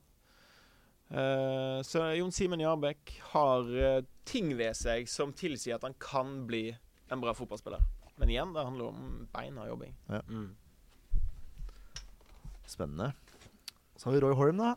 [1.14, 6.48] Uh, så Jon Simen Jarbekk har uh, ting ved seg som tilsier at han kan
[6.48, 6.72] bli
[7.12, 7.84] en bra fotballspiller.
[8.24, 9.96] Men igjen, det handler om beinhard jobbing.
[10.32, 10.56] Mm.
[12.72, 13.10] Spennende.
[14.00, 14.70] Så har vi Roy Holm, da.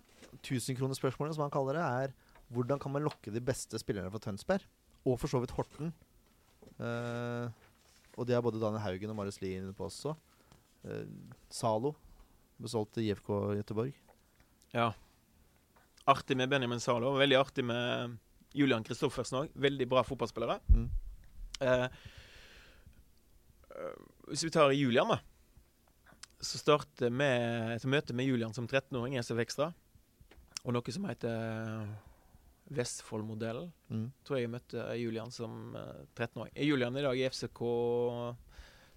[0.43, 2.15] Tusenkronerspørsmålet, som han kaller det, er
[2.51, 4.67] hvordan kan man lokke de beste spillerne fra Tønsberg?
[5.07, 5.95] Og for så vidt Horten.
[6.81, 7.47] Uh,
[8.19, 10.17] og det er både Daniel Haugen og Marius Lien på også.
[10.83, 11.07] Uh,
[11.47, 11.95] Zalo
[12.59, 13.31] ble solgt til IFK
[13.61, 13.95] Göteborg.
[14.75, 14.91] Ja.
[16.11, 17.15] Artig med Benjamin Zalo.
[17.15, 18.19] Veldig artig med
[18.59, 19.55] Julian Kristoffersen òg.
[19.55, 20.59] Veldig bra fotballspillere.
[20.75, 20.91] Mm.
[21.63, 21.87] Eh,
[24.31, 25.21] hvis vi tar Julian, da.
[26.43, 27.29] Så starter vi
[27.75, 29.71] et møte med Julian som 13-åring i SF Extra.
[30.67, 31.87] Og noe som heter
[32.77, 33.71] Vestfold-modellen.
[33.93, 34.09] Mm.
[34.27, 36.53] Tror jeg jeg møtte Julian som eh, 13-åring.
[36.67, 37.63] Julian i dag i FCK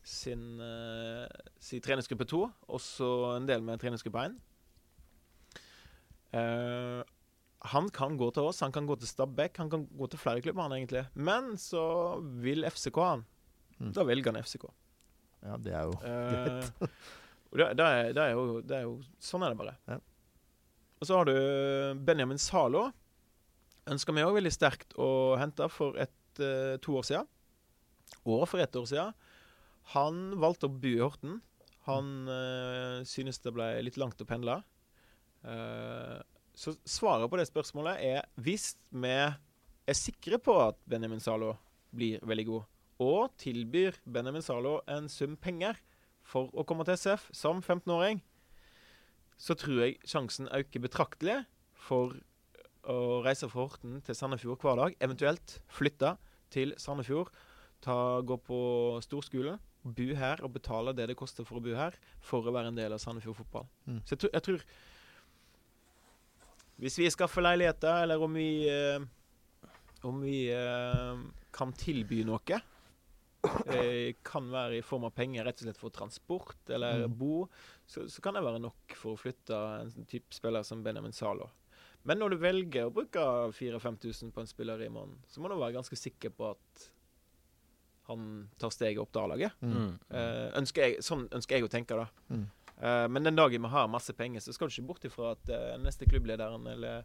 [0.09, 1.27] sin, eh,
[1.61, 2.41] sin treningsgruppe 2,
[2.79, 4.39] også en del med treningsgruppe 1.
[6.29, 7.01] Uh,
[7.73, 10.41] han kan gå til oss, han kan gå til Stabæk, han kan gå til flere
[10.45, 11.07] klubber, han egentlig.
[11.13, 13.25] Men så vil FCK han.
[13.79, 13.91] Mm.
[13.95, 14.67] Da velger han FCK.
[15.45, 16.71] Ja, det er jo greit.
[16.79, 19.75] det, det, er, det, er jo, det er jo Sånn er det bare.
[19.87, 19.99] Ja.
[20.99, 21.35] Og så har du
[22.03, 22.89] Benjamin Zalo.
[23.89, 27.29] Ønsker vi òg veldig sterkt å hente for et, eh, to år siden.
[28.27, 29.15] Og for ett år siden.
[29.95, 31.39] Han valgte å bo i Horten.
[31.87, 34.59] Han øh, synes det ble litt langt å pendle.
[35.39, 36.19] Uh,
[36.51, 41.53] så svaret på det spørsmålet er hvis vi er sikre på at Benjamin Zalo
[41.95, 42.65] blir veldig god,
[42.99, 45.77] og tilbyr Benjamin Zalo en sum penger
[46.29, 48.19] for å komme til SF som 15-åring,
[49.39, 51.37] så tror jeg sjansen øker betraktelig
[51.79, 52.17] for
[52.89, 56.13] å reise fra Horten til Sandefjord hver dag, eventuelt flytte
[56.51, 57.31] til Sandefjord,
[57.83, 58.59] ta, gå på
[59.05, 62.73] storskole, bo her og betale det det koster for å bo her, for å være
[62.73, 63.67] en del av Sandefjord fotball.
[63.87, 64.01] Mm.
[64.03, 64.65] Så jeg, tror- jeg tror
[66.79, 68.99] Hvis vi skaffer leiligheter, eller om vi eh,
[70.07, 71.17] Om vi eh,
[71.51, 72.59] kan tilby noe
[73.71, 77.13] eh, Kan være i form av penger rett og slett for transport eller Mm.
[77.17, 77.47] bo,
[77.87, 81.13] så, så kan det være nok for å flytte en sånn type spiller som Benjamin
[81.15, 81.49] Zalo.
[82.03, 83.19] Men når du velger å bruke
[83.51, 86.85] 4000-5000 på en spiller i måneden, så må du være ganske sikker på at
[88.09, 89.51] han tar steget opp til A-laget.
[89.61, 89.73] Mm.
[89.75, 89.91] Mm.
[90.09, 92.07] Eh, ønsker jeg, sånn ønsker jeg å tenke, da.
[92.33, 92.45] Mm.
[92.79, 95.51] Eh, men den dagen vi har masse penger, så skal du ikke bort ifra at
[95.53, 97.03] eh, neste klubblederen eller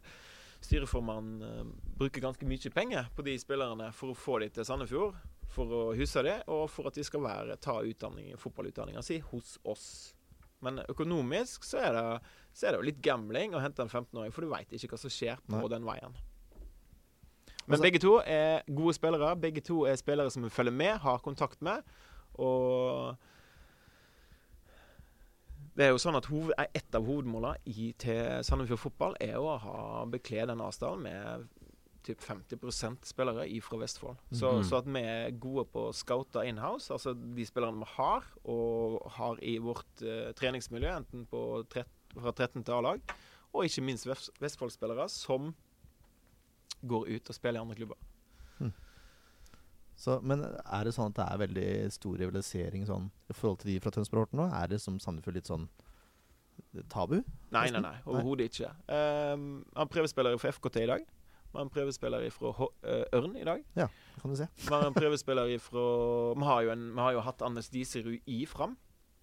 [0.65, 1.63] styreformannen eh,
[1.99, 5.19] bruker ganske mye penger på de spillerne for å få dem til Sandefjord,
[5.53, 9.57] for å huske det, og for at de skal være, ta utdanning, fotballutdanninga si hos
[9.63, 10.13] oss.
[10.65, 12.05] Men økonomisk så er det,
[12.55, 14.99] så er det jo litt gambling å hente en 15-åring, for du veit ikke hva
[14.99, 15.67] som skjer på Nei.
[15.75, 16.17] den veien.
[17.67, 19.35] Men Altså- begge to er gode spillere.
[19.41, 21.81] Begge to er spillere som vi følger med, har kontakt med.
[22.37, 23.15] Og
[25.75, 29.47] det er jo sånn at hoved, Et av hovedmålene i, til Sandefjord fotball er jo
[29.49, 31.47] å ha bekle den avstanden med
[32.05, 34.17] typ 50% spillere fra Vestfold.
[34.31, 34.63] Så, -hmm.
[34.69, 39.11] så at vi er gode på å scoute inhouse, altså de spillerne vi har, og
[39.11, 43.01] har i vårt uh, treningsmiljø, enten på trett, fra 13 til A-lag,
[43.53, 44.07] og ikke minst
[44.39, 45.55] Vestfold-spillere som
[46.81, 47.97] går ut og spiller i andre klubber.
[49.95, 53.71] Så, men er det sånn at det er veldig stor rivalisering sånn, i forhold til
[53.71, 54.47] de fra Tønsberg Horten nå?
[54.51, 55.69] Er det som Sandefjord litt sånn
[56.91, 57.21] tabu?
[57.55, 57.95] Nei, nei, nei.
[58.03, 58.73] Overhodet ikke.
[58.91, 61.05] Um, han prøvespiller for FKT i dag.
[61.55, 62.49] Vi har en prøvespiller fra
[62.83, 63.61] eh, Ørn i dag.
[63.79, 64.47] Ja, det Kan du se.
[64.59, 65.83] Vi har en prøvespiller fra
[66.35, 68.73] Vi har jo, en, vi har jo hatt Anders Diserud i Fram.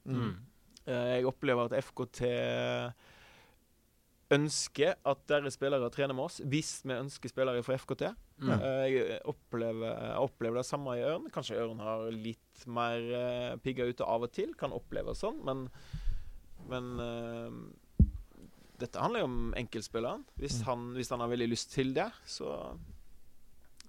[0.09, 0.39] Mm.
[0.87, 2.23] Eh, jeg opplever at FKT
[4.33, 8.07] ønsker at deres spillere trener med oss, hvis vi ønsker spillere fra FKT.
[8.41, 8.55] Mm.
[8.57, 11.29] Eh, jeg opplever, jeg opplever det samme i Ørn.
[11.35, 14.57] Kanskje Ørn har litt mer pigga ute av og til.
[14.57, 15.67] Kan oppleves sånn, men,
[16.73, 16.95] men
[18.83, 20.25] dette handler jo om enkeltspilleren.
[20.39, 20.65] Hvis, Mm.
[20.69, 22.79] han, hvis han har veldig lyst til det, så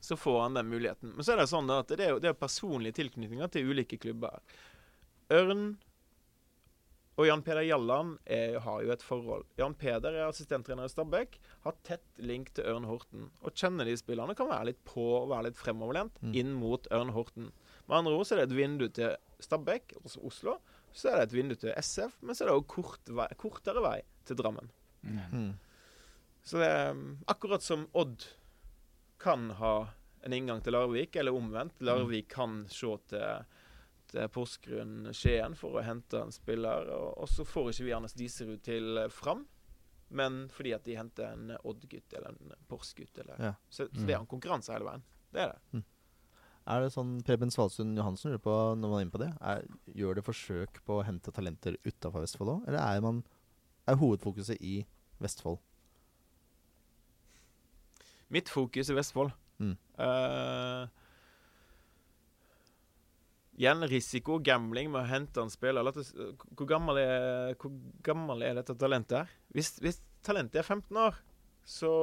[0.03, 1.13] så får han den muligheten.
[1.15, 3.95] Men så er det sånn at det er jo det er personlige tilknytninger til ulike
[4.03, 4.41] klubber.
[5.31, 5.77] Ørn
[7.15, 9.45] og Jan Peder Jalland er, har jo et forhold.
[9.59, 13.27] Jan Peder er assistenttrener i Stabæk, har tett link til Ørn Horten.
[13.45, 16.33] Og kjenner de spillerne kan være litt på og være litt fremoverlent Mm.
[16.35, 17.51] inn mot Ørn Horten.
[17.87, 20.57] Med andre ord så er det et vindu til Stabæk, altså Oslo.
[20.91, 22.99] Så er det et vindu til SF, men så er det òg kort
[23.37, 24.69] kortere vei til Drammen.
[25.03, 25.51] Mm.
[26.43, 28.25] Så det er um, akkurat som Odd
[29.23, 29.75] kan ha
[30.23, 31.81] en inngang til Larvik, eller omvendt.
[31.83, 33.45] Larvik kan se til,
[34.11, 38.15] til Porsgrunn Skien for å hente en spiller, og, og så får ikke vi Anders
[38.19, 39.45] Diserud til eh, Fram.
[40.13, 43.23] Men fordi at de henter en Odd-gutt eller en Pors-gutt.
[43.39, 43.55] Ja.
[43.69, 45.05] Så, så det er en konkurranse hele veien.
[45.33, 45.83] Det er det.
[46.69, 49.63] Er det sånn Preben Svalsund Johansen lurer på når man er inne på det, er,
[49.99, 52.67] gjør det forsøk på å hente talenter utafor Vestfold òg?
[52.69, 53.23] Eller er, man,
[53.89, 54.77] er hovedfokuset i
[55.23, 55.61] Vestfold?
[58.33, 59.33] Mitt fokus er Vestfold.
[59.61, 59.77] Mm.
[60.01, 60.87] uh,
[63.53, 65.85] igjen risiko, gambling med å hente en spiller.
[65.85, 67.73] Hvor gammel er, hvor
[68.05, 69.19] gammel er dette talentet?
[69.21, 69.35] her?
[69.53, 71.19] Hvis, hvis talentet er 15 år,
[71.63, 71.93] så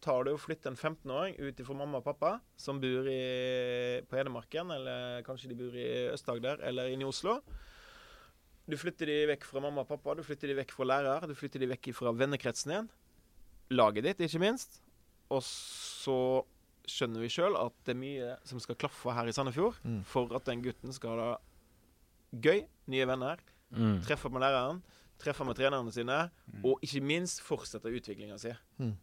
[0.00, 4.16] tar det å flytte en 15-åring ut ifra mamma og pappa, som bor i, på
[4.20, 7.36] Edemarken, eller kanskje de bor i Øst-Agder eller inne i Oslo.
[8.70, 11.34] Du flytter de vekk fra mamma og pappa, du flytter de vekk fra lærer, du
[11.34, 12.88] flytter de vekk fra vennekretsen din.
[13.74, 14.80] Laget ditt, ikke minst.
[15.30, 16.16] Og så
[16.90, 20.02] skjønner vi sjøl at det er mye som skal klaffe her i Sandefjord Mm.
[20.04, 21.36] for at den gutten skal ha
[22.32, 23.36] det gøy, nye venner,
[23.72, 24.00] Mm.
[24.02, 24.82] treffe med læreren,
[25.18, 26.64] treffe med trenerne sine, Mm.
[26.64, 28.52] og ikke minst fortsette utviklinga si.
[28.78, 28.96] Mm.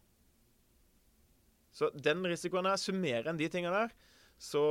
[1.72, 3.88] Så den risikoen her, summerer en de tingene der,
[4.38, 4.62] så,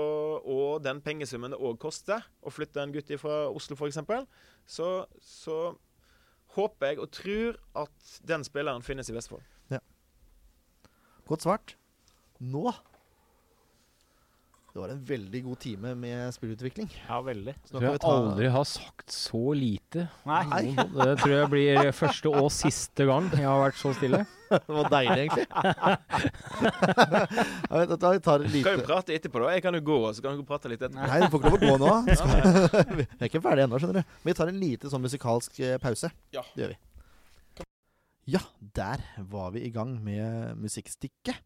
[0.47, 3.99] og den pengesummen det òg koster å flytte en gutt fra Oslo f.eks.,
[4.67, 4.87] så,
[5.19, 5.57] så
[6.55, 9.43] håper jeg og tror at den spilleren finnes i Vestfold.
[11.27, 11.73] Godt svart.
[12.39, 12.71] Nå
[14.77, 16.91] Det var en veldig god time med spillutvikling.
[17.07, 17.53] Ja, veldig.
[17.65, 20.03] Så Tror jeg ta aldri har sagt så lite.
[20.29, 20.75] Nei.
[20.77, 24.19] Det tror jeg blir første og siste gang jeg har vært så stille.
[24.53, 25.47] Det var deilig, egentlig.
[26.61, 28.61] jeg vet, at vi tar lite.
[28.69, 29.49] Kan jo prate etterpå, da.
[29.57, 31.09] Jeg kan jo gå, så kan du prate litt etterpå.
[31.09, 31.91] Nei, du får ikke lov å gå nå.
[33.01, 34.15] Vi er ikke ferdig ennå, skjønner du.
[34.21, 36.13] Men vi tar en lite sånn musikalsk eh, pause.
[36.37, 36.45] Ja.
[36.53, 37.65] Det gjør vi.
[38.37, 38.45] Ja,
[38.77, 39.01] der
[39.33, 41.41] var vi i gang med musikkstikket.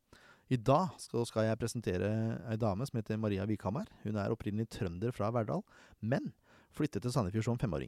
[0.52, 2.08] I dag skal, jeg presentere
[2.52, 3.86] ei dame som heter Maria Vikhammer.
[4.04, 5.62] Hun er opprinnelig trønder fra Verdal,
[6.04, 6.34] men
[6.76, 7.88] flyttet til Sandefjord som femåring.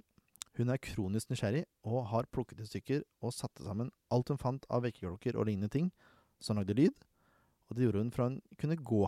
[0.55, 4.63] Hun er kronisk nysgjerrig og har plukket i stykker og satte sammen alt hun fant
[4.71, 5.91] av vekkerklokker og lignende ting
[6.39, 6.95] som lagde lyd,
[7.67, 9.03] og det gjorde hun fra hun kunne gå.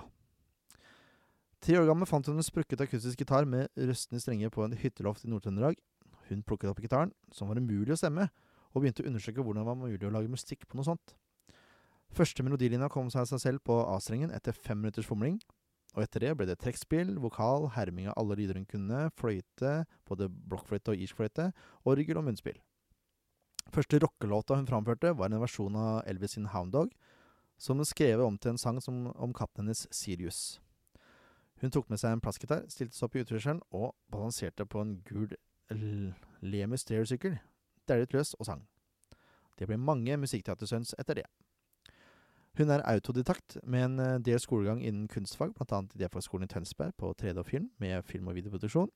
[1.63, 5.23] Tre år gammel fant hun en sprukket akustisk gitar med røstende strenger på en hytteloft
[5.23, 5.79] i Nord-Trøndelag.
[6.27, 8.27] Hun plukket opp gitaren, som var umulig å stemme,
[8.73, 11.15] og begynte å undersøke hvordan det var mulig å lage musikk på noe sånt.
[12.13, 15.39] Første melodilinja kom seg av seg selv på A-strengen etter fem minutters fomling,
[15.95, 20.27] og etter det ble det trekkspill, vokal, herming av alle lyder hun kunne, fløyte, både
[20.29, 21.49] blokkfløyte og irskfløyte,
[21.87, 22.57] orgel og munnspill.
[23.73, 26.91] Første rockelåta hun framførte, var en versjon av Elvis sin Hound Dog,
[27.57, 30.59] som hun skrev om til en sang som, om katten hennes Sirius.
[31.63, 34.97] Hun tok med seg en plastgitar, stilte seg opp i utførselen og balanserte på en
[35.07, 35.31] gul
[36.43, 37.39] Lemus Stair-sykkel,
[37.87, 38.65] deilig løs og sang.
[39.55, 41.29] Det ble mange musikkteatersøns etter det.
[42.57, 45.81] Hun er autodidakt med en eh, del skolegang innen kunstfag, bl.a.
[45.81, 48.91] i DFA-skolen i Tønsberg på 3D og film, med film- og videoproduksjon.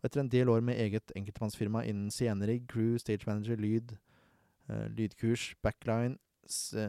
[0.00, 3.94] Og etter en del år med eget enkeltmannsfirma innen scenerigg, crew, stage manager, lyd,
[4.70, 6.16] uh, lydkurs, backline,
[6.74, 6.80] uh,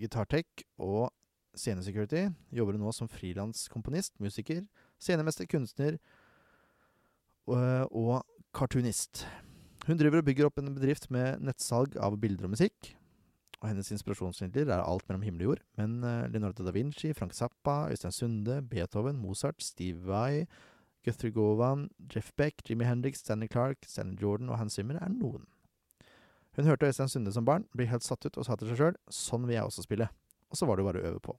[0.00, 1.12] gitartech og
[1.54, 4.64] scenesecurity, jobber hun nå som frilanskomponist, musiker,
[4.98, 6.00] scenemester, kunstner
[7.46, 8.24] uh, og
[8.56, 9.26] cartoonist.
[9.86, 12.96] Hun driver og bygger opp en bedrift med nettsalg av bilder og musikk.
[13.58, 17.34] Og hennes inspirasjonskilder er alt mellom himmel og jord, men eh, Leonardo da Vinci, Frank
[17.34, 20.46] Zappa, Øystein Sunde, Beethoven, Mozart, Steve Vai,
[21.04, 25.48] Guthrie Govan, Jeff Beck, Jimmy Hendrix, Stanley Clark, Stanley Jordan og Hans Zimmer er noen.
[26.56, 28.96] Hun hørte Øystein Sunde som barn, ble helt satt ut og sa til seg sjøl
[29.10, 30.08] sånn vil jeg også spille.
[30.50, 31.34] Og så var det jo bare å øve på.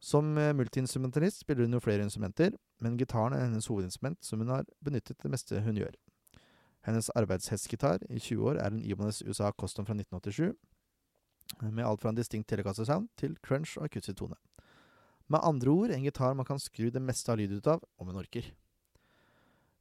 [0.00, 2.52] Som eh, multiinstrumentalist spiller hun jo flere instrumenter,
[2.84, 5.96] men gitaren er hennes hovedinstrument som hun har benyttet det meste hun gjør.
[6.86, 10.52] Hennes arbeidshestgitar i 20 år er en Ibanez USA Custom fra 1987,
[11.60, 14.36] med alt fra en distinkt Telecaster-sound til crunch og akustisk tone.
[15.28, 18.10] Med andre ord en gitar man kan skru det meste av lyd ut av, om
[18.10, 18.52] hun orker.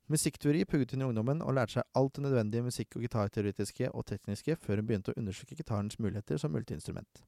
[0.10, 4.06] Musikkteori pugget hun i ungdommen, og lærte seg alt det nødvendige musikk- og gitarteoretiske og
[4.06, 7.24] tekniske før hun begynte å undersøke gitarens muligheter som multiinstrument.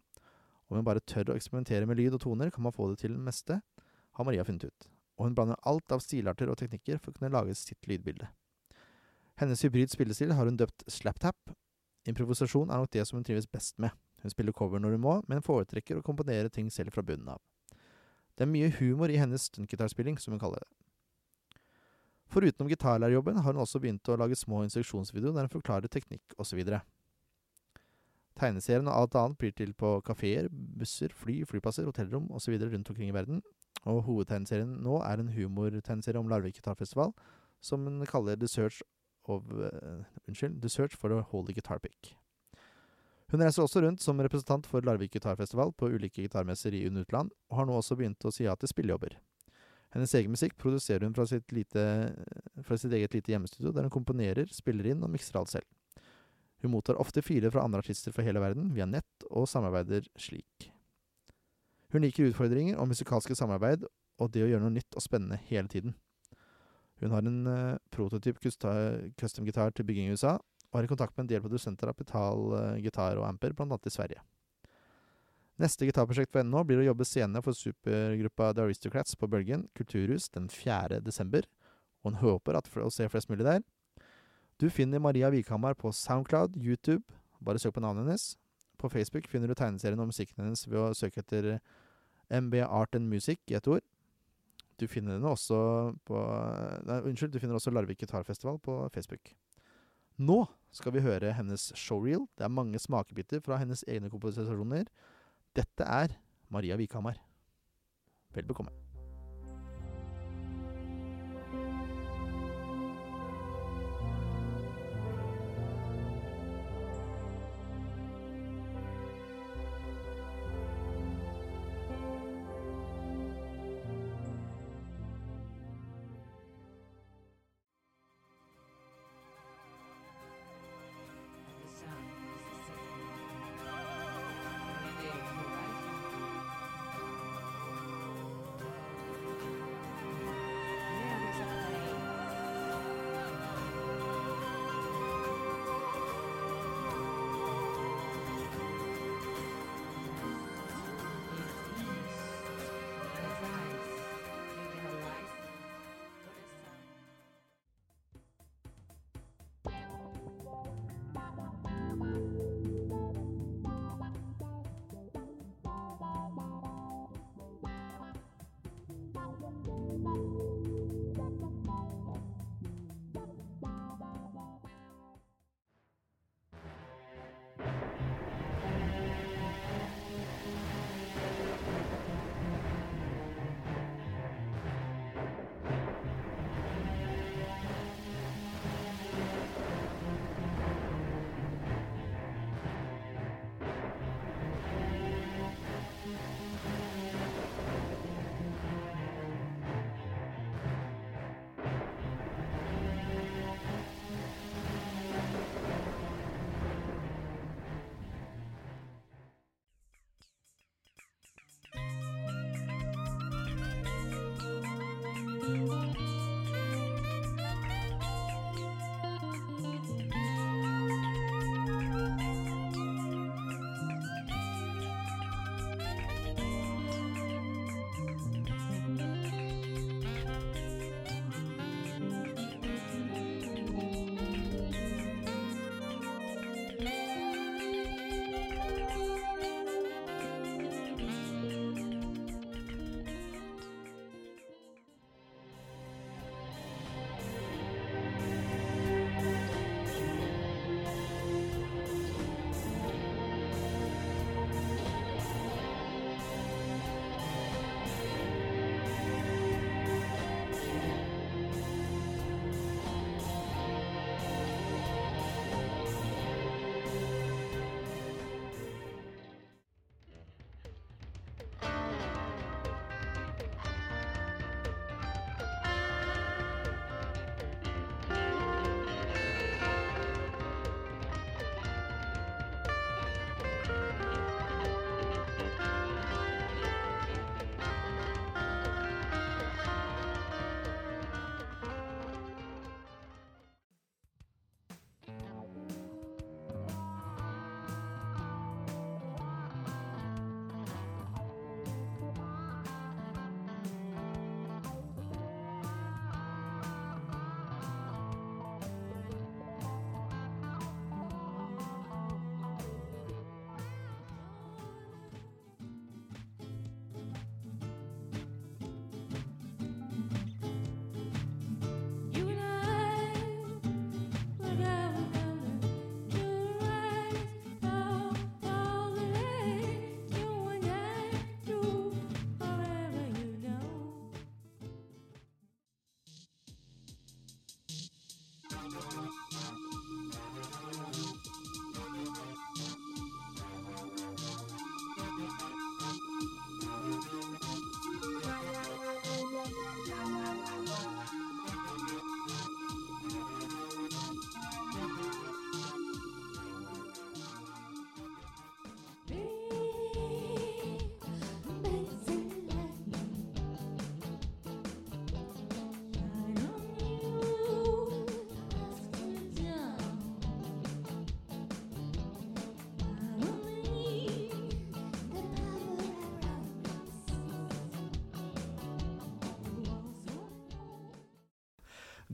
[0.69, 3.15] Om hun bare tør å eksperimentere med lyd og toner, kan man få det til
[3.15, 3.61] det meste,
[4.18, 4.89] har Maria funnet ut.
[5.18, 8.30] Og hun blander alt av stilarter og teknikker for å kunne lage sitt lydbilde.
[9.41, 11.38] Hennes hybrid spillestil har hun døpt slaptap.
[12.09, 13.93] Improvisasjon er nok det som hun trives best med.
[14.22, 17.41] Hun spiller cover når hun må, men foretrekker å komponere ting selv fra bunnen av.
[18.38, 20.72] Det er mye humor i hennes stuntgitarspilling, som hun kaller det.
[22.27, 26.60] Forutenom gitarlærerjobben har hun også begynt å lage små instruksjonsvideoer der hun forklarer teknikk osv.
[28.38, 32.60] Tegneserien og alt annet blir til på kafeer, busser, fly, flyplasser, hotellrom osv.
[32.61, 33.41] rundt omkring i verden,
[33.88, 37.15] og hovedtegneserien nå er en humortegneserie om Larvik gitarfestival,
[37.61, 38.84] som hun kaller The Search
[39.26, 42.14] of uh, Unnskyld, The Search for the Holy Guitar Pick.
[43.27, 47.59] Hun reiser også rundt som representant for Larvik gitarfestival på ulike gitarmesser i utland, og
[47.59, 49.17] har nå også begynt å si ja til spillejobber.
[49.95, 51.83] Hennes egen musikk produserer hun fra sitt, lite,
[52.63, 55.67] fra sitt eget lite hjemmestudio, der hun komponerer, spiller inn og mikser alt selv.
[56.63, 60.71] Hun mottar ofte filer fra andre artister fra hele verden via nett, og samarbeider slik.
[61.93, 63.85] Hun liker utfordringer og musikalske samarbeid,
[64.17, 65.95] og det å gjøre noe nytt og spennende hele tiden.
[66.99, 70.37] Hun har en uh, prototyp custom-gitar til bygging i USA,
[70.72, 73.88] og har i kontakt med en del produsenter av Petal uh, gitar og amper, annet
[73.88, 74.23] i Sverige.
[75.57, 80.30] Neste gitarprosjekt for NH blir å jobbe scene for supergruppa The Aristocrats på Bølgen kulturhus
[80.30, 80.99] den 4.
[81.02, 81.48] desember,
[82.03, 83.64] og hun håper at å se flest mulig der.
[84.61, 87.03] Du finner Maria Vikhammer på Soundcloud, YouTube,
[87.41, 88.35] bare søk på navnet hennes.
[88.77, 91.57] På Facebook finner du tegneserien og musikken hennes ved å søke etter
[92.30, 93.85] MB Art and Music i ett ord.
[94.77, 95.57] Du finner henne også
[96.06, 96.22] på
[96.85, 99.34] nei, Unnskyld, du finner også Larvik Gitarfestival på Facebook.
[100.18, 102.26] Nå skal vi høre hennes showreel.
[102.38, 104.89] Det er mange smakebiter fra hennes egne komposisjoner.
[105.56, 106.18] Dette er
[106.49, 107.19] Maria Vikhamar.
[108.34, 108.73] Vel bekomme.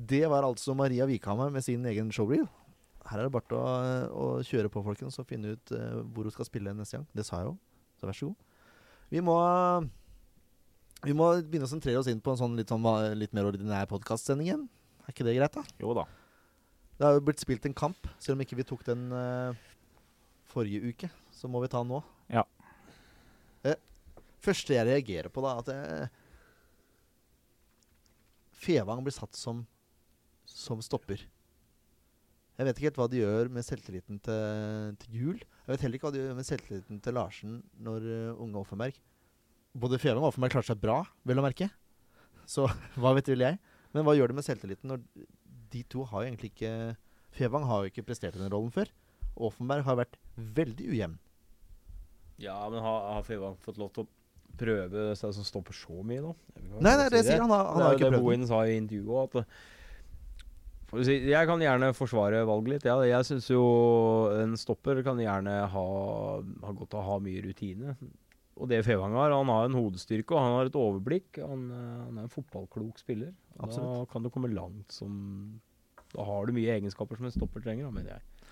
[0.03, 2.45] Det var altså Maria Vikhammer med sin egen showreel.
[3.07, 3.67] Her er det bare til å,
[4.15, 7.05] å kjøre på, folkens, og finne ut uh, hvor hun skal spille neste gang.
[7.15, 7.57] Det sa jeg jo,
[7.99, 8.71] så vær så god.
[9.13, 9.35] Vi må,
[11.03, 12.87] vi må begynne å sentrere oss inn på en sånn litt, sånn,
[13.19, 14.65] litt mer ordinær podkastsending igjen.
[15.03, 15.65] Er ikke det greit, da?
[15.83, 16.07] Jo da.
[16.97, 19.55] Det har jo blitt spilt en kamp, selv om ikke vi tok den uh,
[20.51, 21.11] forrige uke.
[21.35, 22.01] Så må vi ta den nå.
[22.31, 22.45] Ja.
[23.63, 23.77] Det
[24.43, 26.09] første jeg reagerer på, da, at jeg,
[28.63, 29.63] Fevang blir satt som,
[30.49, 31.23] som stopper.
[32.53, 35.39] Jeg vet ikke helt hva de gjør med selvtilliten til, til Jul.
[35.41, 38.99] Jeg vet heller ikke hva de gjør med selvtilliten til Larsen når uh, unge Offenberg
[39.73, 41.65] Både Fevang og Offenberg klarte seg bra, vel å merke.
[42.45, 42.67] Så
[43.01, 43.57] hva vet vel jeg.
[43.93, 45.01] Men hva gjør det med selvtilliten når
[45.73, 46.73] de to har jo egentlig ikke
[47.33, 48.91] Fevang har jo ikke prestert den rollen før.
[49.33, 51.15] Offenberg har vært veldig ujevn.
[52.41, 54.11] Ja, men har, har Fevang fått lov til å
[54.59, 56.33] prøve seg som stopper så mye nå?
[56.77, 57.49] Nei, nei, det sier han.
[57.49, 59.55] Han, han har ikke prøvd Det Bohin sa i intervjuet at
[61.01, 62.85] Jeg kan gjerne forsvare valget litt.
[62.85, 63.63] Ja, jeg syns jo
[64.37, 65.85] en stopper kan gjerne ha,
[66.43, 67.95] ha godt av å ha mye rutine.
[68.61, 71.39] Og det Fevang har, han har en hodestyrke og han har et overblikk.
[71.41, 73.33] Han, eh, han er en fotballklok spiller.
[73.55, 74.11] Og Da Absolutt.
[74.11, 75.61] kan du komme langt som
[76.13, 78.49] Da har du mye egenskaper som en stopper trenger, mener jeg.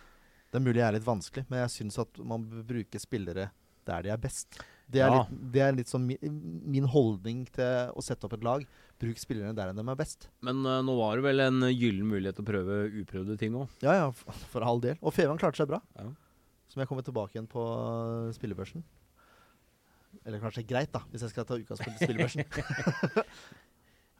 [0.51, 3.51] Det er mulig jeg er litt vanskelig, men jeg syns at man bør bruke spillere
[3.85, 4.57] der de er best.
[4.91, 5.21] Det er, Ja.
[5.23, 8.65] litt, det er litt sånn min, min holdning til å sette opp et lag.
[9.01, 10.27] Bruk spillerne der de er best.
[10.45, 13.55] Men uh, nå var det vel en eh, gyllen mulighet til å prøve uprøvde ting
[13.57, 13.69] òg.
[13.85, 14.09] Ja, ja,
[14.51, 14.99] for all del.
[15.01, 15.79] Og Fevang klarte seg bra.
[15.97, 16.09] Ja.
[16.71, 18.83] Som jeg kommer tilbake igjen på uh, spillebørsen.
[20.27, 22.45] Eller kanskje greit, da, hvis jeg skal ta utgangspunkt i spillebørsen.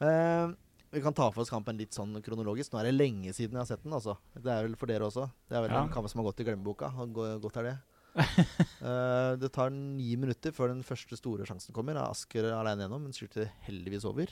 [0.02, 0.52] uh,
[0.96, 2.72] vi kan ta for oss kampen litt sånn kronologisk.
[2.74, 3.94] Nå er det lenge siden jeg har sett den.
[3.96, 4.18] altså.
[4.36, 5.28] Det er vel for dere også.
[5.48, 5.84] Det er vel Ja.
[5.86, 6.92] en kamp som har gått i glemmeboka.
[7.00, 7.78] og Godt er det.
[8.82, 11.94] Eh, det tar ni minutter før den første store sjansen kommer.
[12.00, 14.32] Er Asker alene gjennom, men styrte heldigvis over.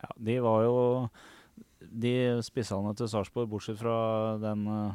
[0.00, 0.78] Ja, de var jo
[2.00, 2.12] De
[2.44, 3.96] spissene til Sarpsborg, bortsett fra
[4.40, 4.94] den, eh,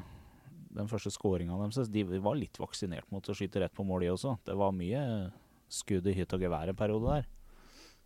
[0.79, 4.09] den første skåringa deres, de var litt vaksinert mot å skyte rett på mål, de
[4.15, 4.33] også.
[4.49, 5.03] Det var mye
[5.71, 7.29] skudd i hytt og gevær en periode der.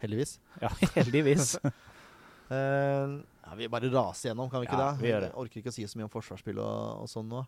[0.04, 0.36] Heldigvis.
[0.60, 1.56] Ja, heldigvis.
[1.64, 3.16] uh,
[3.48, 5.02] ja, vi bare raser gjennom, kan vi ikke Ja, det?
[5.08, 5.32] vi det.
[5.40, 7.46] Orker ikke å si så mye om forsvarsspill og, og sånn nå.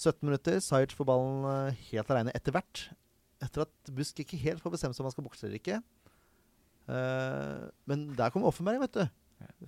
[0.00, 0.60] 17 minutter.
[0.62, 2.86] Sajic får ballen eh, helt aleine etter hvert.
[3.44, 5.82] Etter at Busk ikke helt får bestemt seg om han skal bokse eller ikke.
[6.84, 9.04] Uh, men der kommer Offenberg, vet du.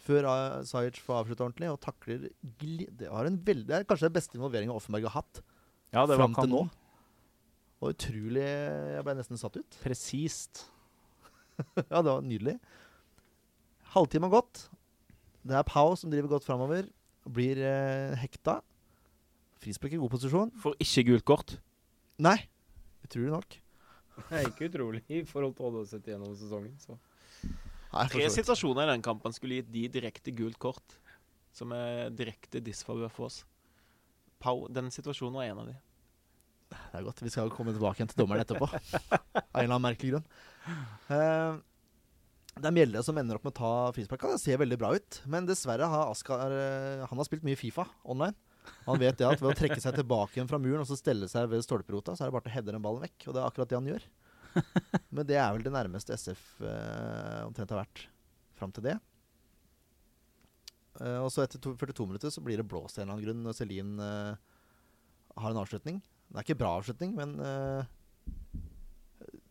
[0.04, 4.36] Før uh, Zajic får avslutta ordentlig, og takler Det, veldig, det er kanskje den beste
[4.36, 5.40] involveringen Offenberg har hatt
[5.94, 6.62] Ja, fram til nå.
[7.80, 9.78] Og utrolig Jeg ble nesten satt ut.
[9.82, 10.66] Presist.
[11.92, 12.56] ja, det var nydelig.
[13.96, 14.66] Halvtime har gått.
[15.46, 16.88] Det er Pau som driver godt framover.
[17.26, 18.60] Blir eh, hekta.
[19.66, 20.50] Frispark i god posisjon.
[20.62, 21.56] Får ikke gult kort.
[22.22, 22.36] Nei,
[23.02, 23.56] utrolig nok.
[24.28, 26.76] Det er ikke utrolig i forhold til hva du har sett gjennom sesongen.
[26.78, 26.94] Så.
[27.90, 30.96] Nei, Tre situasjoner i den kampen skulle gitt de direkte gult kort.
[31.56, 33.42] Som er direkte disfavør for oss.
[34.42, 35.76] Pau, den situasjonen var en av de.
[36.76, 37.22] Det er godt.
[37.24, 38.68] Vi skal komme tilbake igjen til dommeren etterpå.
[38.70, 40.26] Av en eller annen merkelig grunn.
[41.08, 41.62] Uh,
[42.56, 44.26] det er Mjelde som ender opp med å ta frispark.
[44.34, 45.20] Det ser veldig bra ut.
[45.30, 48.36] Men dessverre har Askar eh, Han har spilt mye Fifa online.
[48.86, 51.28] Han vet det at ved å trekke seg tilbake igjen fra muren og så stelle
[51.30, 53.26] seg ved stolperota, så er det bare til å heade den ballen vekk.
[53.26, 54.06] Og det er akkurat det han gjør.
[55.14, 58.06] Men det er vel det nærmeste SF eh, omtrent har vært
[58.56, 58.96] fram til det.
[61.00, 63.26] Eh, og så etter to, 42 minutter så blir det blåst av en eller annen
[63.26, 64.54] grunn når Celine eh,
[65.36, 66.00] har en avslutning.
[66.30, 67.90] Det er ikke bra avslutning, men eh,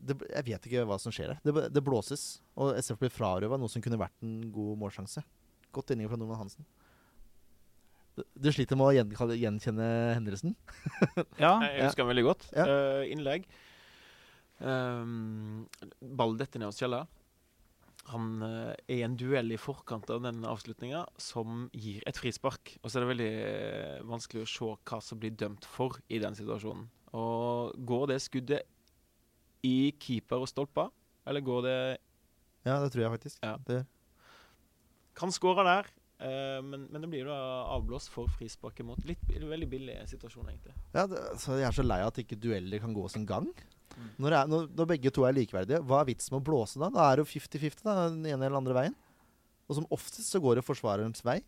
[0.05, 1.43] det, jeg vet ikke hva som skjer her.
[1.45, 2.25] Det, det blåses,
[2.57, 5.23] og SF blir frarøva noe som kunne vært en god målsjanse.
[5.75, 6.67] Godt inning fra Norman Hansen.
[8.15, 10.55] Du, sliter med å gjen gjenkjenne hendelsen?
[11.43, 12.47] Ja, Jeg husker den veldig godt.
[12.55, 12.65] Ja.
[12.69, 13.47] Uh, innlegg.
[14.63, 15.65] Um,
[15.99, 17.03] ball detter ned hos Kjella.
[18.13, 22.77] Han uh, er i en duell i forkant av den avslutninga som gir et frispark.
[22.81, 26.21] Og så er det veldig uh, vanskelig å se hva som blir dømt for i
[26.23, 26.87] den situasjonen.
[27.15, 28.71] Og går det skuddet
[29.65, 30.91] i keeper og stolper,
[31.25, 31.77] eller går det
[32.65, 33.43] Ja, det tror jeg faktisk.
[33.43, 33.55] Ja.
[33.67, 33.83] Det,
[35.15, 35.89] Kan skåre der,
[36.19, 37.37] eh, men, men det blir da
[37.75, 39.05] avblåst for frispark imot.
[39.07, 40.75] Litt, veldig billig situasjon, egentlig.
[40.95, 43.49] ja, det, så jeg er så lei av at ikke dueller kan gå sin gang.
[44.19, 46.79] Når, det er, når, når begge to er likeverdige, hva er vitsen med å blåse
[46.81, 46.89] da?
[46.91, 48.95] Da er det jo 50-50 den ene eller andre veien.
[49.69, 51.39] Og som oftest så går det forsvarerens vei.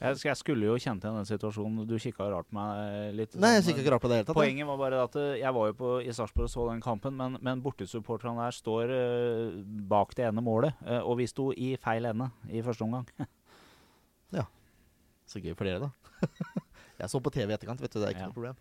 [0.00, 1.82] jeg, jeg skulle jo kjent igjen den situasjonen.
[1.88, 3.36] Du kikka rart på meg eh, litt.
[3.42, 4.38] Nei, jeg sånn, ikke rart på det helt, hele tatt.
[4.38, 7.18] Poenget var bare at eh, jeg var jo på, i Sarpsborg og så den kampen,
[7.18, 8.96] men, men bortesupporterne der står
[9.90, 10.78] bak det ene målet.
[11.02, 13.08] og vi sto i feil ende i første omgang.
[15.32, 16.26] Så gøy for dere, da.
[17.00, 18.00] jeg så på TV i etterkant, vet du.
[18.02, 18.28] Det er ikke Ja.
[18.28, 18.56] noe problem.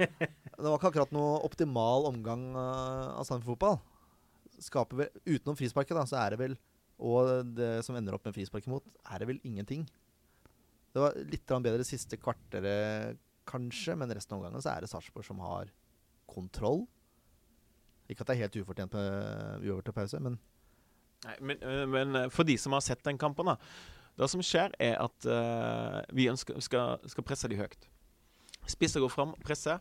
[0.00, 3.76] det var ikke akkurat noe optimal omgang uh, av Sandefjord fotball.
[4.60, 6.56] Skaper vel, utenom frisparket, da, så er det vel
[7.00, 9.86] Og det som ender opp med frispark imot, er det vel ingenting.
[10.92, 13.16] Det var litt bedre siste kvarteret,
[13.48, 15.70] kanskje, men resten av omgangen så er det Sarpsborg som har
[16.28, 16.82] kontroll.
[18.10, 20.36] Ikke at det er helt ufortjent med uover til pause, men
[21.24, 23.56] Nei, men, øh, men for de som har sett den kampen, da.
[24.20, 27.88] Det som skjer, er at uh, vi ønsker, skal, skal presse de høyt.
[28.68, 29.80] Spisser går fram, presser.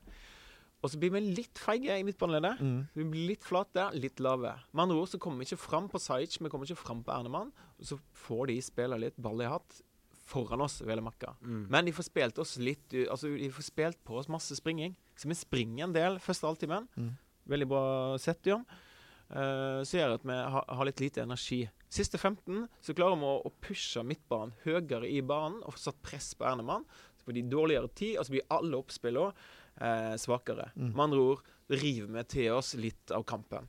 [0.80, 2.62] Og så blir vi litt feige i midtbaneleddet.
[2.96, 4.54] Vi blir litt flate, litt lave.
[4.72, 7.12] Med andre ord så kommer vi ikke fram på Sajic, vi kommer ikke fram på
[7.12, 7.52] Ernemann.
[7.76, 9.82] Og så får de spille litt ball i hatt
[10.30, 11.34] foran oss, vel å merke.
[11.42, 11.64] Mm.
[11.74, 14.96] Men de får spilt oss litt Altså, de får spilt på oss masse springing.
[15.20, 16.88] Så vi springer en del første halvtimen.
[16.96, 17.12] Mm.
[17.50, 17.84] Veldig bra
[18.22, 18.64] sett, Jørn.
[19.30, 21.64] Uh, så gjør det at vi har, har litt lite energi.
[21.90, 26.32] Siste 15 så klarer vi å, pushe midtbanen høyere i banen og få satt press
[26.38, 26.86] på Ernemann.
[27.18, 29.34] Så får de dårligere tid, og så blir alle oppspillene
[29.82, 30.70] eh, svakere.
[30.76, 30.92] Mm.
[30.94, 31.42] Med andre ord
[31.74, 33.68] river vi til oss litt av kampen.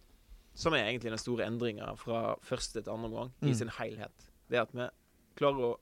[0.54, 3.54] Som er egentlig den store endringa fra første til andre omgang i Mm.
[3.56, 4.28] sin helhet.
[4.50, 4.88] Det at vi
[5.40, 5.78] klarer å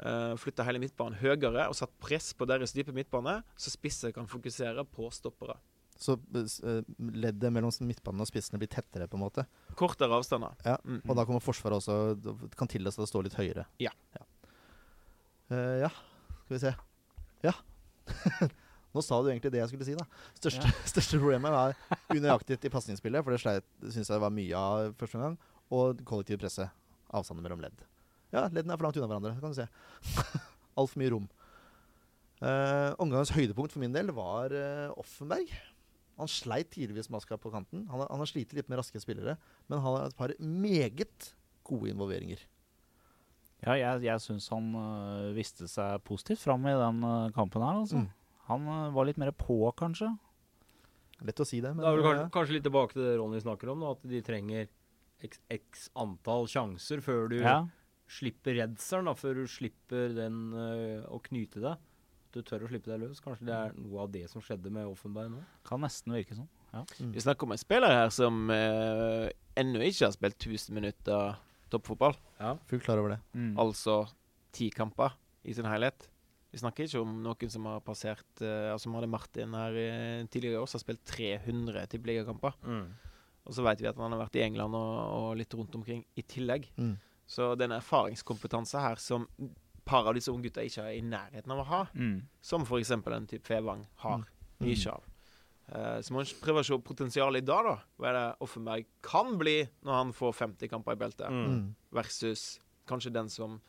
[0.00, 4.26] eh, flytte hele midtbanen høyere og satt press på deres dype midtbane, så spisser kan
[4.30, 5.58] fokusere på stoppere.
[5.98, 6.82] Så eh,
[7.18, 9.44] leddet mellom midtbanen og spissene blir tettere, på en måte.
[9.78, 10.54] Kortere avstander.
[10.64, 11.02] Ja, Mm.
[11.04, 13.66] Og da kommer Forsvaret også kan tillate seg å stå litt høyere.
[13.82, 13.90] Ja.
[15.50, 15.90] Eh, ja,
[16.44, 16.72] skal vi se.
[17.42, 17.54] Ja.
[18.94, 20.06] Nå sa du egentlig det jeg skulle si, da.
[20.38, 21.74] Største, største problemet var
[22.14, 23.42] unøyaktighet i pasningsspillet, for det
[23.92, 25.38] syns jeg det var mye av første gang.
[25.74, 26.68] Og kollektiv presse.
[27.12, 27.82] Avstander mellom ledd.
[28.32, 29.68] Ja, leddene er for langt unna hverandre, kan du se.
[30.78, 31.28] Altfor mye rom.
[32.38, 35.50] Uh, omgangens høydepunkt for min del var uh, Offenberg.
[36.18, 37.86] Han sleit tidligvis maska på kanten.
[37.88, 39.36] Han, har- han har slitt litt med raske spillere,
[39.68, 41.32] men han har et par meget
[41.68, 42.40] gode involveringer.
[43.64, 47.80] Ja, jeg, jeg syns han øh, viste seg positivt fram i den øh, kampen her,
[47.82, 48.02] altså.
[48.04, 48.08] Mm.
[48.50, 50.12] Han øh, var litt mer på, kanskje.
[51.26, 52.30] Lett å si det, men Det er vel kanskje, ja.
[52.36, 54.68] kanskje litt tilbake til det Ronny snakker om, da, at de trenger
[55.26, 57.56] x, x antall sjanser før du Ja.
[58.08, 61.82] slipper redselen, da, før du slipper den øh, å knyte deg.
[62.34, 63.22] Du tør å slippe deg løs.
[63.24, 65.40] Kanskje det er noe av det som skjedde med Offenberg nå.
[65.68, 66.48] Kan nesten virke sånn.
[66.74, 67.14] Mm.
[67.14, 71.38] Vi snakker om en spiller her som eh, ennå ikke har spilt 1000 minutter
[71.72, 72.16] toppfotball.
[72.40, 73.20] Ja, Fullt klar over det.
[73.32, 73.54] Mm.
[73.60, 74.02] Altså
[74.54, 75.16] ti kamper
[75.48, 76.10] i sin helhet.
[76.52, 80.28] Vi snakker ikke om noen som har passert eh, altså Som hadde Martin her eh,
[80.28, 82.56] tidligere i år, som har spilt 300 tippeligakamper.
[83.48, 86.04] Og så vet vi at han har vært i England og, og litt rundt omkring
[86.20, 86.68] i tillegg.
[86.76, 86.98] Mm.
[87.28, 89.24] Så den erfaringskompetanse her som
[89.88, 92.22] par av disse unge gutta ikke er i nærheten av å ha, Mm.
[92.44, 92.90] som f.eks.
[92.92, 94.26] en type Fevang har, Mm.
[94.60, 95.02] mye av.
[95.68, 97.74] Uh, så må en prøve å se potensialet i dag, da.
[97.98, 101.74] Hva er det Offenberg kan bli når han får 50 kamper i beltet, Mm.
[101.92, 103.60] versus kanskje den som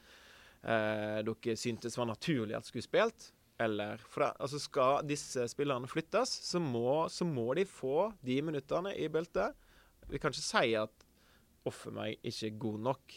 [0.64, 3.32] uh, dere syntes var naturlig at skulle spilt.
[3.60, 8.42] Eller for det, altså Skal disse spillerne flyttes, så må, så må de få de
[8.42, 9.54] minuttene i beltet.
[10.10, 11.06] Vi kan ikke si at
[11.68, 13.16] Offenberg ikke er god nok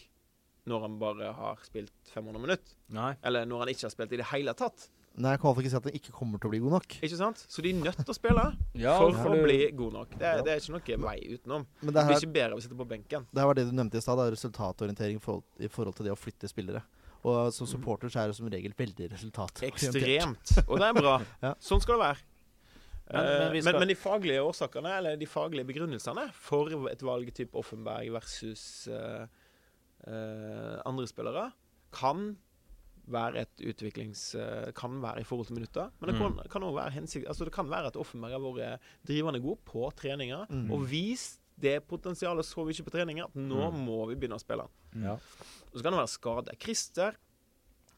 [0.70, 2.74] når han bare har spilt 500 minutter.
[2.94, 3.14] Nei.
[3.26, 4.88] Eller når han ikke har spilt i det hele tatt.
[5.12, 6.94] Nei, jeg kan iallfall ikke si at han ikke kommer til å bli god nok.
[7.04, 7.42] Ikke sant?
[7.52, 8.44] Så de er nødt til å spille
[8.80, 10.14] Ja, for, for å bli god nok.
[10.16, 11.66] Det, er- det er ikke noe vei utenom.
[11.82, 13.26] Men det Det blir ikke bedre av å sitte på benken.
[13.28, 16.14] det her var det du nevnte i stad, resultatorientering i forhold, i forhold til det
[16.14, 16.80] å flytte spillere.
[17.28, 19.68] Og som supporter så er det som regel veldig resultatorientert.
[19.92, 20.54] Ekstremt.
[20.66, 21.18] Og det er bra.
[21.44, 21.52] Ja.
[21.60, 22.18] Sånn skal det være.
[22.22, 22.28] Men-
[23.12, 23.72] Eh, men skal...
[23.74, 28.88] men, men de faglige årsakene, eller de faglige begrunnelsene for et valg type Offenberg versus
[28.88, 29.26] eh, eh,
[30.86, 31.52] andre spillere,
[31.92, 32.36] kan
[33.12, 34.34] være et utviklings...
[34.38, 35.90] eh, kan være i forhold til minutter.
[36.00, 37.26] Men det kan, kan også være hensikt...
[37.28, 40.70] Altså det kan være at Offenberg har vært drivende god på treninger Mm.
[40.72, 43.84] og vist det potensialet så vi ikke på treninger at nå Mm.
[43.86, 44.68] må vi begynne å spille.
[44.96, 45.12] Ja.
[45.14, 46.56] Og så kan det være skade.
[46.60, 47.16] Christer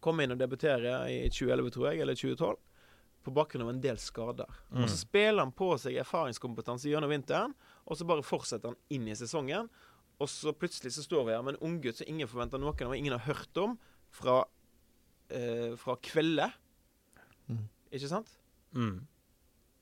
[0.00, 2.56] kom inn og debuterer i 2011, tror jeg, eller 2012,
[3.24, 4.48] på bakgrunn av en del skader.
[4.74, 7.54] Og så spiller han på seg erfaringskompetanse gjennom vinteren,
[7.86, 9.70] og så bare fortsetter han inn i sesongen.
[10.24, 12.94] Og så plutselig så står vi her med en unggutt som ingen forventer noen av,
[12.96, 13.74] ingen har hørt om,
[14.14, 14.38] fra,
[15.28, 16.46] eh, fra Kvelde.
[17.50, 17.66] Mm.
[17.92, 18.30] Ikke sant?
[18.72, 19.02] Mm.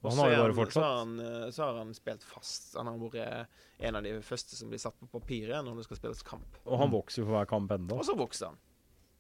[0.03, 2.75] Og Han har jo bare han- Så har, han, eh, så har han spilt fast.
[2.75, 3.47] Han har vært
[3.79, 6.59] en av de første som blir satt på papiret når det skal spilles kamp.
[6.67, 7.95] Og han vokser jo for hver kamp enda.
[7.95, 8.59] Og så vokser han.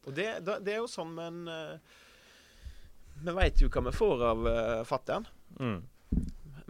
[0.06, 1.78] Og det, da, det er jo sånn, men uh,
[3.22, 5.26] Vi veit jo hva vi får av uh, fatter'n.
[5.60, 5.82] Mm.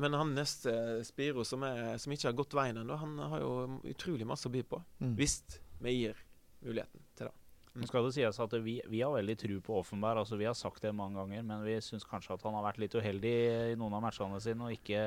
[0.02, 0.72] Men han neste
[1.06, 3.52] Spiro, som, er, som ikke har gått veien ennå, han har jo
[3.92, 4.80] utrolig masse å by på.
[5.02, 5.14] Mm.
[5.20, 5.38] Hvis
[5.82, 6.18] vi gir
[6.62, 7.36] muligheten til det.
[7.72, 7.86] Mm.
[7.88, 10.20] skal det sies at vi, vi har veldig tro på Offenberg.
[10.20, 12.82] altså Vi har sagt det mange ganger, men vi syns kanskje at han har vært
[12.82, 13.36] litt uheldig
[13.72, 15.06] i noen av matchene sine og ikke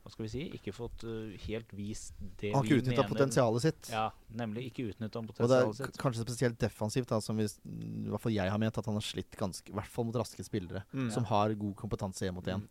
[0.00, 3.04] hva skal vi si, ikke fått uh, helt vist det vi Han har ikke utnytta
[3.04, 3.90] potensialet sitt.
[3.92, 5.98] Ja, nemlig ikke utnytta Og det er sitt.
[6.00, 9.04] kanskje spesielt defensivt, da, som vi, i hvert fall jeg har ment at han har
[9.04, 11.10] slitt ganske I hvert fall mot raske spillere Mm.
[11.12, 12.64] som har god kompetanse én mot én.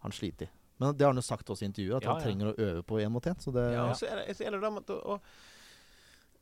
[0.00, 0.48] Han sliter.
[0.80, 2.24] Men det har han jo sagt også i intervjuet, at Ja, han ja.
[2.26, 3.36] trenger å øve på én mot én.
[3.38, 5.20] Så det Ja, og så er det, så er det da med å, å,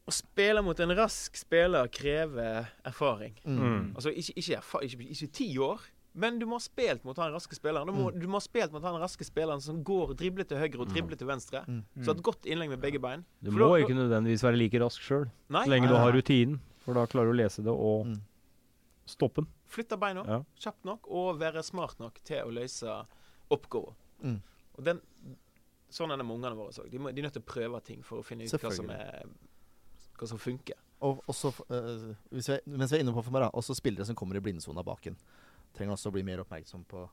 [0.09, 3.35] Å spille mot en rask spiller krever erfaring.
[3.45, 3.91] Mm.
[3.95, 5.83] Altså ikke, ikke, erfa ikke, ikke ti år,
[6.15, 7.87] men du må ha spilt mot han raske spilleren.
[7.87, 8.21] Du må, Mm.
[8.23, 10.89] du må ha spilt mot han raske spilleren som går og dribler til høyre og
[10.89, 11.61] dribler til venstre.
[11.69, 11.83] Mm.
[12.03, 13.25] Så et godt innlegg med begge bein.
[13.45, 16.61] Du må da- ikke nødvendigvis være like rask sjøl, så lenge nei, du har rutinen.
[16.79, 18.21] For da klarer du å lese det og Mm.
[19.07, 19.47] stoppe den.
[19.69, 20.43] flytte beina Ja.
[20.59, 23.05] kjapt nok og være smart nok til å løse
[23.51, 23.93] oppgaver.
[24.23, 24.39] Mm.
[24.79, 25.01] Og den,
[25.91, 26.91] sånn er det med ungene våre òg.
[26.93, 28.91] De, må- de er nødt til å prøve ting for å finne ut hva som,
[28.95, 29.27] er,
[30.19, 30.79] hva som funker.
[31.07, 34.17] Og også, øh, hvis vi, mens vi er inne på Formar, da, også spillere som
[34.19, 35.15] kommer i blindsona baken.
[35.77, 37.05] Trenger også å bli mer oppmerksom på,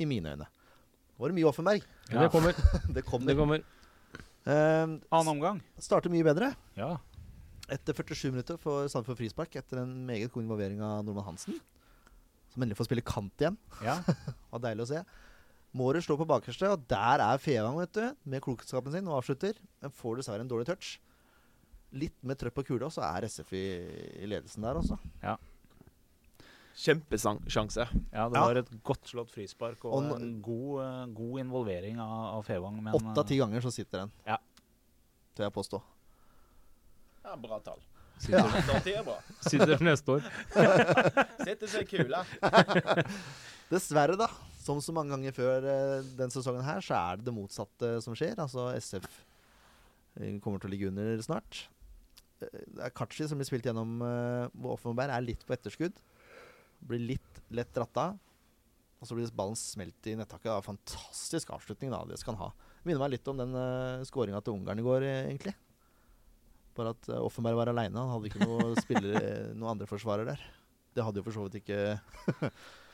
[0.00, 0.46] i mine øyne.
[0.48, 1.84] Nå var det mye Offenberg.
[2.12, 2.22] Ja.
[2.24, 2.56] det kommer.
[2.96, 3.26] Det kommer.
[3.32, 3.62] Det kommer.
[4.46, 5.60] Eh, Annen omgang.
[5.82, 6.52] starter mye bedre.
[6.78, 6.94] Ja.
[7.72, 11.56] Etter 47 minutter får Sandefjord frispark etter en meget god involvering av Norman Hansen.
[12.52, 13.56] Som endelig får spille kant igjen.
[13.84, 13.96] ja.
[14.52, 15.00] Var deilig å se.
[15.76, 19.58] Mårer slår på bakerste, og der er Fevang vet du, med klokskapen sin og avslutter.
[19.84, 20.94] Men får dessverre en dårlig touch.
[21.96, 23.64] Litt med trøkk på kula, så er SF i,
[24.24, 24.96] i ledelsen der, altså.
[26.76, 27.86] Kjempesjanse.
[28.12, 28.44] ja, det Ja.
[28.46, 32.82] var et godt slått frispark og, Og en god, eh, god involvering av, av Fevang.
[32.82, 34.12] Men Åtte av eh, ti ganger så sitter den.
[34.26, 34.36] Ja.
[35.36, 35.82] Tør jeg påstå.
[37.24, 37.80] Ja, bra tall.
[38.28, 38.42] Ja.
[38.84, 39.16] Det er bra.
[39.44, 40.28] Sitter neste år.
[41.46, 42.22] Sitter seg kula.
[43.72, 44.28] Dessverre, da.
[44.66, 48.16] Som så mange ganger før eh, den sesongen her, så er det det motsatte som
[48.18, 48.34] skjer.
[48.42, 49.06] Altså SF
[50.18, 51.66] eh, kommer til å ligge under snart.
[52.42, 54.00] Eh, Kachi som blir spilt gjennom
[54.74, 56.00] Offenberg er litt på etterskudd.
[56.86, 58.16] Blir litt lett dratt av.
[58.96, 60.48] Og så blir ballen smelt i nettaket.
[60.48, 62.02] Det var Fantastisk avslutning, da.
[62.08, 62.72] Det skal han ha.
[62.86, 65.52] Minner meg litt om den uh, skåringa til Ungarn i går, egentlig.
[66.78, 67.98] Bare at uh, Offenberg var aleine.
[68.00, 68.72] Han hadde ikke noe
[69.58, 70.42] noen andre forsvarer der.
[70.96, 71.98] Det hadde jo for så vidt ikke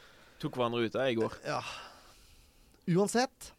[0.42, 1.34] Tok hverandre ut der i går.
[1.46, 1.60] Ja.
[2.90, 3.52] Uansett.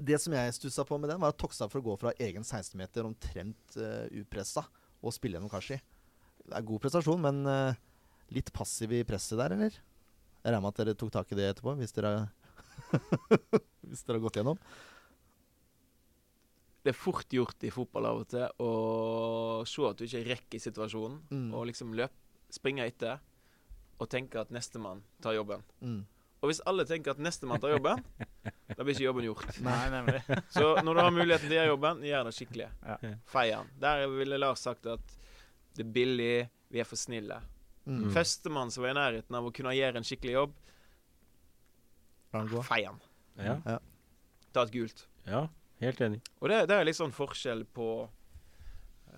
[0.00, 2.46] Det som jeg stussa på med den, var at Tokstad for å gå fra egen
[2.46, 4.62] 16-meter omtrent uh, upressa
[5.02, 5.76] og spille gjennom Kashi.
[6.46, 7.76] Det er god prestasjon, men uh,
[8.32, 9.76] litt passiv i presset der, eller?
[10.40, 12.14] Jeg regner med at dere tok tak i det etterpå, hvis dere,
[13.90, 14.60] hvis dere har gått gjennom.
[16.80, 18.70] Det er fort gjort i fotball av og til å
[19.68, 21.50] se at du ikke rekker situasjonen, Mm.
[21.52, 22.14] og liksom løp,
[22.50, 23.20] springe etter
[24.00, 25.62] og tenker at nestemann tar jobben.
[25.84, 26.00] Mm.
[26.40, 28.00] Og hvis alle tenker at nestemann tar jobben,
[28.76, 29.58] da blir ikke jobben gjort.
[29.64, 30.22] Nei, nemlig.
[30.56, 32.68] Så når du har muligheten til å gjøre jobben, gjør det skikkelig.
[32.86, 33.14] Ja.
[33.28, 33.72] Fei den.
[33.82, 35.16] Der ville Lars sagt at
[35.76, 36.34] det er billig,
[36.72, 37.42] vi er for snille.
[37.84, 38.06] Mm.
[38.06, 38.08] Mm.
[38.14, 40.56] Førstemann som var i nærheten av å kunne gjøre en skikkelig jobb,
[42.62, 43.56] feier den Ja.
[43.66, 43.78] Ja.
[44.52, 45.06] Ta et gult.
[45.26, 45.48] ja,
[45.80, 46.20] helt enig.
[46.40, 47.86] Og det, det er litt sånn forskjell på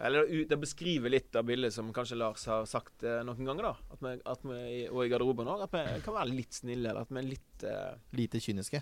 [0.00, 3.96] Eller det beskriver litt av bildet som kanskje Lars har sagt eh, noen ganger, da.
[3.96, 5.66] At vi, at vi og i garderoben òg.
[5.66, 7.90] At vi kan være litt snille, eller at vi er litt uh...
[8.16, 8.80] Lite kyniske.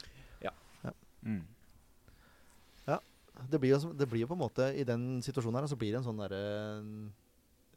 [1.27, 1.43] Mm.
[3.49, 5.95] Det blir, jo, det blir jo på en måte I den situasjonen her så blir
[5.95, 6.41] det en sånn derre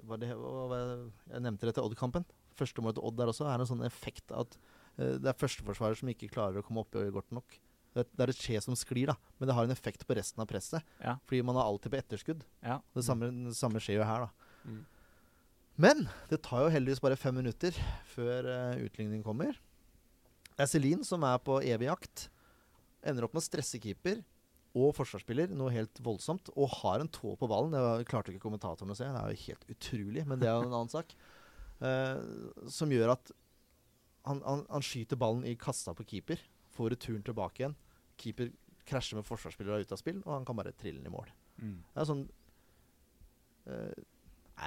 [0.03, 2.25] hva, Jeg nevnte det til Odd-kampen.
[2.59, 4.57] Første målet til Odd der også er en sånn effekt at
[4.97, 7.55] eh, det er førsteforsvarer som ikke klarer å komme opp i godt nok.
[7.93, 10.41] Det, det er et skje som sklir, da, men det har en effekt på resten
[10.41, 10.81] av presset.
[11.03, 11.19] Ja.
[11.29, 12.41] Fordi man er alltid på etterskudd.
[12.65, 12.79] Ja.
[12.95, 14.49] Det samme, det samme skjer jo her, da.
[14.65, 14.81] Mm.
[15.83, 17.77] Men det tar jo heldigvis bare fem minutter
[18.13, 19.57] før uh, utligning kommer.
[20.53, 22.27] Det er Celine som er på evig jakt.
[23.05, 24.21] Ender opp med å stresse keeper
[24.73, 26.51] og forsvarsspiller noe helt voldsomt.
[26.53, 27.73] Og har en tå på ballen.
[27.73, 29.09] Det var, klarte ikke kommentatoren å se.
[29.09, 31.15] Det er jo helt utrolig, men det er jo en annen sak.
[31.81, 33.33] Uh, som gjør at
[34.29, 36.41] han, han, han skyter ballen i kassa på keeper.
[36.73, 37.75] Får returen tilbake igjen.
[38.21, 38.51] Keeper
[38.89, 41.29] krasjer med forsvarsspillere er ute av spill, og han kan bare trille den i mål.
[41.61, 41.77] Mm.
[41.93, 42.23] Det er sånn
[43.69, 44.01] uh,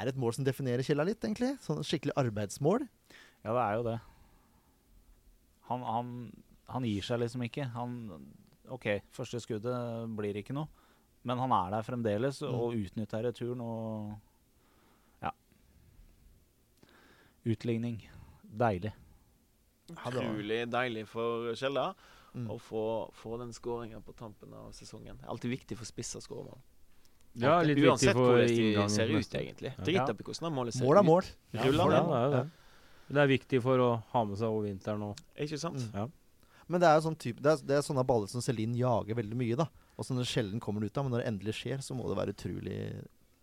[0.01, 1.53] Er et mål som definerer Kjella litt, egentlig.
[1.65, 2.87] Sånn skikkelig arbeidsmål.
[3.45, 3.99] Ja, det er jo det.
[5.69, 6.11] Han, han,
[6.71, 7.69] han gir seg liksom ikke.
[7.75, 7.97] Han
[8.73, 10.71] OK, første skuddet blir ikke noe.
[11.27, 14.15] Men han er der fremdeles og utnytter returen og
[15.23, 15.33] Ja.
[17.47, 17.99] Utligning.
[18.43, 18.93] Deilig.
[19.89, 21.81] Ja, utrolig deilig for Kjell
[22.37, 22.51] Mm.
[22.53, 25.17] å få, få den skåringa på tampen av sesongen.
[25.25, 26.59] Alltid viktig for spissa skåremål.
[27.33, 29.71] Ja, litt viktig Uansett for hvordan de ser ut, egentlig.
[29.79, 29.85] Ja.
[29.85, 31.07] Drit opp i hvordan målet ser Mål er ut.
[31.07, 31.25] mål.
[31.55, 32.43] Ja, mål er jo det.
[33.09, 35.17] Det er viktig for å ha med seg over vinteren òg.
[35.47, 35.81] Ikke sant?
[35.81, 35.95] Mm.
[35.95, 36.07] Ja.
[36.69, 39.37] Men det er, sånn type, det, er, det er sånne baller som Celine jager veldig
[39.39, 39.69] mye, da.
[39.97, 41.05] Og som det sjelden kommer ut av.
[41.07, 42.81] Men når det endelig skjer, så må det være utrolig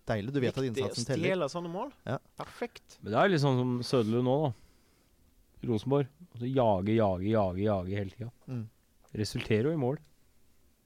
[0.05, 0.33] deilig.
[0.35, 1.29] Du vet Viktig at innsatsen teller.
[1.31, 1.93] stjele sånne mål.
[2.05, 2.17] Ja.
[2.37, 2.99] Perfekt.
[3.01, 4.53] Men det er litt sånn som Søderlund nå, da.
[5.69, 6.07] Rosenborg.
[6.34, 8.30] Og så jage, jage, jage, jage hele tida.
[8.49, 8.64] Mm.
[9.23, 9.99] Resulterer jo i mål.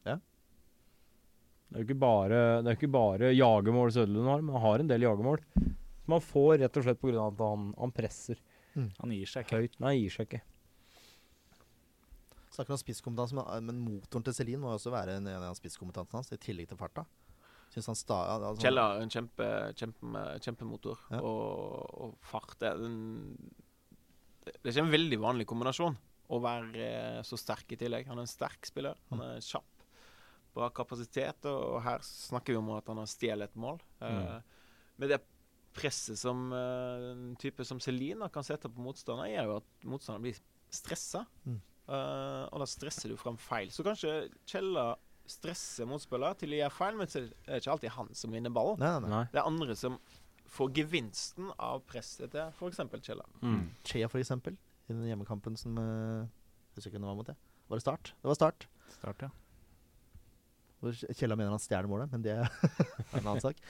[0.08, 0.18] Ja.
[1.68, 4.84] Det er jo ikke bare, det er ikke bare jagemål Søderlund har, men han har
[4.84, 5.42] en del jagemål.
[6.08, 7.26] Som han får rett og slett pga.
[7.28, 8.40] at han, han presser
[8.78, 9.58] Han gir seg ikke.
[9.64, 9.80] høyt.
[9.82, 10.42] Nei, han gir seg ikke.
[12.54, 15.56] Snakker om spisskompetanse, men, men motoren til Celine må jo også være en, en av
[15.58, 17.04] spisskompetansen hans, i tillegg til farta.
[17.74, 18.18] Syns han sta...
[18.38, 19.48] Altså, Kjell har en kjempe,
[19.78, 21.20] kjempe, kjempemotor Ja.
[21.20, 22.56] og, og fart.
[22.66, 23.36] Er, en,
[24.52, 25.98] det er ikke en veldig vanlig kombinasjon
[26.28, 28.08] å være eh, så sterk i tillegg.
[28.10, 29.00] Han er en sterk spiller.
[29.12, 29.86] Han er kjapp.
[30.58, 33.78] Bra kapasitet, og her snakker vi om at han har stjålet et mål.
[34.02, 34.56] Mm.
[34.98, 35.22] Men det
[35.78, 40.26] presset som eh, en type som Celina kan sette på motstander, gjør jo at motstanderen
[40.26, 40.40] blir
[40.74, 41.24] stressa.
[41.46, 41.60] Mm.
[41.88, 43.72] Eh, og da stresser du fram feil.
[43.74, 44.16] Så kanskje
[44.50, 44.90] Kjella
[45.28, 48.82] stresser motspiller til å gjøre feil, men det er ikke alltid han som vinner ballen.
[48.82, 49.12] Nei.
[49.12, 49.26] Nei.
[49.32, 50.00] Det er andre som
[50.52, 52.80] får gevinsten av presset til f.eks.
[53.04, 53.26] Kjella.
[53.42, 53.68] Mm.
[53.88, 54.58] Chea, for eksempel.
[54.88, 56.24] I den hjemmekampen som uh,
[56.76, 57.36] husker ikke hvem det var mot det.
[57.68, 58.14] Var det Start?
[58.16, 58.68] Det var Start.
[58.96, 59.32] Start, ja.
[61.18, 62.52] Kjella mener han stjeler målet, men det er
[63.18, 63.62] en annen sak.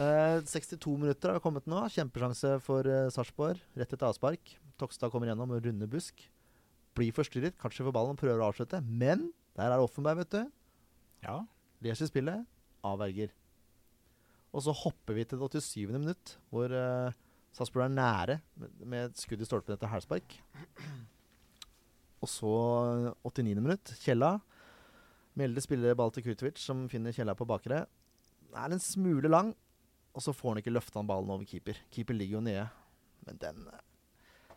[0.00, 1.82] Eh, 62 minutter har kommet nå.
[1.92, 3.58] Kjempesjanse for uh, Sarpsborg.
[3.76, 4.54] Rett etter avspark.
[4.80, 6.22] Tokstad kommer gjennom og runder busk.
[6.96, 7.58] Blir forstyrret.
[7.60, 8.80] Kanskje får ballen og prøver å avslutte.
[8.88, 9.26] Men
[9.60, 10.48] der er Offenberg, vet du.
[11.26, 11.36] Ja.
[11.84, 12.48] Leser spillet.
[12.88, 13.36] Avverger.
[14.52, 15.88] Og så hopper vi til det 87.
[15.96, 17.14] minutt, hvor uh,
[17.56, 20.36] Sarpsborg er nære med, med et skudd i stolpen etter hælspark.
[22.22, 22.52] Og så
[23.24, 23.56] 89.
[23.60, 23.94] minutt.
[24.04, 24.36] Kjella.
[25.38, 27.84] Mjelde spiller ball til Kurtovic, som finner Kjella på bakre.
[28.52, 29.54] Er en smule lang,
[30.12, 31.78] og så får han ikke løfta ballen over keeper.
[31.90, 32.66] Keeper ligger jo nede.
[33.26, 34.56] Men den eh,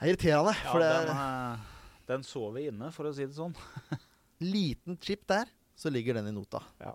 [0.00, 0.54] er irriterende.
[0.58, 1.66] ja For det den, er eh,
[2.10, 3.54] den så vi inne, for å si det sånn.
[4.54, 6.62] liten chip der, så ligger den i nota.
[6.82, 6.94] Ja.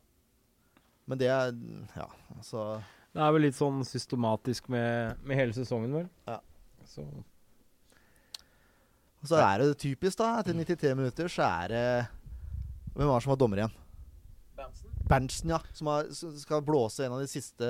[1.09, 1.51] Men det er
[1.97, 2.07] Ja,
[2.37, 2.81] altså
[3.13, 6.09] Det er vel litt sånn systematisk med, med hele sesongen, vel.
[6.29, 6.39] Ja.
[6.87, 7.03] Så
[9.21, 10.39] Og så er det typisk, da.
[10.41, 11.85] Etter 93 minutter så er det
[12.93, 13.79] Hvem var det som var dommer igjen?
[15.09, 15.59] Berntsen, ja.
[15.75, 17.67] Som har, skal blåse en av de siste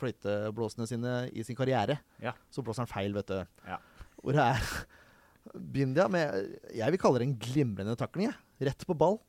[0.00, 1.98] fløyteblåsene sine i sin karriere.
[2.22, 2.32] Ja.
[2.50, 3.36] Så blåser han feil, vet du.
[3.68, 3.78] Ja.
[4.18, 4.64] Hvor det er
[5.74, 8.68] Bindia med Jeg vil kalle det en glimrende takling, jeg.
[8.70, 9.20] Rett på ball.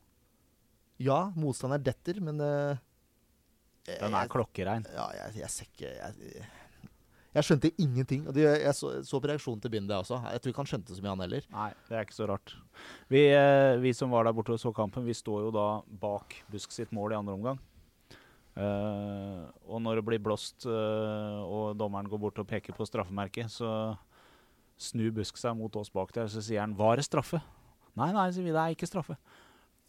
[1.02, 2.80] Ja, motstander detter, men eh,
[3.86, 4.86] Den er klokkerein.
[4.96, 6.46] Ja, jeg, jeg ser ikke jeg,
[7.36, 8.24] jeg skjønte ingenting.
[8.30, 10.22] Og det, jeg så, så på reaksjonen til Binde også.
[10.32, 11.48] Jeg tror ikke han skjønte så mye, han heller.
[11.52, 12.54] Nei, det er ikke så rart.
[13.12, 15.68] Vi, eh, vi som var der borte og så kampen, vi står jo da
[16.02, 17.60] bak Busk sitt mål i andre omgang.
[18.56, 23.52] Uh, og når det blir blåst uh, og dommeren går bort og peker på straffemerket,
[23.52, 23.98] så
[24.80, 27.44] snur Busk seg mot oss bak der, så sier han 'Var det straffe?'
[28.00, 28.56] Nei, nei, sier vi.
[28.56, 29.16] Det er ikke straffe.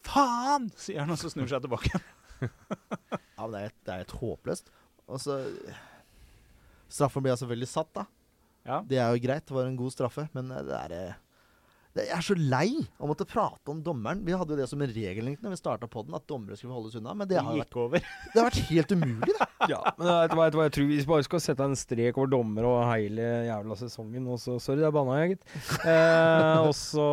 [0.03, 0.67] Faen!
[0.75, 1.99] sier han, og så snur seg tilbake.
[2.41, 4.71] Ja, men det er, det er helt håpløst.
[5.07, 5.39] Og så
[6.91, 8.05] Straffen blir selvfølgelig satt, da.
[8.67, 8.81] Ja.
[8.87, 11.15] Det er jo greit, det var en god straffe, men det er eh,
[11.95, 14.21] det, Jeg er så lei av å måtte prate om dommeren.
[14.27, 16.97] Vi hadde jo det som en regel når vi starta podden, at dommere skulle holdes
[16.99, 17.15] unna.
[17.17, 19.49] Men det har, vært, det har vært helt umulig, det.
[19.71, 22.67] Ja, men vet du hva, jeg tror vi bare skal sette en strek over dommer
[22.69, 24.27] og hele jævla sesongen.
[24.31, 25.53] Og så, sorry, det er banna jeg, gitt.
[25.81, 27.07] Eh, og så,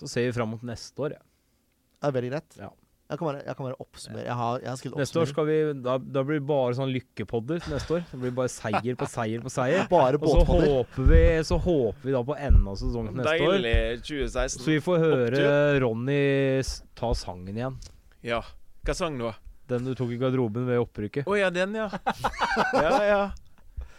[0.00, 1.18] så ser vi fram mot neste år.
[1.18, 1.24] Ja.
[1.98, 2.58] Det er veldig greit.
[2.62, 2.72] Ja.
[3.08, 4.24] Jeg kan bare, jeg kan bare oppsummere.
[4.26, 6.90] Jeg har, jeg har skrevet Neste år skal vi Da, da blir det bare sånn
[6.92, 8.02] lykkepodder neste år.
[8.10, 9.86] Det blir bare seier på seier på seier.
[9.94, 10.68] Bare Og så båtpodder.
[10.74, 13.56] håper, vi, så håper vi da på enden av sesongen neste neste år.
[13.56, 14.60] Deilig 2016.
[14.60, 16.20] Så vi får høre Ronny
[16.60, 17.78] s- ta sangen igjen.
[18.28, 18.42] Ja.
[18.84, 19.30] Hva sang du?
[19.68, 21.24] Den du tok i garderoben ved opprykket.
[21.28, 21.88] Å ja, den, ja.
[22.84, 23.22] ja, ja.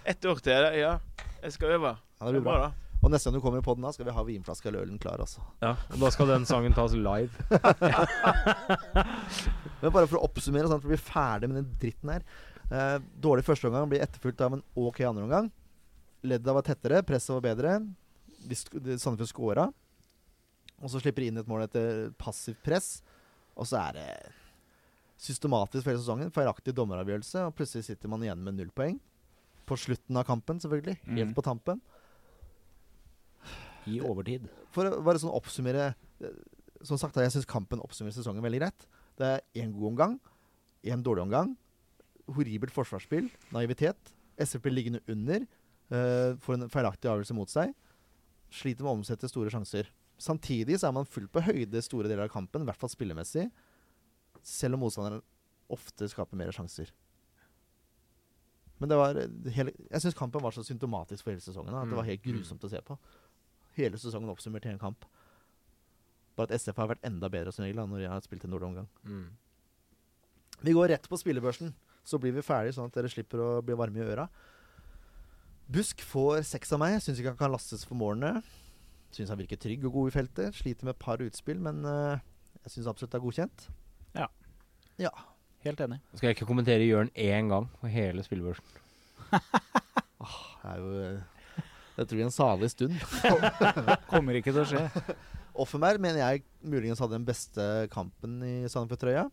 [0.05, 0.69] Ett år til.
[0.79, 0.99] Ja.
[1.41, 1.95] Jeg skal øve.
[1.97, 2.69] Ja, det blir bra, bra.
[2.69, 2.88] da.
[2.99, 5.21] Og neste gang du kommer i podden, da skal vi ha vinflaska eller ølen klar.
[5.23, 5.43] altså.
[5.63, 7.45] Ja, og da skal den sangen tas live.
[9.81, 12.25] Men bare for å oppsummere, sånn at vi blir ferdig med den dritten her.
[12.69, 15.47] Eh, dårlig første omgang blir etterfulgt av en ok andre omgang.
[16.27, 17.77] Ledda var tettere, presset var bedre.
[18.51, 19.69] Sandefjord scora.
[20.83, 22.97] Og så slipper de inn et mål etter passivt press.
[23.55, 24.09] Og så er det
[25.19, 26.33] systematisk for hele sesongen.
[26.35, 28.99] Feilaktig dommeravgjørelse, og plutselig sitter man igjen med null poeng.
[29.67, 30.97] På slutten av kampen, selvfølgelig.
[31.07, 31.35] Helt mm.
[31.37, 31.79] på tampen.
[33.87, 34.47] I overtid.
[34.75, 35.91] For å bare sånn oppsummere
[36.23, 36.39] eh,
[36.87, 38.85] Som sagt, jeg syns kampen oppsummerer sesongen veldig greit.
[39.19, 40.13] Det er én god omgang,
[40.87, 41.55] én dårlig omgang.
[42.31, 44.13] Horribelt forsvarsspill, naivitet.
[44.39, 45.43] SF blir liggende under,
[45.91, 47.73] uh, får en feilaktig avgjørelse mot seg.
[48.55, 49.89] Sliter med å omsette store sjanser.
[50.19, 53.49] Samtidig så er man fullt på høyde store deler av kampen, i hvert fall spillemessig.
[54.39, 55.19] Selv om motstanderen
[55.71, 56.93] ofte skaper mer sjanser.
[58.79, 61.75] Men det var eh, hele, jeg syns kampen var så symptomatisk for hele sesongen.
[61.75, 62.95] At det var helt grusomt å se på.
[63.79, 65.07] Hele sesongen oppsummert i en kamp.
[66.37, 68.55] Bare at SF har vært enda bedre som regel da, når jeg har spilt en
[68.55, 68.89] dårlig omgang.
[69.07, 69.25] Mm.
[70.63, 71.73] Vi går rett på spillebørsen,
[72.07, 74.27] så blir vi ferdige, sånn at dere slipper å bli varme i øra.
[75.69, 76.97] Busk får seks av meg.
[77.03, 78.41] Syns ikke han kan lastes for målene.
[79.13, 80.57] Syns han virker trygg og god i feltet.
[80.57, 82.21] Sliter med et par utspill, men uh,
[82.63, 83.67] jeg syns absolutt det er godkjent.
[84.17, 84.29] Ja.
[85.01, 85.13] Ja.
[85.65, 85.99] Helt enig.
[86.15, 88.77] Skal jeg ikke kommentere Jørn én gang på hele spillebørsen.
[90.59, 91.11] Det er jo
[91.99, 92.95] Det tror jeg er en salig stund.
[94.11, 94.83] Kommer ikke til å skje.
[95.59, 99.25] Offenberg mener jeg muligens hadde den beste kampen i Sandefjord-trøya.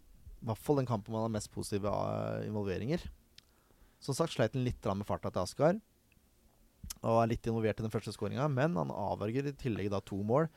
[0.43, 3.05] I hvert fall den kampen man har mest positive eh, involveringer.
[4.03, 5.79] Som sagt sleit han litt med farta til Askar.
[7.07, 10.19] Og er litt involvert i den første skåringa, men han avverger i tillegg da to
[10.27, 10.49] mål.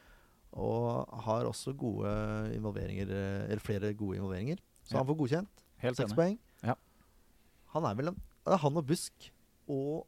[0.57, 2.09] Og har også gode
[2.57, 4.57] involveringer, eh, eller flere gode involveringer.
[4.81, 5.03] Så Ja.
[5.03, 5.65] han får godkjent.
[5.85, 6.39] Helt Seks poeng.
[6.65, 6.73] Ja.
[7.75, 9.29] Han er vel en, det er han og Busk
[9.69, 10.07] og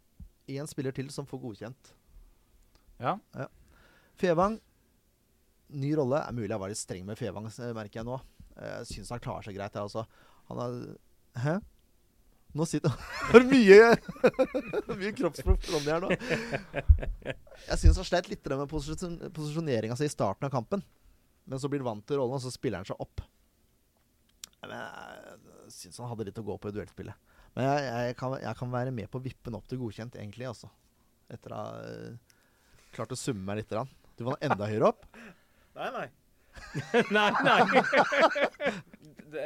[0.57, 1.93] én spiller til som får godkjent.
[3.01, 3.15] Ja.
[4.21, 4.59] Fevang,
[5.73, 6.21] ny rolle.
[6.21, 7.47] Er mulig jeg var litt streng med Fevang,
[7.77, 8.19] merker jeg nå.
[8.61, 10.05] Jeg syns han klarer seg greit, jeg også.
[10.51, 10.81] Han har
[11.41, 11.59] Hæ?
[12.51, 13.93] Nå sitter han mye
[14.99, 16.09] Mye kroppsspråk fra Ronny her nå.
[17.69, 20.83] Jeg syns han sleit litt med posisjon, posisjoneringa si i starten av kampen.
[21.47, 23.23] Men så blir han vant til rollen, og så spiller han seg opp.
[24.61, 27.30] Men jeg syns han hadde litt å gå på i duellspillet.
[27.55, 30.15] Men jeg, jeg, kan, jeg kan være med på å vippe den opp til godkjent,
[30.19, 30.69] egentlig, altså.
[31.31, 32.37] Etter å ha uh,
[32.95, 33.71] klart å summe meg litt.
[33.71, 35.05] Du Du var enda høyere opp.
[35.77, 36.07] Nei, nei.
[37.15, 37.61] nei, nei.
[39.31, 39.43] Det,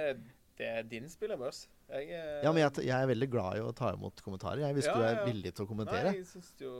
[0.57, 1.67] det er din spillerbørs.
[1.91, 4.63] Jeg, eh, Ja, men jeg, jeg er veldig glad i å ta imot kommentarer.
[4.63, 5.25] Jeg Hvis Ja, du er ja.
[5.27, 6.09] villig til å kommentere.
[6.09, 6.71] Nei, jeg synes jo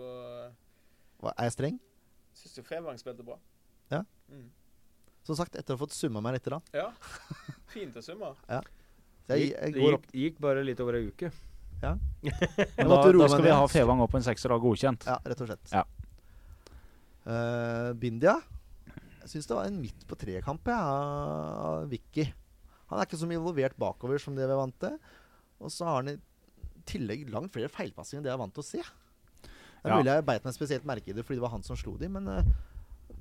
[1.21, 1.77] Hva, er jeg streng?
[2.35, 3.37] Syns jo Fevang spilte bra.
[3.93, 4.01] Ja.
[4.33, 4.47] Mm.
[5.29, 6.49] Som sagt, etter å ha fått summa meg litt.
[6.49, 6.65] grann.
[6.73, 6.87] Ja.
[7.73, 8.33] Fint å summe.
[9.25, 11.31] Så jeg, jeg det går gikk, opp gikk bare litt over ei uke.
[11.85, 11.99] Men
[12.89, 15.05] da, da skal vi ha Fevang opp på en sekser av godkjent.
[15.09, 15.73] Ja, rett og slett.
[15.73, 15.83] Ja.
[17.25, 18.37] Uh, Bindia.
[19.25, 22.27] Jeg syns det var en midt på trekamp av Vicky.
[22.91, 24.97] Han er ikke så mye involvert bakover som det vi er vant til.
[25.57, 26.17] Og så har han i
[26.85, 28.83] tillegg langt flere feilpassinger enn det jeg er vant til å se.
[28.85, 29.97] Det er Ja.
[29.97, 32.13] mulig jeg beit meg spesielt merke i det fordi det var han som slo dem,
[32.17, 32.53] men eh,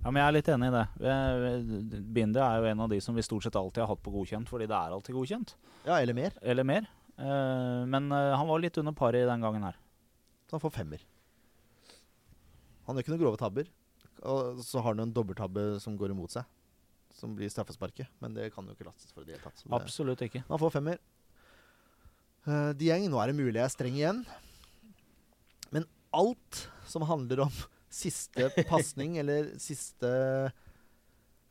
[0.05, 2.03] Ja, men jeg er litt enig i det.
[2.13, 4.51] Binder er jo en av de som vi stort sett alltid har hatt på godkjent,
[4.53, 5.55] fordi det er alltid godkjent.
[5.87, 6.37] ja, eller mer.
[6.43, 6.91] Eller mer.
[7.17, 9.79] Eh, men eh, han var litt under paret den gangen her.
[10.45, 11.07] Så han får femmer.
[12.85, 13.73] Han gjør ikke noen grove tabber.
[14.29, 16.45] Og så har han en dobbelttabbe som går imot seg,
[17.17, 18.13] som blir straffesparket.
[18.21, 19.65] Men det kan jo ikke lastes for i det hele tatt.
[19.73, 20.45] Absolutt ikke.
[20.51, 21.01] Han får femmer.
[22.45, 24.25] Uh, Dieng, nå er det mulig jeg er streng igjen.
[25.73, 27.63] Men alt som handler om
[27.95, 30.11] siste pasning, eller siste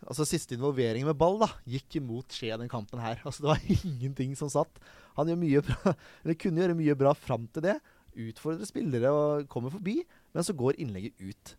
[0.04, 3.22] Altså siste involvering med ball, da, gikk imot Skje den kampen her.
[3.24, 4.82] Altså Det var ingenting som satt.
[5.16, 5.30] Han
[5.64, 5.94] bra,
[6.42, 7.78] kunne gjøre mye bra fram til det.
[8.12, 10.02] Utfordrer spillere og kommer forbi.
[10.36, 11.54] Men så går innlegget ut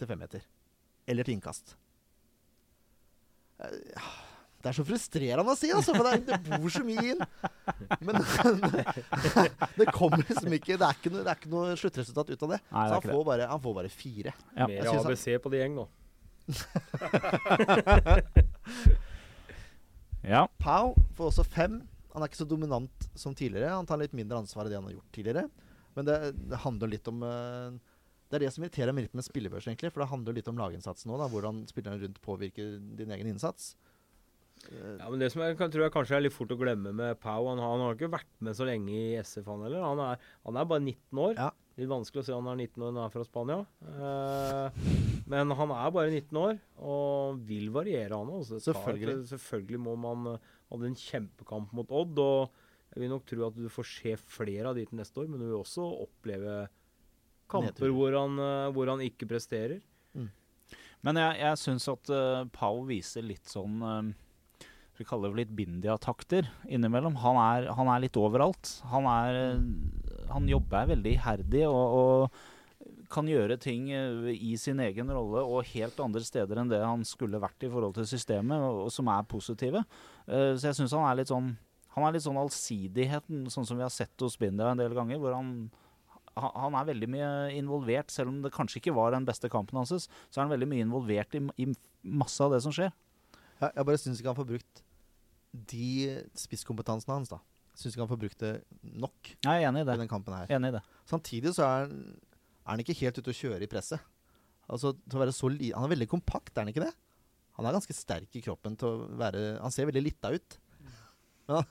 [0.00, 0.46] til femmeter.
[1.08, 1.74] Eller til innkast.
[3.60, 4.08] Eh,
[4.58, 7.20] Det er så frustrerende å si, altså, for det, er, det bor så mye inn.
[8.02, 8.18] Men
[9.78, 12.54] det kommer liksom ikke Det er ikke noe, det er ikke noe sluttresultat ut av
[12.56, 12.60] det.
[12.72, 14.32] Nei, så han får, bare, han får bare fire.
[14.56, 14.66] Ja.
[14.66, 15.86] Mer ABC han- på de gjeng nå.
[20.28, 20.42] Ja.
[20.60, 21.78] Pau får også fem.
[22.12, 23.70] Han er ikke så dominant som tidligere.
[23.72, 25.44] Han tar litt mindre ansvar enn det han har gjort tidligere.
[25.96, 26.16] Men det,
[26.50, 27.76] det handler litt om eh,
[28.28, 29.92] Det er det som irriterer meg litt med spillebørs, egentlig.
[29.94, 33.72] For det handler litt om laginnsatsen da, hvordan spillerne rundt påvirker din egen innsats.
[34.70, 36.92] Eh, Ja, men Det som jeg kan, tror jeg kanskje er litt fort å glemme
[36.94, 39.82] med Pau Han, har- han har ikke vært med så lenge i SF, han heller.
[39.82, 41.34] Han er, han er bare 19 år.
[41.36, 41.50] Ja.
[41.78, 43.66] Litt vanskelig å se han er 19 år når han er fra Spania.
[43.86, 44.70] Eh,
[45.28, 48.42] men han er bare 19 år og vil variere, han òg.
[48.58, 49.28] Selvfølgelig.
[49.30, 50.38] Selvfølgelig må man uh,
[50.72, 52.18] hadde en kjempekamp mot Odd.
[52.18, 52.50] og
[52.94, 55.38] jeg vil nok tro at du får se flere av de til neste år, men
[55.38, 56.68] du vil også oppleve
[57.48, 59.80] kamper hvor han, uh, hvor han ikke presterer.
[61.04, 64.02] Men jeg, jeg syns at uh, Pau viser litt sånn uh,
[64.98, 67.16] vi kaller det litt Bindia-takter innimellom.
[67.22, 68.78] Han er, han er litt overalt.
[68.92, 69.58] Han er
[70.28, 75.66] Han jobber veldig iherdig og, og kan gjøre ting eh, i sin egen rolle og
[75.72, 79.08] helt andre steder enn det han skulle vært i forhold til systemet, og, og som
[79.08, 79.82] er positive.
[80.28, 81.54] Uh, så jeg syns han er litt sånn
[81.96, 85.18] Han er litt sånn allsidigheten, sånn som vi har sett hos Bindia en del ganger,
[85.18, 85.70] hvor han
[86.38, 89.90] han er veldig mye involvert, selv om det kanskje ikke var den beste kampen hans.
[90.06, 91.66] Så er han veldig mye involvert i, i
[92.06, 92.92] masse av det som skjer.
[93.58, 94.84] Jeg, jeg bare syns ikke han får brukt
[95.52, 97.40] de spisskompetansene hans, da.
[97.78, 98.52] Syns ikke han får brukt det
[98.98, 99.98] nok Jeg er enig i i det.
[100.00, 100.50] den kampen her.
[100.50, 100.82] Enig i det.
[101.08, 102.00] Samtidig så er han,
[102.64, 104.02] er han ikke helt ute å kjøre i presset.
[104.68, 106.92] Altså, til å være så li han er veldig kompakt, er han ikke det?
[107.58, 110.58] Han er ganske sterk i kroppen til å være Han ser veldig lita ut.
[111.48, 111.62] Ja.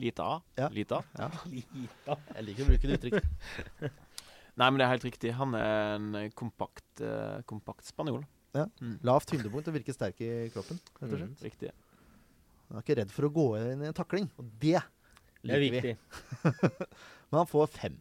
[0.00, 0.28] Lita?
[0.56, 0.68] Ja.
[0.72, 1.02] Lita?
[1.18, 1.28] Ja.
[1.50, 2.16] lita.
[2.38, 3.90] Jeg liker å bruke det uttrykket.
[4.60, 5.32] Nei, men det er helt riktig.
[5.36, 8.24] Han er en kompakt, uh, kompakt spanjol.
[8.56, 8.64] Ja.
[8.80, 8.96] Mm.
[9.06, 10.80] Lavt tyngdepunkt og virker sterk i kroppen.
[10.98, 11.34] rett og slett.
[11.36, 11.44] Mm.
[11.46, 11.70] Riktig.
[12.70, 14.78] Han er ikke redd for å gå inn i en takling, og det
[15.42, 15.94] Det er vi.
[17.30, 17.96] Men han får fem.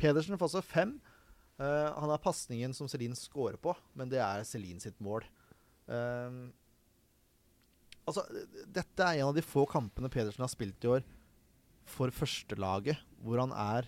[0.00, 0.96] Pedersen får også fem.
[1.60, 5.22] Uh, han har pasningen som Celine scorer på, men det er Celine sitt mål.
[5.86, 6.50] Uh,
[8.02, 8.24] altså,
[8.66, 11.06] dette er en av de få kampene Pedersen har spilt i år
[11.88, 13.86] for førstelaget, hvor han er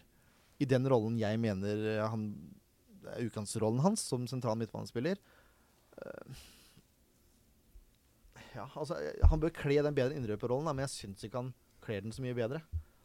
[0.63, 2.31] i den rollen jeg mener han
[3.13, 5.19] er utgangsrollen hans som sentral midtbanespiller.
[5.97, 6.45] Eh,
[8.57, 8.97] ja, altså,
[9.31, 11.53] han bør kle den bedre indreløperrollen, men jeg syns ikke han
[11.85, 12.63] kler den så mye bedre.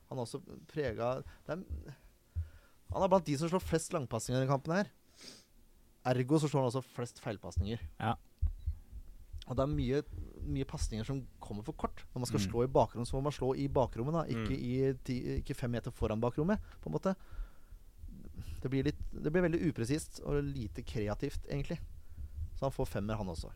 [0.09, 0.41] Han er også
[0.71, 1.11] prega
[1.47, 4.89] Han er blant de som slår flest langpasninger i denne kampen her.
[6.11, 7.79] Ergo så slår han også flest feilpasninger.
[8.01, 8.15] Ja.
[9.47, 10.01] Og det er mye,
[10.47, 12.03] mye pasninger som kommer for kort.
[12.13, 12.47] Når man skal Mm.
[12.49, 14.23] slå i bakrom, så må man slå i bakrommet, da.
[14.33, 17.15] Ikke, i ti, ikke fem meter foran bakrommet, på en måte.
[18.61, 21.79] Det blir, litt, det blir veldig upresist og lite kreativt, egentlig.
[22.55, 23.49] Så han får femmer, han også.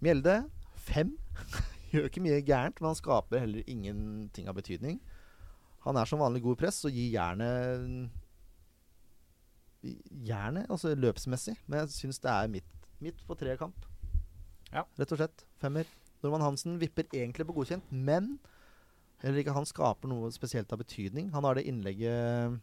[0.00, 0.36] Mjelde
[0.80, 1.14] fem.
[1.90, 5.00] Gjør ikke mye gærent, men han skaper heller ingenting av betydning.
[5.84, 8.10] Han er som vanlig god press og gir jernet
[9.80, 11.54] Jernet, altså løpsmessig.
[11.66, 13.86] Men jeg syns det er midt, midt på trekamp.
[14.70, 14.84] Ja.
[14.98, 15.44] Rett og slett.
[15.62, 15.88] Femmer.
[16.20, 18.34] Norman Hansen vipper egentlig på godkjent, men
[19.22, 21.30] heller ikke han skaper noe spesielt av betydning.
[21.32, 22.58] Han har det innlegget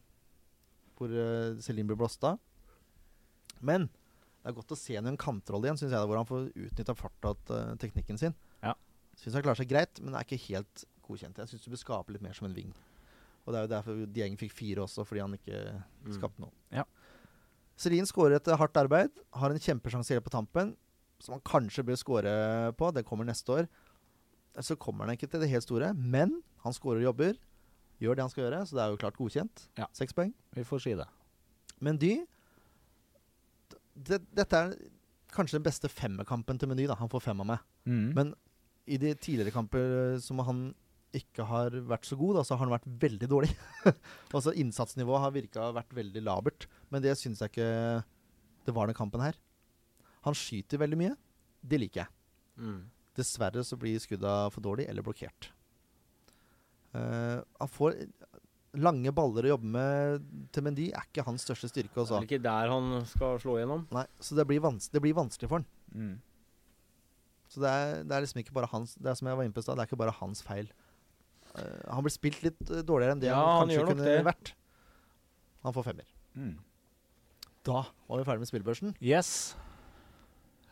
[0.97, 2.37] hvor uh, Celine blir blåst av.
[3.65, 3.89] Men
[4.47, 6.45] det er godt å se ham i en kantrolle igjen, synes jeg, hvor han får
[6.55, 8.35] utnytta farta til uh, teknikken sin.
[8.63, 8.71] Ja.
[9.19, 11.39] Syns han klarer seg greit, men er ikke helt godkjent.
[11.41, 12.71] Jeg syns du bør skape litt mer som en ving.
[13.43, 15.59] Og det er jo derfor Dieng fikk fire også, fordi han ikke
[16.05, 16.13] Mm.
[16.15, 16.51] skapte noe.
[16.71, 16.83] Ja.
[17.77, 19.11] Selin skårer etter hardt arbeid.
[19.35, 20.75] Har en kjempesjanse helt på tampen,
[21.19, 22.33] som han kanskje bør skåre
[22.79, 22.93] på.
[22.93, 23.67] Det kommer neste år.
[24.63, 27.35] Så kommer han ikke til det helt store, men han skårer og jobber.
[28.01, 29.67] Gjør det han skal gjøre, så det er jo klart godkjent.
[29.77, 29.87] Ja.
[29.93, 30.33] Seks poeng.
[30.55, 31.07] Vi får si det.
[31.81, 32.25] Mendy
[33.97, 34.75] det, Dette er
[35.33, 36.87] kanskje den beste femmerkampen til Mendy.
[36.89, 37.63] da Han får fem av meg.
[37.89, 38.11] Mm.
[38.17, 38.35] Men
[38.87, 40.69] i de tidligere kamper eh, som han
[41.17, 43.49] ikke har vært så god, da, så har han vært veldig dårlig.
[44.35, 47.71] altså Innsatsnivået har virka vært veldig labert, men det syns jeg ikke
[48.67, 49.37] det var den kampen her.
[50.27, 51.13] Han skyter veldig mye.
[51.63, 52.13] Det liker jeg.
[52.59, 52.81] Mm.
[53.17, 55.53] Dessverre så blir skudda for dårlig eller blokkert.
[56.91, 57.95] Uh, han får
[58.81, 60.25] lange baller å jobbe med
[60.55, 61.97] til Mendy er ikke hans største styrke.
[61.97, 63.85] Det er ikke der han skal slå gjennom.
[63.95, 65.67] Nei, så det blir, vans det blir vanskelig for han.
[65.93, 66.15] Mm.
[67.47, 69.55] Så det er, det er liksom ikke bare hans Det er som jeg var inne
[69.55, 70.71] på i stad, det er ikke bare hans feil.
[71.55, 74.09] Uh, han blir spilt litt eh, dårligere enn det Ja, han han kanskje nok kunne
[74.09, 74.25] det.
[74.27, 74.51] vært.
[75.63, 76.09] Han får femmer.
[76.37, 76.57] Mm.
[77.67, 78.93] Da var vi ferdig med spillbørsen.
[79.03, 79.31] Yes.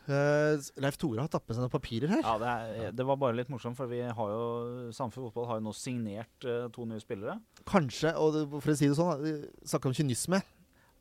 [0.06, 2.22] Eh, Leif Tore har tatt med seg noen papirer her.
[2.22, 5.58] Ja, det, er, det var bare litt morsomt, for vi har jo Samfunn Fotball har
[5.58, 7.38] jo nå signert uh, to nye spillere.
[7.66, 9.34] Kanskje, og for å si det sånn, vi
[9.66, 10.40] snakker om kynisme.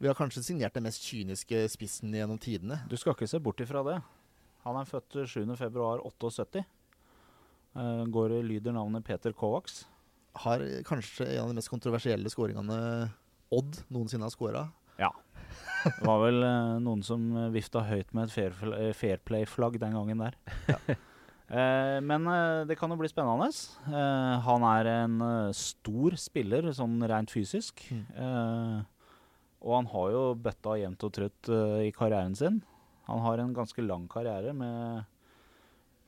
[0.01, 2.81] Vi har kanskje signert den mest kyniske spissen gjennom tidene.
[2.89, 3.99] Du skal ikke se bort ifra det.
[4.65, 6.65] Han er født 7.2.78.
[7.75, 9.83] Uh, går lyder navnet Peter Kovacs.
[10.41, 12.79] Har kanskje en av de mest kontroversielle skåringene
[13.53, 14.65] Odd noensinne har skåra.
[15.85, 19.77] Det var vel eh, noen som eh, vifta høyt med et fair, eh, fair play-flagg
[19.81, 20.39] den gangen der.
[21.45, 23.51] Eh, men eh, det kan jo bli spennende.
[23.85, 25.19] Eh, han er en
[25.53, 27.83] stor spiller sånn rent fysisk.
[27.93, 28.81] Mm.
[29.61, 31.51] Og han har jo bøtta jevnt og trutt
[31.85, 32.57] i karrieren sin.
[33.05, 35.05] Han har en ganske lang karriere med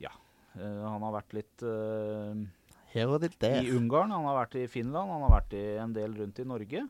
[0.02, 0.10] Ja,
[0.58, 3.54] han har vært litt Her og litt det.
[3.62, 6.50] i Ungarn, han har vært i Finland, han har vært i en del rundt i
[6.50, 6.88] Norge.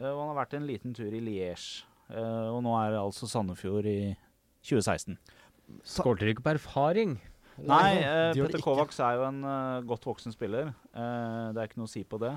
[0.00, 1.84] Eh, og han har vært en liten tur i Liège.
[2.12, 4.14] Eh, og nå er det altså Sandefjord i
[4.64, 5.18] 2016.
[5.88, 7.14] Skålte dere ikke på erfaring?
[7.62, 8.62] Nei, eh, Petter.
[8.64, 10.72] Kovacs er jo en uh, godt voksen spiller.
[10.96, 12.32] Uh, det er ikke noe å si på det.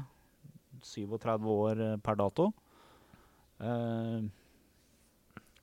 [0.86, 2.50] 37 år uh, per dato.
[3.64, 4.26] Eh,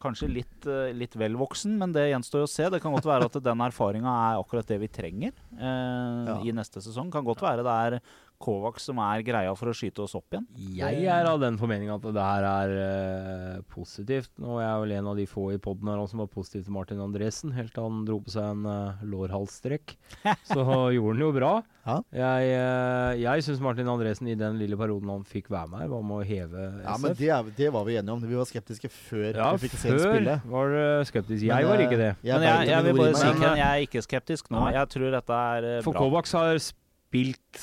[0.02, 0.66] kanskje litt,
[0.97, 2.64] litt vel voksen, men det gjenstår å se.
[2.73, 6.39] Det kan godt være at den erfaringa er akkurat det vi trenger eh, Ja.
[6.43, 7.12] i neste sesong.
[7.12, 7.98] Kan godt være det er
[8.43, 10.47] Kovacs som er greia for å skyte oss opp igjen.
[10.77, 14.32] Jeg er av den formening at det her er uh, positivt.
[14.43, 16.74] Nå er jeg vel en av de få i poden her som var positiv til
[16.74, 19.94] Martin Andresen, helt til han dro på seg en uh, lårhalsstrekk.
[20.51, 21.52] Så gjorde han jo bra.
[21.82, 21.97] Ja.
[22.14, 25.93] Jeg, uh, jeg syns Martin Andresen i den lille perioden han fikk være med her,
[25.93, 26.85] var med å heve SF.
[26.86, 28.24] Ja, men det, er, det var vi enige om.
[28.32, 30.36] Vi var skeptiske før Ja, vi fikk se ham før spille.
[30.55, 31.47] var du skeptisk.
[31.48, 32.10] Jeg Men, var ikke det.
[32.23, 34.60] men jeg, jeg vil bare si at jeg er ikke skeptisk nå.
[34.62, 34.74] Nei.
[34.78, 35.85] Jeg tror dette er bra.
[35.86, 36.05] For bra.
[36.06, 37.62] Kovacs har spilt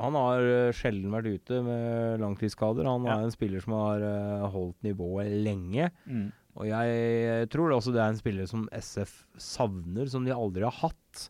[0.00, 2.86] Han har eh, sjelden vært ute med langtidsskader.
[2.88, 3.18] Han Ja.
[3.18, 5.90] er en spiller som har eh, holdt nivået lenge.
[6.06, 6.30] Mm.
[6.56, 10.72] Og jeg tror også det er en spiller som SF savner, som de aldri har
[10.82, 11.28] hatt.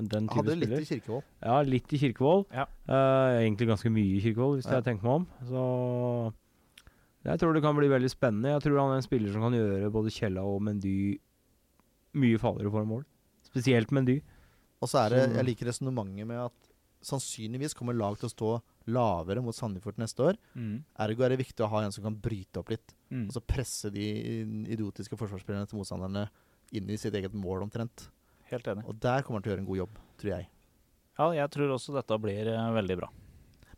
[0.00, 1.22] Den type Hadde litt i Kirkevold.
[1.44, 2.46] Ja, litt i Kirkevold.
[2.50, 2.64] Ja.
[2.88, 4.80] Uh, egentlig ganske mye i Kirkevold, hvis Ja.
[4.80, 5.26] jeg tenker meg om.
[5.46, 6.32] Så
[7.24, 8.50] jeg tror det kan bli veldig spennende.
[8.56, 11.18] Jeg tror han er en spiller som kan gjøre både Kjella og Mendy
[12.14, 13.04] mye farligere for mål.
[13.46, 14.18] Spesielt Mendy.
[14.82, 16.73] Og så er det, jeg liker resonnementet med at
[17.06, 18.50] sannsynligvis kommer lag til å stå
[18.94, 20.38] lavere mot Sandefjord neste år.
[20.54, 20.82] Mm.
[21.06, 22.94] Ergo er det viktig å ha en som kan bryte opp litt.
[23.10, 23.26] Mm.
[23.28, 24.06] Og så presse de
[24.74, 26.26] idiotiske forsvarsspillerne til motstanderne
[26.74, 28.08] inn i sitt eget mål omtrent.
[28.50, 28.84] Helt enig.
[28.88, 30.48] Og der kommer han til å gjøre en god jobb, tror jeg.
[31.14, 33.10] Ja, jeg tror også dette blir uh, veldig bra.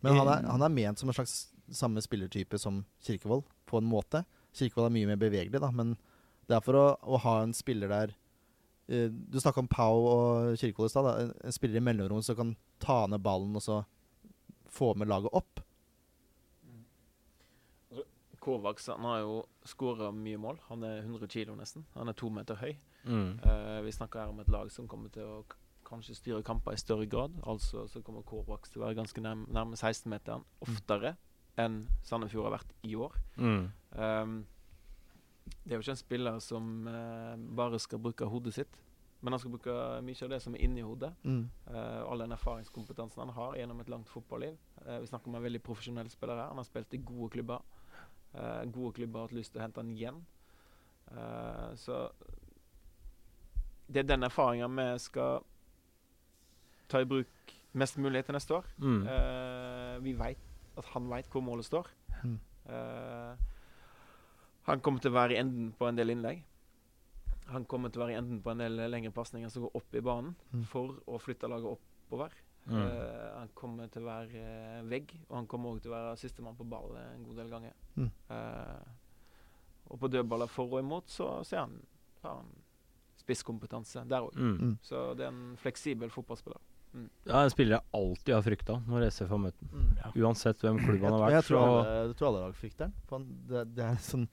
[0.01, 1.36] Men han er, han er ment som en slags
[1.74, 4.23] samme spillertype som Kirkevold, på en måte.
[4.57, 5.97] Kirkevold er mye mer bevegelig, da, men
[6.47, 8.20] det er for å, å ha en spiller der eh,
[8.86, 11.08] Du snakka om Pau og Kirkevold i stad.
[11.42, 12.52] En, spiller i mellomrom som kan
[12.82, 13.80] ta ned ballen og så
[14.70, 15.62] få med laget opp.
[18.46, 20.60] Kovacs han har jo skåra mye mål.
[20.68, 21.86] Han er 100 kilo nesten.
[21.96, 22.76] Han er to meter høy.
[23.06, 23.38] Mm.
[23.42, 25.40] Uh, vi snakker her om et lag som kommer til å
[25.86, 27.34] kanskje styre kamper i større grad.
[27.46, 31.16] Altså så kommer Kovacs til å være ganske nærme, nærme 16-meteren oftere
[31.58, 33.16] enn Sandefjord har vært i år.
[33.40, 33.66] Mm.
[33.96, 34.36] Um,
[35.66, 38.76] det er jo ikke en spiller som eh, bare skal bruke hodet sitt,
[39.20, 39.72] men han skal bruke
[40.06, 41.10] mye av det som er inni hodet.
[41.26, 41.48] Mm.
[41.72, 44.55] Eh, all den erfaringskompetansen han har gjennom et langt fotballiv.
[44.84, 46.52] Eh, vi snakker om en veldig profesjonell spiller her.
[46.52, 47.64] Han har spilt i gode klubber.
[48.30, 50.22] Eh, gode klubber har hatt lyst til å hente han igjen.
[51.10, 51.98] Eh, så
[53.90, 55.43] det er den erfaringa vi skal
[56.86, 58.70] ta i bruk mest mulig til neste år.
[58.78, 59.02] Mm.
[59.10, 61.90] Eh, vi vet at han veit hvor målet står.
[62.22, 62.38] Mm.
[64.66, 66.43] Han kommer til å være i enden på en del innlegg.
[67.52, 69.94] Han kommer til å være i enden på en del lengre pasninger som går opp
[69.94, 70.64] i banen Mm.
[70.66, 72.32] for å flytte laget oppover.
[72.66, 72.80] Mm.
[72.82, 76.16] Uh, han kommer til å være eh, vegg, og han kommer også til å være
[76.18, 77.74] sistemann på ball en god del ganger.
[77.94, 78.09] Mm.
[78.30, 78.88] Uh,
[79.86, 81.76] og på dødballer for og imot så, så er han,
[82.24, 82.48] har han
[83.22, 84.34] spisskompetanse der òg.
[84.34, 84.56] Mm.
[84.59, 84.72] Mm.
[84.82, 86.59] Så det er en fleksibel fotballspiller.
[87.28, 89.70] Ja, en spiller jeg alltid har frykta når SF har møtt den.
[89.70, 90.20] Mm.
[90.24, 91.34] Uansett hvem klubb han har vært.
[91.36, 93.26] jeg, tror alle, jeg tror alle lag frykter den.
[93.51, 94.26] Det, det er sånn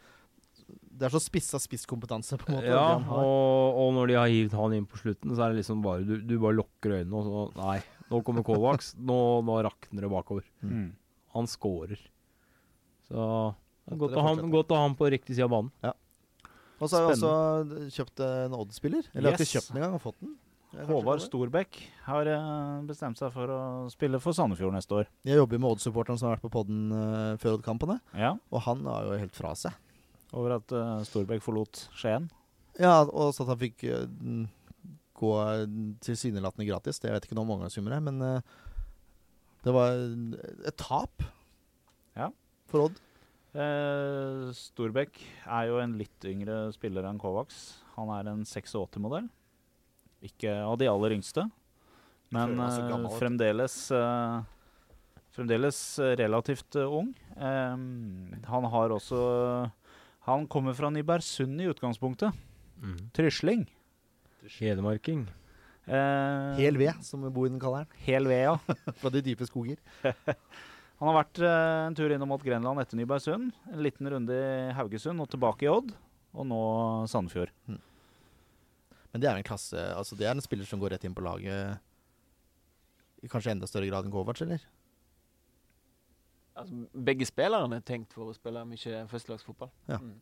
[0.93, 2.69] Det er så spissa spisskompetanse, på en måte.
[2.69, 5.81] ja, og, og når de har hivd han inn på slutten, så er det liksom
[5.85, 7.79] bare Du, du bare lukker øynene og så Nei,
[8.11, 8.93] nå kommer Kovacs.
[9.09, 9.17] Nå,
[9.47, 10.45] nå rakner det bakover.
[10.61, 10.91] Mm.
[11.33, 11.99] Han scorer.
[13.09, 13.25] Så
[13.89, 14.53] er godt, å ha, fortsetter.
[14.53, 15.73] godt å ha han på riktig side av banen.
[16.83, 19.05] Og så har vi også kjøpt en Odd-spiller.
[19.13, 20.33] Eller har ikke kjøpt den engang, har fått den.
[20.73, 21.21] Håvard.
[21.21, 23.59] Storbekk har eh, bestemt seg for å
[23.93, 25.09] spille for Sandefjord neste år.
[25.27, 27.99] Jeg jobber med Odd-supporteren som har vært på podden uh, før Odd-kampene.
[28.17, 29.77] Ja, Og han var jo helt fra seg.
[30.33, 32.27] Over at uh, Storbekk forlot Skien.
[32.81, 34.45] Ja, og at han fikk uh,
[35.19, 35.31] gå
[36.03, 36.97] tilsynelatende gratis.
[36.99, 38.39] Det jeg vet ikke noe om omgangssummer her, men uh,
[39.63, 39.93] det var
[40.67, 41.23] et tap
[42.17, 42.31] Ja.
[42.71, 42.97] for Odd.
[43.53, 47.75] Uh, Storbekk er jo en litt yngre spiller enn Kovacs.
[47.93, 49.29] Han er en 86-modell.
[50.25, 51.43] Ikke av de aller yngste,
[52.33, 54.37] men eh, vet fremdeles eh,
[55.35, 57.09] Fremdeles eh, relativt eh, ung.
[57.35, 59.19] Um, han har også
[60.27, 62.35] Han kommer fra Nybergsund i utgangspunktet.
[62.81, 62.99] Mm.
[63.15, 63.65] Trysling.
[64.59, 65.25] Hedmarking.
[65.85, 67.97] Eh, Hel ved, som Bohinen kaller den.
[68.05, 68.57] Hel ved, ja.
[69.01, 69.81] Fra de dype skoger.
[71.01, 73.51] Han har vært eh, en tur innom mot Grenland etter Nybergsund.
[73.67, 75.91] En liten runde i Haugesund og tilbake i Odd.
[76.33, 76.61] Og nå
[77.11, 77.51] Sandefjord.
[77.67, 81.21] Men det er en klasse Altså det er en spiller som går rett inn på
[81.21, 81.77] laget
[83.23, 84.63] i kanskje enda større grad enn Kovac, eller?
[86.55, 89.71] Altså, begge spillerne er tenkt for å spille mye førstelagsfotball.
[89.89, 89.97] Ja.
[89.97, 90.19] Mm.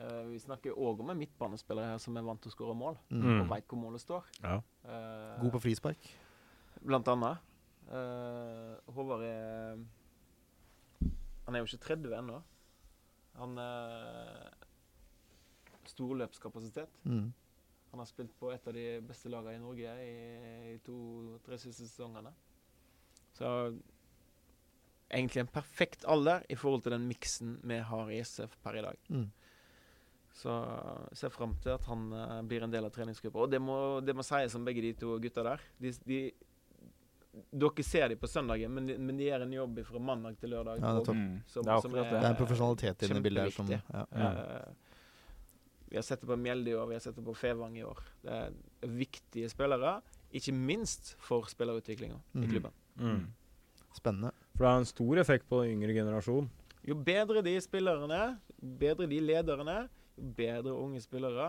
[0.00, 2.96] Uh, vi snakker òg om en midtbanespiller her som er vant til å skåre mål,
[3.10, 3.40] Mm.
[3.42, 4.24] og veit hvor målet står.
[4.42, 4.56] Ja.
[4.84, 6.08] Uh, God på frispark.
[6.82, 7.38] Blant annet.
[7.90, 9.78] Uh, Håvard er
[11.46, 12.40] Han er jo ikke 30 ennå.
[13.38, 14.50] Han er
[15.90, 16.88] storløpskapasitet.
[17.04, 17.32] Mm.
[17.90, 20.12] Han har spilt på et av de beste lagene i Norge i,
[20.74, 22.30] i to-tre siste sesongene.
[23.34, 23.50] Så
[25.10, 28.82] egentlig en perfekt alder i forhold til den miksen vi har i SF per i
[28.82, 28.96] dag.
[29.10, 29.30] Mm.
[30.40, 30.48] Så
[31.10, 33.42] jeg ser fram til at han uh, blir en del av treningsgruppa.
[33.44, 35.60] Og det må, det må sies om begge de to gutta der.
[35.82, 36.20] De, de,
[37.52, 40.50] dere ser dem på søndagen, men de, men de gjør en jobb fra mandag til
[40.54, 40.78] lørdag.
[40.80, 41.42] Ja, det, er Mm.
[41.46, 42.22] som- det er som er, Det det.
[42.24, 43.80] er en profesjonalitet i det bildet som ja.
[43.92, 44.04] ja.
[44.30, 44.72] Uh,
[45.90, 47.82] vi har sett det på Mjelde i år, vi har sett det på Fevang i
[47.82, 47.98] år.
[48.22, 48.52] Det er
[48.86, 49.96] viktige spillere,
[50.32, 52.50] ikke minst for spillerutviklinga i Mhm.
[52.50, 52.72] klubben.
[52.96, 53.26] Mm.
[53.98, 54.30] Spennende.
[54.60, 56.50] For det har en stor effekt på den yngre generasjon.
[56.84, 58.18] Jo bedre de spillerne,
[58.60, 59.76] bedre de lederne,
[60.20, 61.46] jo bedre unge spillere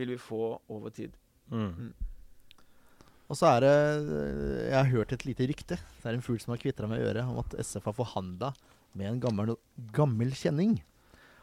[0.00, 1.12] vil vi få over tid.
[1.52, 1.90] Mm.
[3.28, 3.74] Og så er det
[4.64, 5.76] Jeg har hørt et lite rykte.
[5.76, 8.54] Det er en fugl som har kvitra meg i øret om at SF har forhandla
[8.96, 9.52] med en gammel,
[9.92, 10.78] gammel kjenning.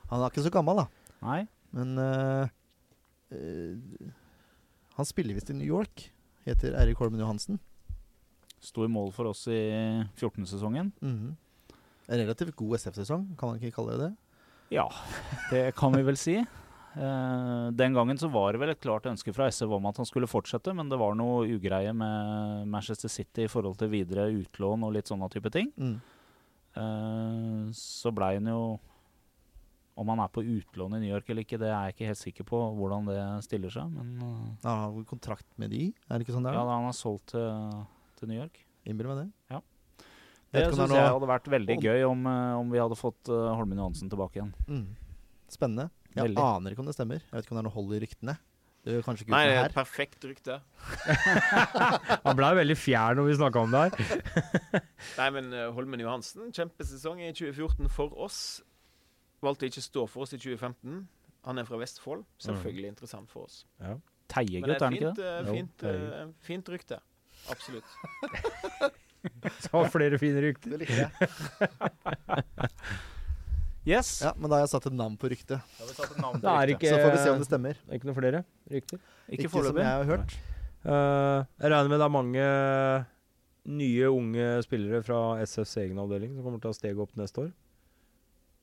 [0.10, 0.88] Han er ikke så gammel, da.
[1.22, 1.44] Nei.
[1.70, 2.50] Men uh,
[3.30, 4.10] uh,
[4.98, 6.08] han spiller visst i New York.
[6.50, 7.62] Heter Eirik Holmen Johansen.
[8.64, 9.62] Sto i mål for oss i
[10.20, 10.94] 14-sesongen.
[11.04, 11.34] Mhm.
[12.12, 14.14] En relativt god SF-sesong, kan man ikke kalle det det?
[14.76, 14.90] Ja,
[15.52, 16.36] det kan vi vel si.
[16.94, 20.06] Uh, den gangen så var det vel et klart ønske fra SV om at han
[20.06, 24.86] skulle fortsette, men det var noe ugreie med Manchester City i forhold til videre utlån
[24.86, 25.72] og litt sånne type ting.
[25.80, 25.96] Mm.
[26.78, 28.80] Uh, så blei han jo
[29.94, 32.22] Om han er på utlån i New York eller ikke, det er jeg ikke helt
[32.22, 33.92] sikker på hvordan det stiller seg.
[33.94, 36.58] Men eh, Han har kontrakt med de, er det ikke sånn det er?
[36.58, 37.84] Ja, han har solgt til,
[38.24, 38.62] til New York.
[38.88, 39.28] Innbill meg det.
[40.54, 42.98] Det om det er syns jeg hadde vært veldig gøy om, eh, om vi hadde
[43.00, 44.52] fått uh, Holmen Johansen tilbake igjen.
[44.70, 44.84] Mm.
[45.50, 45.88] Spennende.
[46.14, 46.44] Jeg Veldig.
[46.44, 47.24] aner ikke om det stemmer.
[47.26, 48.36] Jeg vet ikke om det er noe hold i ryktene.
[48.84, 49.72] Det er kanskje ikke Nei, det er her.
[49.72, 50.60] et perfekt rykte.
[52.28, 54.22] Han ble veldig fjær når vi snakka om det her.
[55.22, 58.42] Nei, men eh, Holmen Johansen, kjempesesong i 2014 for oss.
[59.44, 61.00] Valgte ikke stå for oss i 2015.
[61.48, 62.28] Han er fra Vestfold.
[62.44, 63.64] Selvfølgelig interessant for oss.
[63.82, 63.96] Ja.
[63.96, 65.32] det Teiegutt, er er han et ikke fint, det?
[65.32, 67.00] eh, Jo, fint, det er eh, fint rykte.
[67.52, 67.84] Absolutt.
[69.64, 70.70] Så flere fine rykter.
[70.76, 71.12] Det liker jeg.
[73.84, 74.22] Yes.
[74.24, 75.60] Ja, men da har jeg satt et navn på ryktet.
[75.60, 76.86] Da har vi satt et navn på Det er ryktet.
[76.86, 77.74] ikke, Så får vi se om det stemmer.
[77.82, 78.40] det er ikke noe flere
[78.72, 79.02] rykter.
[79.28, 80.36] Ikke som jeg har hørt.
[80.84, 82.46] Eh, jeg regner med det er mange
[83.74, 87.44] nye, unge spillere fra SFs egen avdeling som kommer til å ha steget opp neste
[87.44, 87.52] år.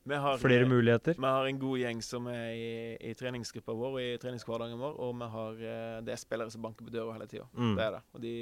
[0.03, 1.13] Vi har, Flere muligheter.
[1.17, 2.71] Vi har en god gjeng som er i,
[3.05, 6.63] i treningsgruppa vår og i treningshverdagen vår, og vi har, eh, det er spillere som
[6.65, 7.45] banker på døra hele tida.
[7.53, 7.75] Mm.
[7.77, 8.01] Det er det.
[8.17, 8.33] Og de,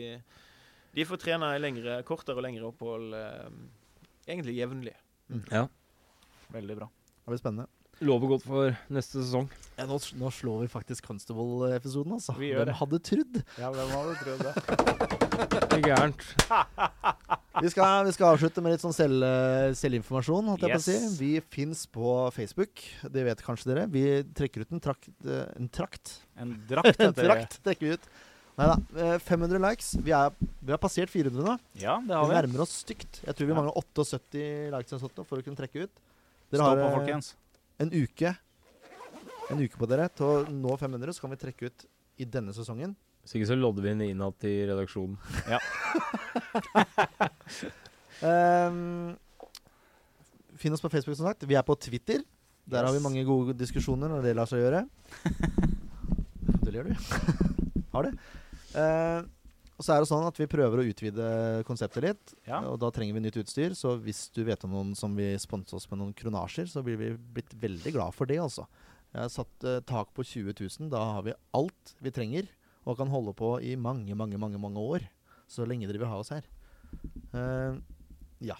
[0.95, 3.59] de får trene i lengre, kortere og lengre opphold eh,
[4.29, 4.95] egentlig jevnlig.
[6.55, 6.87] Veldig bra.
[7.19, 7.67] Det blir spennende.
[8.01, 9.49] Lover godt for neste sesong.
[9.79, 12.33] Ja, nå, nå slår vi faktisk Constable-episoden, altså.
[12.39, 12.77] Vi gjør Hvem det.
[12.79, 13.39] hadde trodd?
[13.59, 14.53] Ja, hvem hadde trodd det?
[15.79, 16.25] Ikke gærent.
[17.59, 20.47] Vi skal, vi skal avslutte med litt sånn selv, eh, selvinformasjon,
[20.77, 20.93] å si.
[21.19, 22.79] Vi fins på Facebook,
[23.11, 23.83] det vet kanskje dere.
[23.91, 24.03] Vi
[24.37, 28.07] trekker ut en trakt, eh, en trakt En drakt En trakt trekker vi ut.
[28.61, 29.17] Nei da.
[29.27, 29.89] 500 likes.
[29.99, 30.31] Vi, er,
[30.61, 31.57] vi har passert 400 nå.
[31.81, 32.37] Ja, det har vi.
[32.37, 33.19] nærmer oss stygt.
[33.27, 33.59] Jeg tror vi Ja.
[33.59, 34.45] mangler 78
[34.77, 34.95] likes
[35.27, 36.01] for å kunne trekke ut.
[36.53, 37.33] Stå har på, eh, folkens.
[37.79, 38.35] En uke
[39.49, 41.85] En uke på dere til å nå 500, så kan vi trekke ut
[42.21, 42.91] i denne sesongen.
[43.23, 45.17] Hvis ikke så lodder vi inn innad i redaksjonen.
[48.19, 49.15] Ehm,
[50.59, 51.45] Finn oss på Facebook, som sagt.
[51.47, 52.19] Vi er på Twitter.
[52.69, 54.83] Der har vi mange gode diskusjoner når det lar seg gjøre.
[56.65, 56.95] det gjør du.
[57.95, 58.11] har det.
[58.75, 59.21] Eh,
[59.79, 61.25] og så er det sånn at vi prøver å utvide
[61.63, 62.33] konseptet litt.
[62.43, 62.57] Ja.
[62.67, 63.71] Og da trenger vi nytt utstyr.
[63.79, 66.99] Så hvis du vet om noen som vil sponse oss med noen kronasjer, så blir
[66.99, 68.65] vi blitt veldig glad for det, altså.
[69.13, 70.89] Jeg har satt eh, tak på 20 000.
[70.91, 72.51] Da har vi alt vi trenger,
[72.83, 75.07] og kan holde på i mange, mange, mange, mange år.
[75.47, 76.43] Så lenge dere vil ha oss her.
[77.31, 77.79] Uh,
[78.43, 78.59] ja.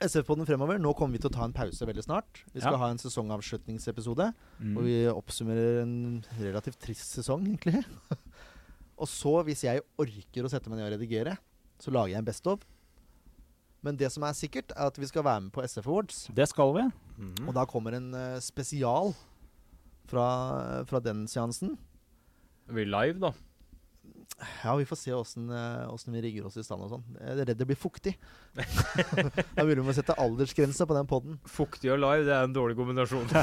[0.00, 0.80] SF-podden fremover.
[0.80, 2.40] Nå kommer vi til å ta en pause veldig snart.
[2.54, 2.80] Vi skal Ja.
[2.80, 4.32] ha en sesongavslutningsepisode.
[4.64, 4.74] Mm.
[4.80, 7.84] Og vi oppsummerer en relativt trist sesong, egentlig.
[8.96, 11.36] og så, hvis jeg orker å sette meg ned og redigere,
[11.82, 12.64] så lager jeg en Best of.
[13.84, 16.22] Men det som er sikkert, er at vi skal være med på SF Awards.
[16.34, 16.86] Det skal vi.
[17.46, 19.12] Og da kommer en uh, spesial
[20.10, 20.28] fra,
[20.88, 21.76] fra den seansen.
[22.72, 23.34] Vi live, da.
[24.36, 27.04] Ja, vi får se åssen eh, vi rigger oss i stand og sånn.
[27.16, 28.12] Jeg er redd det blir fuktig.
[29.56, 31.38] da burde vi må sette aldersgrense på den poden.
[31.48, 33.24] Fuktig og live, det er en dårlig kombinasjon.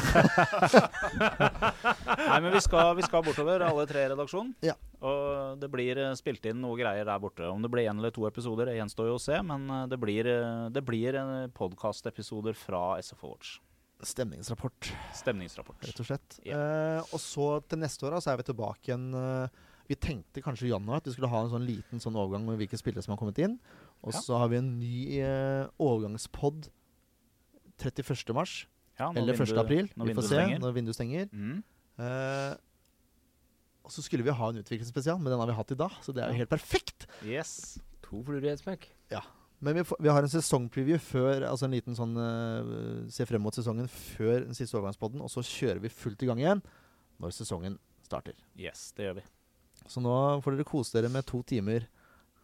[2.29, 4.53] Nei, men vi skal, vi skal bortover, alle tre i redaksjonen.
[4.65, 4.77] Ja.
[5.01, 7.49] Og det blir eh, spilt inn noe greier der borte.
[7.49, 9.41] Om det blir én eller to episoder, det gjenstår jo å se.
[9.49, 10.29] Men eh, det blir,
[10.73, 11.21] det blir
[11.57, 13.57] podkastepisoder fra SFO Watch.
[14.03, 15.83] Stemningsrapport, Stemningsrapport.
[15.87, 16.39] rett og slett.
[16.43, 16.57] Ja.
[16.57, 19.61] Eh, og så til neste år da, så er vi tilbake igjen eh,
[19.93, 22.57] Vi tenkte kanskje i januar at vi skulle ha en sånn liten sånn overgang med
[22.61, 23.59] hvilke spillere som har kommet inn.
[24.01, 24.21] Og Ja.
[24.25, 26.69] så har vi en ny eh, overgangspod
[27.77, 28.33] 31.
[28.33, 28.67] mars.
[28.99, 29.57] Ja, Eller 1.
[29.57, 29.89] april.
[29.95, 30.59] Vi får se stenger.
[30.59, 31.29] når vinduet stenger.
[31.33, 31.63] Mm.
[31.97, 32.55] Eh,
[33.83, 35.91] og så skulle vi ha en utviklingsspesial, men den har vi hatt i dag.
[36.01, 37.07] Så det er jo helt perfekt.
[37.25, 37.79] Yes.
[38.03, 38.89] To fluer i ett smekk.
[39.63, 43.39] Men vi, får, vi har en sesongpreview før, altså en liten sånn uh, Se frem
[43.39, 46.63] mot sesongen før den siste overgangspodden, og så kjører vi fullt i gang igjen
[47.23, 48.35] når sesongen starter.
[48.59, 49.23] Yes, det gjør vi.
[49.89, 51.85] Så nå får dere kose dere med to timer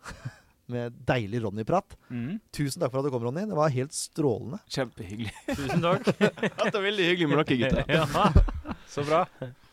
[0.74, 1.96] med deilig Ronny-prat.
[2.14, 2.38] Mm.
[2.54, 3.46] Tusen takk for at du kom, Ronny.
[3.50, 4.60] Det var helt strålende.
[4.70, 5.34] Kjempehyggelig.
[5.60, 6.12] Tusen takk.
[6.20, 7.84] det var veldig hyggelig med dere, gutter.
[7.90, 8.76] ja.
[8.90, 9.24] Så bra.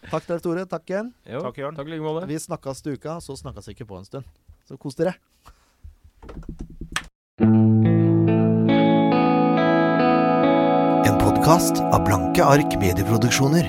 [0.06, 0.64] Takk til deg, Tore.
[0.70, 1.12] Takk igjen.
[1.28, 1.76] Jo, Takk, Jørn.
[1.78, 2.26] Takk like måte.
[2.30, 4.28] Vi snakkes til uka, så snakkes vi ikke på en stund.
[4.68, 5.16] Så kos dere.
[11.06, 13.68] En podkast av Blanke ark medieproduksjoner.